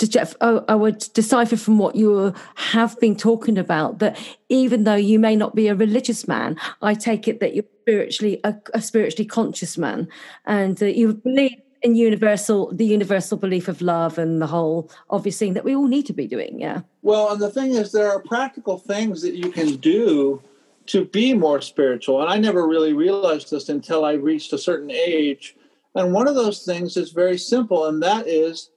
oh, 0.42 0.66
I 0.68 0.76
would 0.76 1.00
decipher 1.14 1.58
from 1.58 1.78
what 1.78 1.96
you 1.96 2.34
have 2.56 3.00
been 3.00 3.16
talking 3.16 3.58
about 3.58 4.00
that 4.00 4.18
even 4.50 4.84
though 4.84 4.96
you 4.96 5.20
may 5.20 5.36
not 5.36 5.56
be 5.56 5.68
a 5.68 5.76
religious 5.76 6.28
man, 6.28 6.58
I 6.82 6.94
take 6.94 7.28
it 7.28 7.40
that 7.40 7.54
you're 7.54 7.66
spiritually 7.82 8.40
a, 8.44 8.56
a 8.74 8.82
spiritually 8.82 9.26
conscious 9.26 9.78
man, 9.78 10.08
and 10.46 10.82
uh, 10.82 10.88
you 10.88 11.14
believe 11.14 11.62
in 11.82 11.96
universal 11.96 12.72
the 12.74 12.86
universal 12.86 13.38
belief 13.38 13.68
of 13.68 13.82
love 13.82 14.18
and 14.18 14.42
the 14.42 14.48
whole 14.48 14.90
obvious 15.10 15.38
thing 15.38 15.54
that 15.54 15.64
we 15.64 15.76
all 15.76 15.88
need 15.88 16.06
to 16.06 16.14
be 16.14 16.28
doing 16.28 16.60
yeah. 16.60 16.82
Well 17.02 17.32
and 17.32 17.42
the 17.42 17.50
thing 17.50 17.74
is 17.74 17.92
there 17.92 18.12
are 18.12 18.22
practical 18.22 18.78
things 18.78 19.22
that 19.22 19.36
you 19.36 19.52
can 19.52 19.76
do 19.78 20.42
to 20.88 21.06
be 21.06 21.34
more 21.34 21.62
spiritual 21.62 22.22
and 22.22 22.30
i 22.30 22.38
never 22.38 22.68
really 22.68 22.94
realized 22.94 23.52
this 23.52 23.70
until 23.70 24.06
i 24.06 24.14
reached 24.14 24.54
a 24.54 24.58
certain 24.58 24.92
age. 24.92 25.56
And 25.96 26.14
one 26.14 26.28
of 26.28 26.36
those 26.36 26.64
things 26.64 26.96
is 26.96 27.12
very 27.12 27.38
simple 27.38 27.86
and 27.86 28.02
that 28.04 28.28
is 28.28 28.70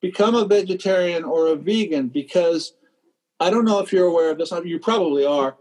become 0.00 0.34
a 0.34 0.44
vegetarian 0.44 1.24
or 1.24 1.48
a 1.48 1.56
vegan 1.56 2.08
because 2.08 2.74
i 3.40 3.50
don't 3.50 3.64
know 3.64 3.80
if 3.80 3.92
you're 3.92 4.06
aware 4.06 4.30
of 4.30 4.38
this 4.38 4.52
you 4.64 4.78
probably 4.78 5.24
are. 5.24 5.56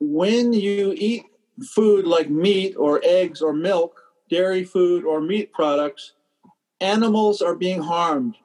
When 0.00 0.52
you 0.52 0.94
eat 0.96 1.24
food 1.74 2.06
like 2.06 2.30
meat 2.30 2.74
or 2.76 3.00
eggs 3.04 3.40
or 3.42 3.52
milk 3.52 4.00
dairy 4.30 4.64
food 4.64 5.04
or 5.04 5.20
meat 5.20 5.52
products 5.52 6.14
animals 6.82 7.40
are 7.40 7.54
being 7.54 7.80
harmed. 7.80 8.36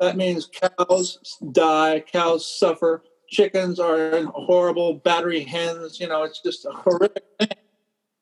That 0.00 0.16
means 0.16 0.48
cows 0.78 1.18
die, 1.52 2.04
cows 2.10 2.46
suffer, 2.46 3.02
chickens 3.28 3.80
are 3.80 4.16
in 4.16 4.26
horrible 4.26 4.94
battery 4.94 5.42
hens. 5.42 5.98
You 5.98 6.08
know, 6.08 6.22
it's 6.22 6.40
just 6.40 6.64
a 6.64 6.70
horrific 6.70 7.24
thing. 7.38 7.48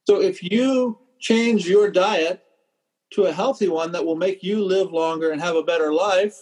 So 0.06 0.20
if 0.20 0.42
you 0.42 0.98
change 1.20 1.68
your 1.68 1.90
diet 1.90 2.42
to 3.12 3.24
a 3.24 3.32
healthy 3.32 3.68
one 3.68 3.92
that 3.92 4.04
will 4.04 4.16
make 4.16 4.42
you 4.42 4.64
live 4.64 4.90
longer 4.92 5.30
and 5.30 5.40
have 5.40 5.56
a 5.56 5.62
better 5.62 5.92
life, 5.92 6.34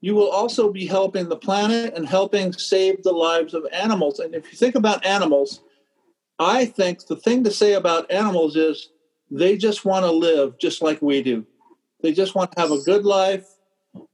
you 0.00 0.14
will 0.14 0.30
also 0.30 0.70
be 0.70 0.86
helping 0.86 1.28
the 1.28 1.36
planet 1.36 1.94
and 1.94 2.06
helping 2.06 2.52
save 2.52 3.02
the 3.02 3.12
lives 3.12 3.54
of 3.54 3.66
animals. 3.72 4.20
And 4.20 4.34
if 4.34 4.52
you 4.52 4.58
think 4.58 4.74
about 4.74 5.04
animals, 5.04 5.60
I 6.38 6.66
think 6.66 7.06
the 7.06 7.16
thing 7.16 7.42
to 7.44 7.50
say 7.50 7.72
about 7.72 8.10
animals 8.10 8.54
is 8.54 8.90
they 9.30 9.56
just 9.56 9.84
want 9.84 10.04
to 10.04 10.12
live 10.12 10.58
just 10.58 10.82
like 10.82 11.02
we 11.02 11.22
do. 11.22 11.46
They 12.00 12.12
just 12.12 12.34
want 12.34 12.52
to 12.52 12.60
have 12.60 12.70
a 12.70 12.80
good 12.82 13.04
life, 13.04 13.46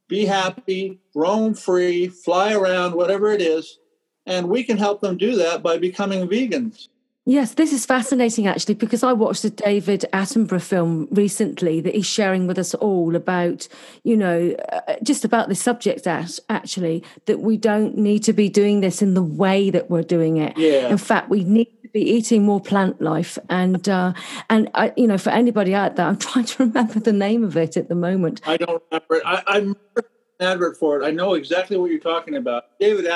be 0.09 0.25
happy, 0.25 1.01
roam 1.15 1.55
free, 1.55 2.09
fly 2.09 2.53
around, 2.53 2.95
whatever 2.95 3.31
it 3.31 3.41
is. 3.41 3.79
And 4.27 4.49
we 4.49 4.65
can 4.65 4.79
help 4.79 5.01
them 5.01 5.19
do 5.19 5.37
that 5.37 5.63
by 5.63 5.79
becoming 5.79 6.27
vegans. 6.29 6.89
Yes, 7.27 7.55
this 7.55 7.73
is 7.73 7.87
fascinating 7.87 8.47
actually 8.47 8.75
because 8.75 9.03
I 9.03 9.15
watched 9.15 9.45
a 9.45 9.51
David 9.51 10.05
Attenborough 10.13 10.61
film 10.61 11.09
recently 11.11 11.81
that 11.81 11.95
he's 11.95 12.05
sharing 12.05 12.47
with 12.47 12.59
us 12.59 12.75
all 12.75 13.17
about, 13.17 13.67
you 14.03 14.15
know, 14.15 14.55
uh, 14.71 14.97
just 15.03 15.25
about 15.25 15.49
this 15.49 15.63
subject 15.63 16.07
actually 16.07 17.03
that 17.25 17.41
we 17.41 17.57
don't 17.57 17.97
need 17.97 18.25
to 18.25 18.35
be 18.35 18.51
doing 18.51 18.83
this 18.83 19.01
in 19.01 19.15
the 19.15 19.23
way 19.23 19.71
that 19.71 19.89
we're 19.89 20.03
doing 20.03 20.37
it. 20.37 20.57
Yeah. 20.59 20.91
In 20.91 20.99
fact, 20.99 21.31
we 21.31 21.45
need 21.45 21.69
be 21.95 22.01
eating 22.01 22.43
more 22.43 22.61
plant 22.61 23.01
life 23.01 23.39
and 23.49 23.89
uh, 23.89 24.13
and 24.51 24.69
I, 24.75 24.93
you 24.97 25.07
know, 25.07 25.17
for 25.17 25.31
anybody 25.31 25.75
out 25.75 25.97
there, 25.97 26.07
I'm 26.07 26.19
trying 26.29 26.45
to 26.45 26.65
remember 26.65 27.01
the 27.01 27.13
name 27.13 27.43
of 27.43 27.57
it 27.57 27.79
at 27.79 27.89
the 27.89 27.95
moment. 27.95 28.43
I 28.47 28.59
don't 28.59 28.83
remember 28.91 29.15
it. 29.15 29.23
I, 29.25 29.43
I 29.47 29.57
remember 29.59 29.81
an 29.97 30.47
advert 30.47 30.77
for 30.77 31.01
it. 31.01 31.07
I 31.07 31.11
know 31.11 31.35
exactly 31.35 31.79
what 31.79 31.91
you're 31.91 32.01
talking 32.01 32.35
about. 32.35 32.65
David 32.79 33.07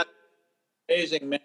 amazing 0.88 1.28
man 1.28 1.40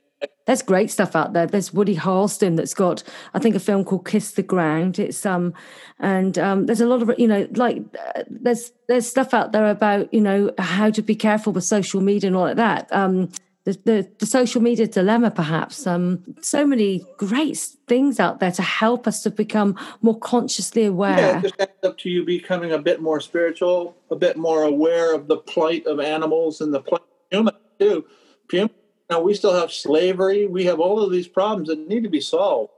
there's 0.45 0.61
great 0.61 0.91
stuff 0.91 1.15
out 1.15 1.33
there. 1.33 1.47
There's 1.47 1.73
Woody 1.73 1.95
Harrelson 1.95 2.57
that's 2.57 2.73
got, 2.73 3.03
I 3.33 3.39
think, 3.39 3.55
a 3.55 3.59
film 3.59 3.85
called 3.85 4.05
Kiss 4.05 4.31
the 4.31 4.43
Ground. 4.43 4.99
It's 4.99 5.25
um, 5.25 5.53
and 5.99 6.37
um, 6.37 6.65
there's 6.65 6.81
a 6.81 6.85
lot 6.85 7.01
of 7.01 7.11
you 7.17 7.27
know, 7.27 7.47
like 7.55 7.81
uh, 8.15 8.23
there's 8.29 8.71
there's 8.87 9.07
stuff 9.07 9.33
out 9.33 9.53
there 9.53 9.69
about 9.69 10.13
you 10.13 10.21
know 10.21 10.51
how 10.59 10.89
to 10.89 11.01
be 11.01 11.15
careful 11.15 11.53
with 11.53 11.63
social 11.63 12.01
media 12.01 12.27
and 12.27 12.35
all 12.35 12.43
like 12.43 12.57
that. 12.57 12.91
Um, 12.91 13.29
the, 13.65 13.79
the, 13.85 14.11
the 14.19 14.25
social 14.25 14.61
media 14.61 14.87
dilemma, 14.87 15.31
perhaps. 15.31 15.87
Um, 15.87 16.23
so 16.41 16.65
many 16.65 17.05
great 17.17 17.57
things 17.87 18.19
out 18.19 18.39
there 18.39 18.51
to 18.51 18.61
help 18.61 19.07
us 19.07 19.23
to 19.23 19.31
become 19.31 19.77
more 20.01 20.19
consciously 20.19 20.85
aware. 20.85 21.17
Yeah, 21.17 21.37
it 21.37 21.41
just 21.41 21.85
up 21.85 21.97
to 21.99 22.09
you 22.09 22.25
becoming 22.25 22.73
a 22.73 22.79
bit 22.79 23.01
more 23.01 23.21
spiritual, 23.21 23.95
a 24.11 24.15
bit 24.15 24.37
more 24.37 24.63
aware 24.63 25.15
of 25.15 25.27
the 25.27 25.37
plight 25.37 25.85
of 25.85 25.99
animals 25.99 26.59
and 26.61 26.73
the 26.73 26.81
plight 26.81 27.01
of 27.01 27.37
humans 27.37 27.57
too. 27.79 28.05
Humans 28.51 28.71
now, 29.09 29.21
we 29.21 29.33
still 29.33 29.53
have 29.53 29.71
slavery. 29.71 30.47
We 30.47 30.65
have 30.65 30.79
all 30.79 30.99
of 30.99 31.11
these 31.11 31.27
problems 31.27 31.67
that 31.67 31.87
need 31.87 32.03
to 32.03 32.09
be 32.09 32.21
solved. 32.21 32.71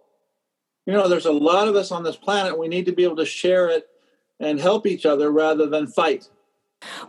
You 0.85 0.93
know, 0.93 1.07
there's 1.07 1.25
a 1.25 1.31
lot 1.31 1.67
of 1.67 1.75
us 1.75 1.91
on 1.91 2.03
this 2.03 2.15
planet. 2.15 2.59
We 2.59 2.67
need 2.67 2.85
to 2.87 2.91
be 2.91 3.03
able 3.03 3.15
to 3.17 3.25
share 3.25 3.69
it 3.69 3.87
and 4.39 4.59
help 4.59 4.85
each 4.85 5.05
other 5.05 5.31
rather 5.31 5.67
than 5.67 5.87
fight. 5.87 6.29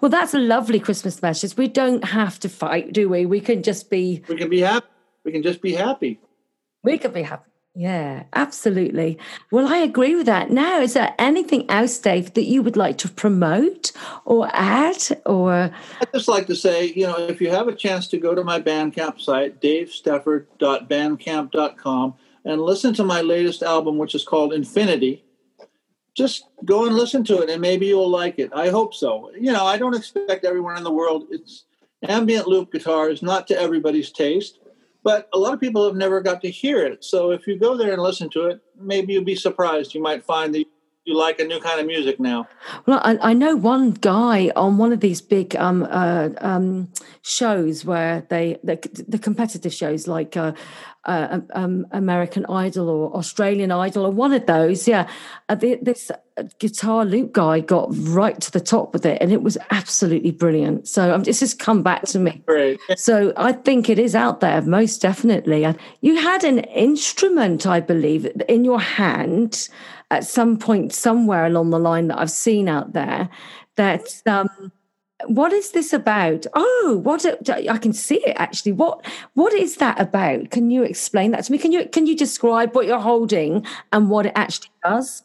Well, 0.00 0.10
that's 0.10 0.34
a 0.34 0.38
lovely 0.38 0.80
Christmas 0.80 1.22
message. 1.22 1.56
We 1.56 1.68
don't 1.68 2.04
have 2.04 2.38
to 2.40 2.48
fight, 2.48 2.92
do 2.92 3.08
we? 3.08 3.26
We 3.26 3.40
can 3.40 3.62
just 3.62 3.90
be. 3.90 4.22
We 4.28 4.36
can 4.36 4.48
be 4.48 4.60
happy. 4.60 4.86
We 5.24 5.32
can 5.32 5.42
just 5.42 5.60
be 5.60 5.74
happy. 5.74 6.20
We 6.82 6.98
can 6.98 7.12
be 7.12 7.22
happy. 7.22 7.50
Yeah, 7.78 8.22
absolutely. 8.32 9.18
Well, 9.52 9.68
I 9.68 9.76
agree 9.76 10.14
with 10.14 10.24
that. 10.24 10.50
Now, 10.50 10.80
is 10.80 10.94
there 10.94 11.14
anything 11.18 11.70
else, 11.70 11.98
Dave, 11.98 12.32
that 12.32 12.44
you 12.44 12.62
would 12.62 12.78
like 12.78 12.96
to 12.98 13.08
promote 13.08 13.92
or 14.24 14.48
add? 14.54 14.96
Or 15.26 15.70
I'd 16.00 16.12
just 16.14 16.26
like 16.26 16.46
to 16.46 16.56
say, 16.56 16.86
you 16.86 17.06
know, 17.06 17.18
if 17.18 17.38
you 17.38 17.50
have 17.50 17.68
a 17.68 17.74
chance 17.74 18.08
to 18.08 18.16
go 18.16 18.34
to 18.34 18.42
my 18.42 18.62
Bandcamp 18.62 19.20
site, 19.20 19.60
davestafford.bandcamp.com, 19.60 22.14
and 22.46 22.62
listen 22.62 22.94
to 22.94 23.04
my 23.04 23.20
latest 23.20 23.62
album, 23.62 23.98
which 23.98 24.14
is 24.14 24.24
called 24.24 24.54
Infinity, 24.54 25.25
just 26.16 26.48
go 26.64 26.86
and 26.86 26.94
listen 26.94 27.22
to 27.24 27.42
it, 27.42 27.50
and 27.50 27.60
maybe 27.60 27.86
you'll 27.86 28.08
like 28.08 28.38
it. 28.38 28.50
I 28.54 28.70
hope 28.70 28.94
so. 28.94 29.30
You 29.38 29.52
know, 29.52 29.66
I 29.66 29.76
don't 29.76 29.94
expect 29.94 30.44
everyone 30.44 30.76
in 30.76 30.84
the 30.84 30.92
world. 30.92 31.24
It's 31.30 31.64
ambient 32.08 32.46
loop 32.46 32.72
guitar 32.72 33.10
is 33.10 33.22
not 33.22 33.46
to 33.48 33.58
everybody's 33.58 34.12
taste 34.12 34.58
but 35.06 35.28
a 35.32 35.38
lot 35.38 35.54
of 35.54 35.60
people 35.60 35.86
have 35.86 35.94
never 35.94 36.20
got 36.20 36.40
to 36.40 36.50
hear 36.50 36.84
it. 36.84 37.04
So 37.04 37.30
if 37.30 37.46
you 37.46 37.56
go 37.56 37.76
there 37.76 37.92
and 37.92 38.02
listen 38.02 38.28
to 38.30 38.46
it, 38.46 38.60
maybe 38.76 39.12
you'll 39.12 39.22
be 39.22 39.36
surprised. 39.36 39.94
You 39.94 40.02
might 40.02 40.24
find 40.24 40.52
that 40.56 40.64
you 41.04 41.16
like 41.16 41.38
a 41.38 41.44
new 41.44 41.60
kind 41.60 41.78
of 41.78 41.86
music 41.86 42.18
now. 42.18 42.48
Well, 42.86 43.00
I, 43.04 43.16
I 43.30 43.32
know 43.32 43.54
one 43.54 43.92
guy 43.92 44.50
on 44.56 44.78
one 44.78 44.92
of 44.92 44.98
these 44.98 45.20
big 45.20 45.54
um, 45.54 45.86
uh, 45.88 46.30
um, 46.38 46.88
shows 47.22 47.84
where 47.84 48.26
they 48.30 48.58
the, 48.64 48.80
the 49.06 49.20
competitive 49.20 49.72
shows 49.72 50.08
like 50.08 50.36
uh, 50.36 50.54
uh, 51.06 51.40
um, 51.54 51.86
American 51.92 52.44
Idol 52.46 52.88
or 52.88 53.16
Australian 53.16 53.70
Idol 53.70 54.06
or 54.06 54.10
one 54.10 54.32
of 54.32 54.46
those. 54.46 54.86
Yeah, 54.86 55.08
uh, 55.48 55.54
the, 55.54 55.78
this 55.80 56.10
uh, 56.10 56.42
guitar 56.58 57.04
loop 57.04 57.32
guy 57.32 57.60
got 57.60 57.88
right 57.92 58.38
to 58.40 58.50
the 58.50 58.60
top 58.60 58.92
with 58.92 59.06
it, 59.06 59.18
and 59.20 59.32
it 59.32 59.42
was 59.42 59.56
absolutely 59.70 60.32
brilliant. 60.32 60.88
So 60.88 61.14
um, 61.14 61.24
it's 61.26 61.40
just 61.40 61.58
come 61.58 61.82
back 61.82 62.02
to 62.06 62.18
me. 62.18 62.42
Great. 62.46 62.78
So 62.96 63.32
I 63.36 63.52
think 63.52 63.88
it 63.88 63.98
is 63.98 64.14
out 64.14 64.40
there, 64.40 64.60
most 64.62 65.00
definitely. 65.00 65.66
You 66.00 66.16
had 66.16 66.44
an 66.44 66.58
instrument, 66.58 67.66
I 67.66 67.80
believe, 67.80 68.30
in 68.48 68.64
your 68.64 68.80
hand 68.80 69.68
at 70.10 70.24
some 70.24 70.56
point 70.56 70.92
somewhere 70.92 71.46
along 71.46 71.70
the 71.70 71.78
line 71.78 72.08
that 72.08 72.18
I've 72.18 72.30
seen 72.30 72.68
out 72.68 72.92
there 72.92 73.28
that 73.76 74.22
um, 74.26 74.72
what 75.24 75.52
is 75.52 75.70
this 75.70 75.92
about? 75.92 76.46
Oh 76.54 77.00
what 77.02 77.24
i 77.48 77.78
can 77.78 77.92
see 77.92 78.22
it 78.26 78.36
actually. 78.38 78.72
What 78.72 79.04
what 79.34 79.52
is 79.54 79.76
that 79.76 80.00
about? 80.00 80.50
Can 80.50 80.70
you 80.70 80.82
explain 80.82 81.30
that 81.30 81.44
to 81.44 81.52
me? 81.52 81.58
Can 81.58 81.72
you 81.72 81.88
can 81.88 82.06
you 82.06 82.16
describe 82.16 82.74
what 82.74 82.86
you're 82.86 83.00
holding 83.00 83.64
and 83.92 84.10
what 84.10 84.26
it 84.26 84.32
actually 84.36 84.70
does? 84.84 85.22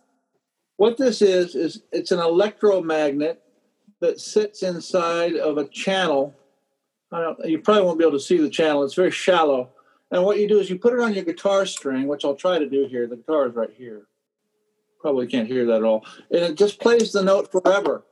What 0.78 0.98
this 0.98 1.22
is 1.22 1.56
is 1.56 1.84
it's 1.92 2.12
an 2.12 2.20
electromagnet 2.20 3.44
that 4.00 4.20
sits 4.20 4.64
inside 4.64 5.36
of 5.36 5.58
a 5.58 5.68
channel. 5.68 6.34
You 7.44 7.60
probably 7.60 7.84
won't 7.84 8.00
be 8.00 8.06
able 8.06 8.18
to 8.18 8.24
see 8.24 8.38
the 8.38 8.50
channel. 8.50 8.84
It's 8.84 8.96
very 8.96 9.12
shallow. 9.12 9.70
And 10.10 10.24
what 10.24 10.40
you 10.40 10.48
do 10.48 10.60
is 10.60 10.70
you 10.70 10.80
put 10.80 10.94
it 10.94 11.00
on 11.00 11.14
your 11.14 11.24
guitar 11.24 11.66
string 11.66 12.08
which 12.08 12.24
i'll 12.24 12.36
try 12.36 12.60
to 12.60 12.70
do 12.70 12.88
here. 12.88 13.08
The 13.08 13.18
guitar 13.18 13.48
is 13.48 13.56
right 13.56 13.74
here. 13.78 14.04
Probably 15.02 15.28
can't 15.28 15.48
hear 15.48 15.66
that 15.66 15.78
at 15.78 15.84
all. 15.84 16.06
And 16.30 16.44
it 16.46 16.56
just 16.56 16.80
plays 16.80 17.12
the 17.12 17.24
note 17.24 17.52
forever 17.52 18.04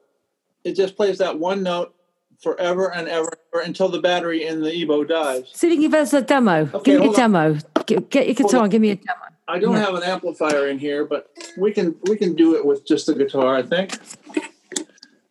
it 0.64 0.76
just 0.76 0.95
plays 0.95 1.18
that 1.20 1.39
one 1.39 1.64
note 1.64 1.95
forever 2.41 2.93
and 2.93 3.07
ever, 3.07 3.32
until 3.53 3.89
the 3.89 3.99
battery 3.99 4.45
in 4.45 4.62
the 4.62 4.70
EBow 4.70 5.07
dies. 5.07 5.43
So 5.53 5.70
give 5.70 5.93
us 5.93 6.14
a 6.14 6.22
demo. 6.22 6.70
Okay, 6.74 6.91
give 6.91 7.01
me 7.01 7.10
a 7.10 7.14
demo. 7.14 7.57
Get, 7.86 8.10
get 8.10 8.26
your 8.28 8.36
guitar 8.36 8.64
and 8.64 8.72
give 8.72 8.82
me 8.82 8.91
a 8.91 8.95
demo. 8.95 9.20
I 9.47 9.60
don't 9.60 9.74
yeah. 9.74 9.86
have 9.86 9.95
an 9.95 10.03
amplifier 10.03 10.68
in 10.68 10.78
here, 10.78 11.05
but 11.05 11.32
we 11.57 11.74
can 11.74 11.95
we 12.03 12.16
can 12.16 12.36
do 12.36 12.55
it 12.55 12.66
with 12.66 12.86
just 12.86 13.07
the 13.07 13.16
guitar, 13.16 13.55
I 13.55 13.64
think. 13.64 13.97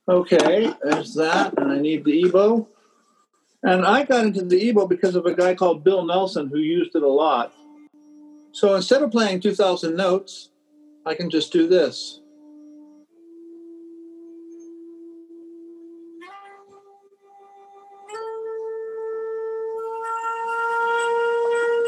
Okay, 0.09 0.73
there's 0.83 1.15
that, 1.15 1.59
and 1.59 1.71
I 1.71 1.79
need 1.79 2.05
the 2.05 2.25
EBow. 2.25 2.67
And 3.63 3.85
I 3.85 4.05
got 4.05 4.25
into 4.25 4.45
the 4.45 4.73
EBow 4.73 4.89
because 4.89 5.15
of 5.15 5.27
a 5.27 5.35
guy 5.35 5.55
called 5.55 5.85
Bill 5.85 6.05
Nelson 6.05 6.49
who 6.49 6.59
used 6.59 6.95
it 6.95 7.03
a 7.03 7.09
lot. 7.09 7.53
So 8.53 8.75
instead 8.75 9.03
of 9.03 9.11
playing 9.11 9.41
2,000 9.41 9.95
notes, 9.95 10.51
I 11.05 11.15
can 11.15 11.29
just 11.29 11.53
do 11.53 11.69
this. 11.69 12.21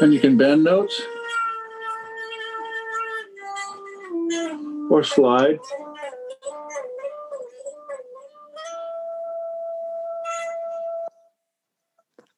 And 0.01 0.13
you 0.13 0.19
can 0.19 0.35
bend 0.35 0.63
notes 0.63 0.99
or 4.89 5.03
slide. 5.03 5.59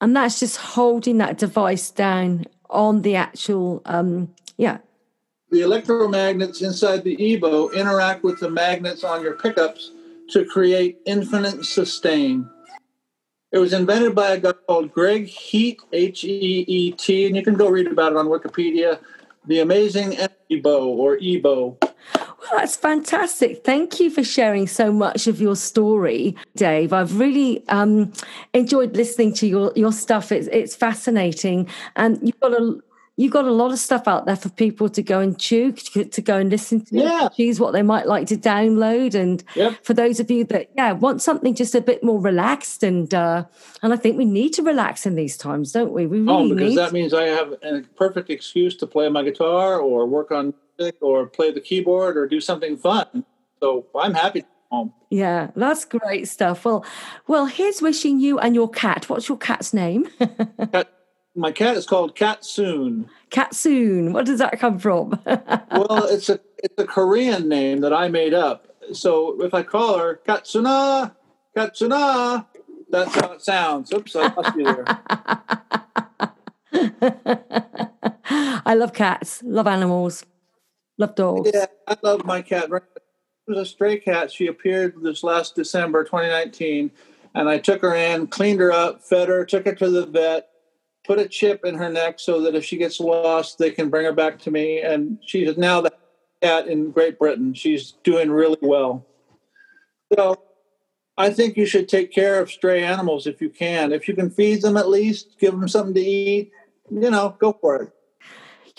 And 0.01 0.13
that's 0.13 0.41
just 0.41 0.57
holding 0.57 1.19
that 1.19 1.37
device 1.37 1.89
down 1.89 2.43
on 2.69 3.03
the 3.03 3.15
actual, 3.15 3.81
um, 3.85 4.33
yeah. 4.57 4.79
The 5.49 5.61
electromagnets 5.61 6.61
inside 6.61 7.05
the 7.05 7.15
EBow 7.15 7.73
interact 7.73 8.23
with 8.23 8.41
the 8.41 8.49
magnets 8.49 9.05
on 9.05 9.21
your 9.21 9.35
pickups 9.35 9.91
to 10.31 10.43
create 10.43 10.97
infinite 11.05 11.63
sustain. 11.63 12.49
It 13.53 13.59
was 13.59 13.71
invented 13.71 14.15
by 14.15 14.31
a 14.31 14.39
guy 14.39 14.53
called 14.53 14.91
Greg 14.91 15.27
Heet, 15.27 15.79
H 15.93 16.23
E 16.23 16.65
E 16.67 16.91
T, 16.93 17.27
and 17.27 17.35
you 17.35 17.43
can 17.43 17.53
go 17.53 17.69
read 17.69 17.85
about 17.85 18.13
it 18.13 18.17
on 18.17 18.25
Wikipedia. 18.25 18.99
The 19.45 19.59
Amazing 19.59 20.17
Bow 20.63 20.87
or 20.87 21.17
EBow. 21.17 21.77
Well, 21.79 22.57
that's 22.57 22.75
fantastic. 22.75 23.63
Thank 23.63 23.99
you 23.99 24.09
for 24.09 24.23
sharing 24.23 24.67
so 24.67 24.91
much 24.91 25.27
of 25.27 25.39
your 25.39 25.55
story, 25.55 26.35
Dave. 26.55 26.93
I've 26.93 27.19
really 27.19 27.63
um, 27.69 28.11
enjoyed 28.53 28.95
listening 28.95 29.33
to 29.35 29.47
your, 29.47 29.71
your 29.75 29.91
stuff. 29.91 30.31
It's, 30.31 30.47
it's 30.51 30.75
fascinating. 30.75 31.69
And 31.95 32.19
you've 32.21 32.39
got 32.39 32.53
a 32.53 32.79
you've 33.15 33.31
got 33.31 33.45
a 33.45 33.51
lot 33.51 33.71
of 33.71 33.79
stuff 33.79 34.07
out 34.07 34.25
there 34.25 34.35
for 34.35 34.49
people 34.49 34.89
to 34.89 35.03
go 35.03 35.19
and 35.19 35.39
chew, 35.39 35.71
to 35.71 36.21
go 36.21 36.37
and 36.37 36.49
listen 36.49 36.83
to, 36.85 36.97
yeah. 36.97 37.29
choose 37.35 37.59
what 37.59 37.71
they 37.71 37.81
might 37.81 38.07
like 38.07 38.27
to 38.27 38.37
download. 38.37 39.13
And 39.13 39.43
yep. 39.55 39.83
for 39.83 39.93
those 39.93 40.19
of 40.19 40.31
you 40.31 40.43
that, 40.45 40.71
yeah, 40.75 40.93
want 40.93 41.21
something 41.21 41.53
just 41.53 41.75
a 41.75 41.81
bit 41.81 42.03
more 42.03 42.19
relaxed 42.19 42.83
and, 42.83 43.13
uh, 43.13 43.45
and 43.81 43.93
I 43.93 43.97
think 43.97 44.17
we 44.17 44.25
need 44.25 44.53
to 44.53 44.63
relax 44.63 45.05
in 45.05 45.15
these 45.15 45.37
times, 45.37 45.71
don't 45.71 45.91
we? 45.91 46.07
We 46.07 46.19
really 46.19 46.51
oh, 46.51 46.55
because 46.55 46.69
need. 46.69 46.77
that 46.77 46.91
means 46.91 47.13
I 47.13 47.25
have 47.25 47.53
a 47.61 47.81
perfect 47.95 48.29
excuse 48.29 48.75
to 48.77 48.87
play 48.87 49.07
my 49.09 49.23
guitar 49.23 49.79
or 49.79 50.07
work 50.07 50.31
on 50.31 50.53
music 50.79 50.95
or 51.01 51.27
play 51.27 51.51
the 51.51 51.61
keyboard 51.61 52.17
or 52.17 52.27
do 52.27 52.41
something 52.41 52.77
fun. 52.77 53.25
So 53.61 53.85
I'm 53.95 54.13
happy 54.13 54.43
home. 54.73 54.93
Yeah, 55.09 55.51
that's 55.55 55.85
great 55.85 56.27
stuff. 56.27 56.65
Well, 56.65 56.83
well, 57.27 57.45
here's 57.45 57.81
wishing 57.81 58.19
you 58.19 58.39
and 58.39 58.55
your 58.55 58.69
cat. 58.69 59.07
What's 59.07 59.29
your 59.29 59.37
cat's 59.37 59.73
name? 59.73 60.07
cat, 60.71 60.92
my 61.35 61.51
cat 61.51 61.77
is 61.77 61.85
called 61.85 62.15
Katsoon. 62.15 63.07
Katsoon. 63.31 64.13
What 64.13 64.25
does 64.25 64.39
that 64.39 64.59
come 64.59 64.79
from? 64.79 65.19
well, 65.25 66.05
it's 66.05 66.29
a 66.29 66.39
it's 66.57 66.75
a 66.77 66.85
Korean 66.85 67.49
name 67.49 67.81
that 67.81 67.93
I 67.93 68.07
made 68.07 68.33
up. 68.33 68.67
So 68.93 69.41
if 69.41 69.53
I 69.53 69.63
call 69.63 69.97
her 69.97 70.21
Katsuna, 70.25 71.15
Katsuna, 71.55 72.45
that's 72.89 73.15
how 73.15 73.31
it 73.33 73.41
sounds. 73.41 73.91
Oops, 73.91 74.15
I 74.15 74.33
lost 74.33 74.55
you 74.55 74.63
there. 74.63 74.85
I 78.65 78.75
love 78.75 78.93
cats, 78.93 79.41
love 79.43 79.67
animals, 79.67 80.25
love 80.97 81.15
dogs. 81.15 81.51
Yeah, 81.53 81.65
I 81.87 81.97
love 82.03 82.25
my 82.25 82.41
cat. 82.41 82.69
It 82.71 82.83
was 83.47 83.57
a 83.57 83.65
stray 83.65 83.99
cat. 83.99 84.31
She 84.31 84.47
appeared 84.47 84.95
this 85.01 85.23
last 85.23 85.55
December 85.55 86.03
2019, 86.03 86.91
and 87.35 87.49
I 87.49 87.57
took 87.57 87.81
her 87.81 87.95
in, 87.95 88.27
cleaned 88.27 88.59
her 88.59 88.71
up, 88.71 89.03
fed 89.03 89.27
her, 89.27 89.45
took 89.45 89.65
her 89.65 89.75
to 89.75 89.89
the 89.89 90.05
vet, 90.05 90.49
put 91.05 91.19
a 91.19 91.27
chip 91.27 91.65
in 91.65 91.75
her 91.75 91.89
neck 91.89 92.19
so 92.19 92.41
that 92.41 92.55
if 92.55 92.63
she 92.63 92.77
gets 92.77 92.99
lost, 92.99 93.57
they 93.57 93.71
can 93.71 93.89
bring 93.89 94.05
her 94.05 94.13
back 94.13 94.39
to 94.39 94.51
me. 94.51 94.81
And 94.81 95.17
she's 95.25 95.57
now 95.57 95.81
the 95.81 95.93
cat 96.41 96.67
in 96.67 96.91
Great 96.91 97.19
Britain. 97.19 97.53
She's 97.53 97.93
doing 98.03 98.31
really 98.31 98.57
well. 98.61 99.05
So 100.15 100.41
I 101.17 101.29
think 101.29 101.57
you 101.57 101.65
should 101.65 101.89
take 101.89 102.11
care 102.11 102.39
of 102.39 102.49
stray 102.49 102.83
animals 102.83 103.27
if 103.27 103.41
you 103.41 103.49
can. 103.49 103.91
If 103.91 104.07
you 104.07 104.15
can 104.15 104.29
feed 104.29 104.61
them 104.61 104.77
at 104.77 104.89
least, 104.89 105.39
give 105.39 105.51
them 105.51 105.67
something 105.67 105.93
to 105.93 106.01
eat, 106.01 106.51
you 106.89 107.09
know, 107.09 107.35
go 107.39 107.57
for 107.59 107.83
it. 107.83 107.93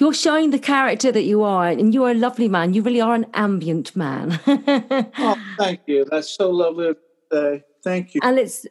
You're 0.01 0.15
showing 0.15 0.51
the 0.51 0.59
character 0.59 1.13
that 1.13 1.23
you 1.23 1.45
are, 1.45 1.69
and 1.69 1.95
you're 1.95 2.11
a 2.11 2.15
lovely 2.15 2.49
man. 2.49 2.75
You 2.75 2.83
really 2.83 3.01
are 3.01 3.15
an 3.15 3.27
ambient 3.35 3.95
man. 3.95 4.41
oh, 4.47 5.37
thank 5.57 5.83
you. 5.87 6.05
That's 6.11 6.29
so 6.29 6.51
lovely 6.51 6.95
to 6.95 6.97
say. 7.31 7.63
Thank 7.85 8.15
you. 8.15 8.21
And 8.25 8.39
it's 8.41 8.67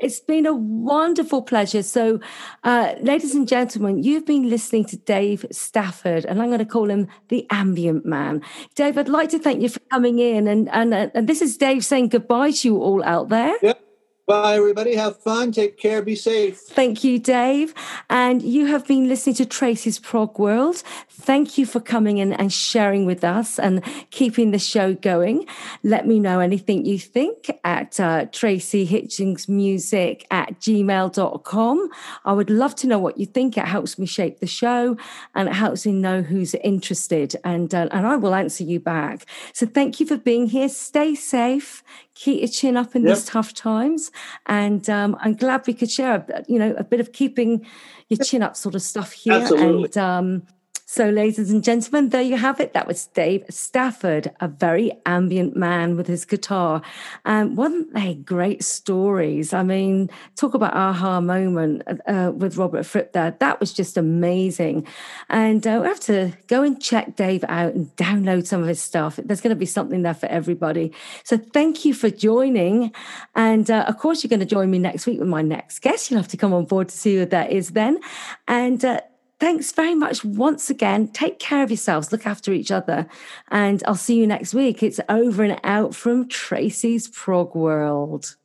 it's 0.00 0.20
been 0.20 0.46
a 0.46 0.54
wonderful 0.54 1.42
pleasure. 1.42 1.82
So, 1.82 2.20
uh, 2.64 2.94
ladies 3.00 3.34
and 3.34 3.48
gentlemen, 3.48 4.02
you've 4.02 4.26
been 4.26 4.48
listening 4.48 4.84
to 4.86 4.96
Dave 4.96 5.46
Stafford, 5.50 6.24
and 6.24 6.40
I'm 6.40 6.48
going 6.48 6.58
to 6.58 6.64
call 6.64 6.90
him 6.90 7.08
the 7.28 7.46
ambient 7.50 8.04
man. 8.04 8.42
Dave, 8.74 8.98
I'd 8.98 9.08
like 9.08 9.30
to 9.30 9.38
thank 9.38 9.62
you 9.62 9.68
for 9.68 9.80
coming 9.90 10.18
in, 10.18 10.46
and 10.46 10.68
and 10.70 10.94
and 10.94 11.28
this 11.28 11.40
is 11.40 11.56
Dave 11.56 11.84
saying 11.84 12.08
goodbye 12.08 12.50
to 12.50 12.68
you 12.68 12.76
all 12.78 13.02
out 13.04 13.28
there. 13.28 13.56
Yep. 13.62 13.85
Bye, 14.26 14.56
everybody. 14.56 14.96
Have 14.96 15.20
fun. 15.20 15.52
Take 15.52 15.78
care. 15.78 16.02
Be 16.02 16.16
safe. 16.16 16.58
Thank 16.58 17.04
you, 17.04 17.16
Dave. 17.16 17.72
And 18.10 18.42
you 18.42 18.66
have 18.66 18.84
been 18.84 19.06
listening 19.06 19.36
to 19.36 19.46
Tracy's 19.46 20.00
Prog 20.00 20.36
World. 20.36 20.82
Thank 21.08 21.56
you 21.56 21.64
for 21.64 21.78
coming 21.78 22.18
in 22.18 22.32
and 22.32 22.52
sharing 22.52 23.06
with 23.06 23.22
us 23.22 23.56
and 23.56 23.84
keeping 24.10 24.50
the 24.50 24.58
show 24.58 24.94
going. 24.94 25.46
Let 25.84 26.08
me 26.08 26.18
know 26.18 26.40
anything 26.40 26.84
you 26.84 26.98
think 26.98 27.48
at 27.62 28.00
uh, 28.00 28.26
Tracy 28.32 28.84
Hitchings 28.84 29.48
Music 29.48 30.26
at 30.32 30.58
gmail.com. 30.58 31.88
I 32.24 32.32
would 32.32 32.50
love 32.50 32.74
to 32.76 32.88
know 32.88 32.98
what 32.98 33.18
you 33.18 33.26
think. 33.26 33.56
It 33.56 33.66
helps 33.66 33.96
me 33.96 34.06
shape 34.06 34.40
the 34.40 34.48
show 34.48 34.96
and 35.36 35.48
it 35.48 35.54
helps 35.54 35.86
me 35.86 35.92
know 35.92 36.22
who's 36.22 36.54
interested. 36.56 37.36
And, 37.44 37.72
uh, 37.72 37.88
and 37.92 38.04
I 38.04 38.16
will 38.16 38.34
answer 38.34 38.64
you 38.64 38.80
back. 38.80 39.24
So 39.52 39.66
thank 39.66 40.00
you 40.00 40.06
for 40.06 40.16
being 40.16 40.48
here. 40.48 40.68
Stay 40.68 41.14
safe 41.14 41.84
keep 42.16 42.40
your 42.40 42.48
chin 42.48 42.76
up 42.76 42.96
in 42.96 43.04
yep. 43.04 43.14
these 43.14 43.24
tough 43.26 43.52
times. 43.52 44.10
And 44.46 44.88
um, 44.90 45.16
I'm 45.20 45.36
glad 45.36 45.66
we 45.66 45.74
could 45.74 45.90
share, 45.90 46.14
a, 46.16 46.44
you 46.48 46.58
know, 46.58 46.74
a 46.76 46.82
bit 46.82 46.98
of 46.98 47.12
keeping 47.12 47.64
your 48.08 48.18
chin 48.18 48.42
up 48.42 48.56
sort 48.56 48.74
of 48.74 48.82
stuff 48.82 49.12
here. 49.12 49.34
Absolutely. 49.34 49.84
And 49.84 49.98
um, 49.98 50.42
so, 50.88 51.10
ladies 51.10 51.50
and 51.50 51.64
gentlemen, 51.64 52.10
there 52.10 52.22
you 52.22 52.36
have 52.36 52.60
it. 52.60 52.72
That 52.72 52.86
was 52.86 53.08
Dave 53.08 53.44
Stafford, 53.50 54.30
a 54.38 54.46
very 54.46 54.92
ambient 55.04 55.56
man 55.56 55.96
with 55.96 56.06
his 56.06 56.24
guitar. 56.24 56.80
And 57.24 57.50
um, 57.50 57.56
weren't 57.56 57.92
they 57.92 58.14
great 58.14 58.62
stories? 58.62 59.52
I 59.52 59.64
mean, 59.64 60.08
talk 60.36 60.54
about 60.54 60.74
aha 60.74 61.20
moment 61.20 61.82
uh, 62.06 62.30
with 62.32 62.56
Robert 62.56 62.86
Fripp 62.86 63.14
there. 63.14 63.32
That 63.40 63.58
was 63.58 63.72
just 63.72 63.96
amazing. 63.96 64.86
And 65.28 65.66
uh, 65.66 65.80
we 65.82 65.88
have 65.88 65.98
to 66.00 66.32
go 66.46 66.62
and 66.62 66.80
check 66.80 67.16
Dave 67.16 67.44
out 67.48 67.74
and 67.74 67.94
download 67.96 68.46
some 68.46 68.62
of 68.62 68.68
his 68.68 68.80
stuff. 68.80 69.16
There's 69.16 69.40
going 69.40 69.50
to 69.50 69.56
be 69.56 69.66
something 69.66 70.02
there 70.02 70.14
for 70.14 70.26
everybody. 70.26 70.92
So, 71.24 71.36
thank 71.36 71.84
you 71.84 71.94
for 71.94 72.10
joining. 72.10 72.92
And 73.34 73.68
uh, 73.72 73.86
of 73.88 73.98
course, 73.98 74.22
you're 74.22 74.28
going 74.28 74.38
to 74.38 74.46
join 74.46 74.70
me 74.70 74.78
next 74.78 75.04
week 75.06 75.18
with 75.18 75.28
my 75.28 75.42
next 75.42 75.80
guest. 75.80 76.12
You'll 76.12 76.20
have 76.20 76.28
to 76.28 76.36
come 76.36 76.54
on 76.54 76.64
board 76.64 76.90
to 76.90 76.96
see 76.96 77.16
who 77.16 77.26
that 77.26 77.50
is 77.50 77.70
then. 77.70 77.98
And 78.46 78.84
uh, 78.84 79.00
thanks 79.38 79.72
very 79.72 79.94
much 79.94 80.24
once 80.24 80.70
again. 80.70 81.08
Take 81.08 81.38
care 81.38 81.62
of 81.62 81.70
yourselves, 81.70 82.12
look 82.12 82.26
after 82.26 82.52
each 82.52 82.70
other, 82.70 83.06
and 83.50 83.82
I'll 83.86 83.94
see 83.94 84.16
you 84.16 84.26
next 84.26 84.54
week. 84.54 84.82
It's 84.82 85.00
over 85.08 85.42
and 85.42 85.60
out 85.64 85.94
from 85.94 86.28
Tracy's 86.28 87.08
Prog 87.08 87.54
World. 87.54 88.36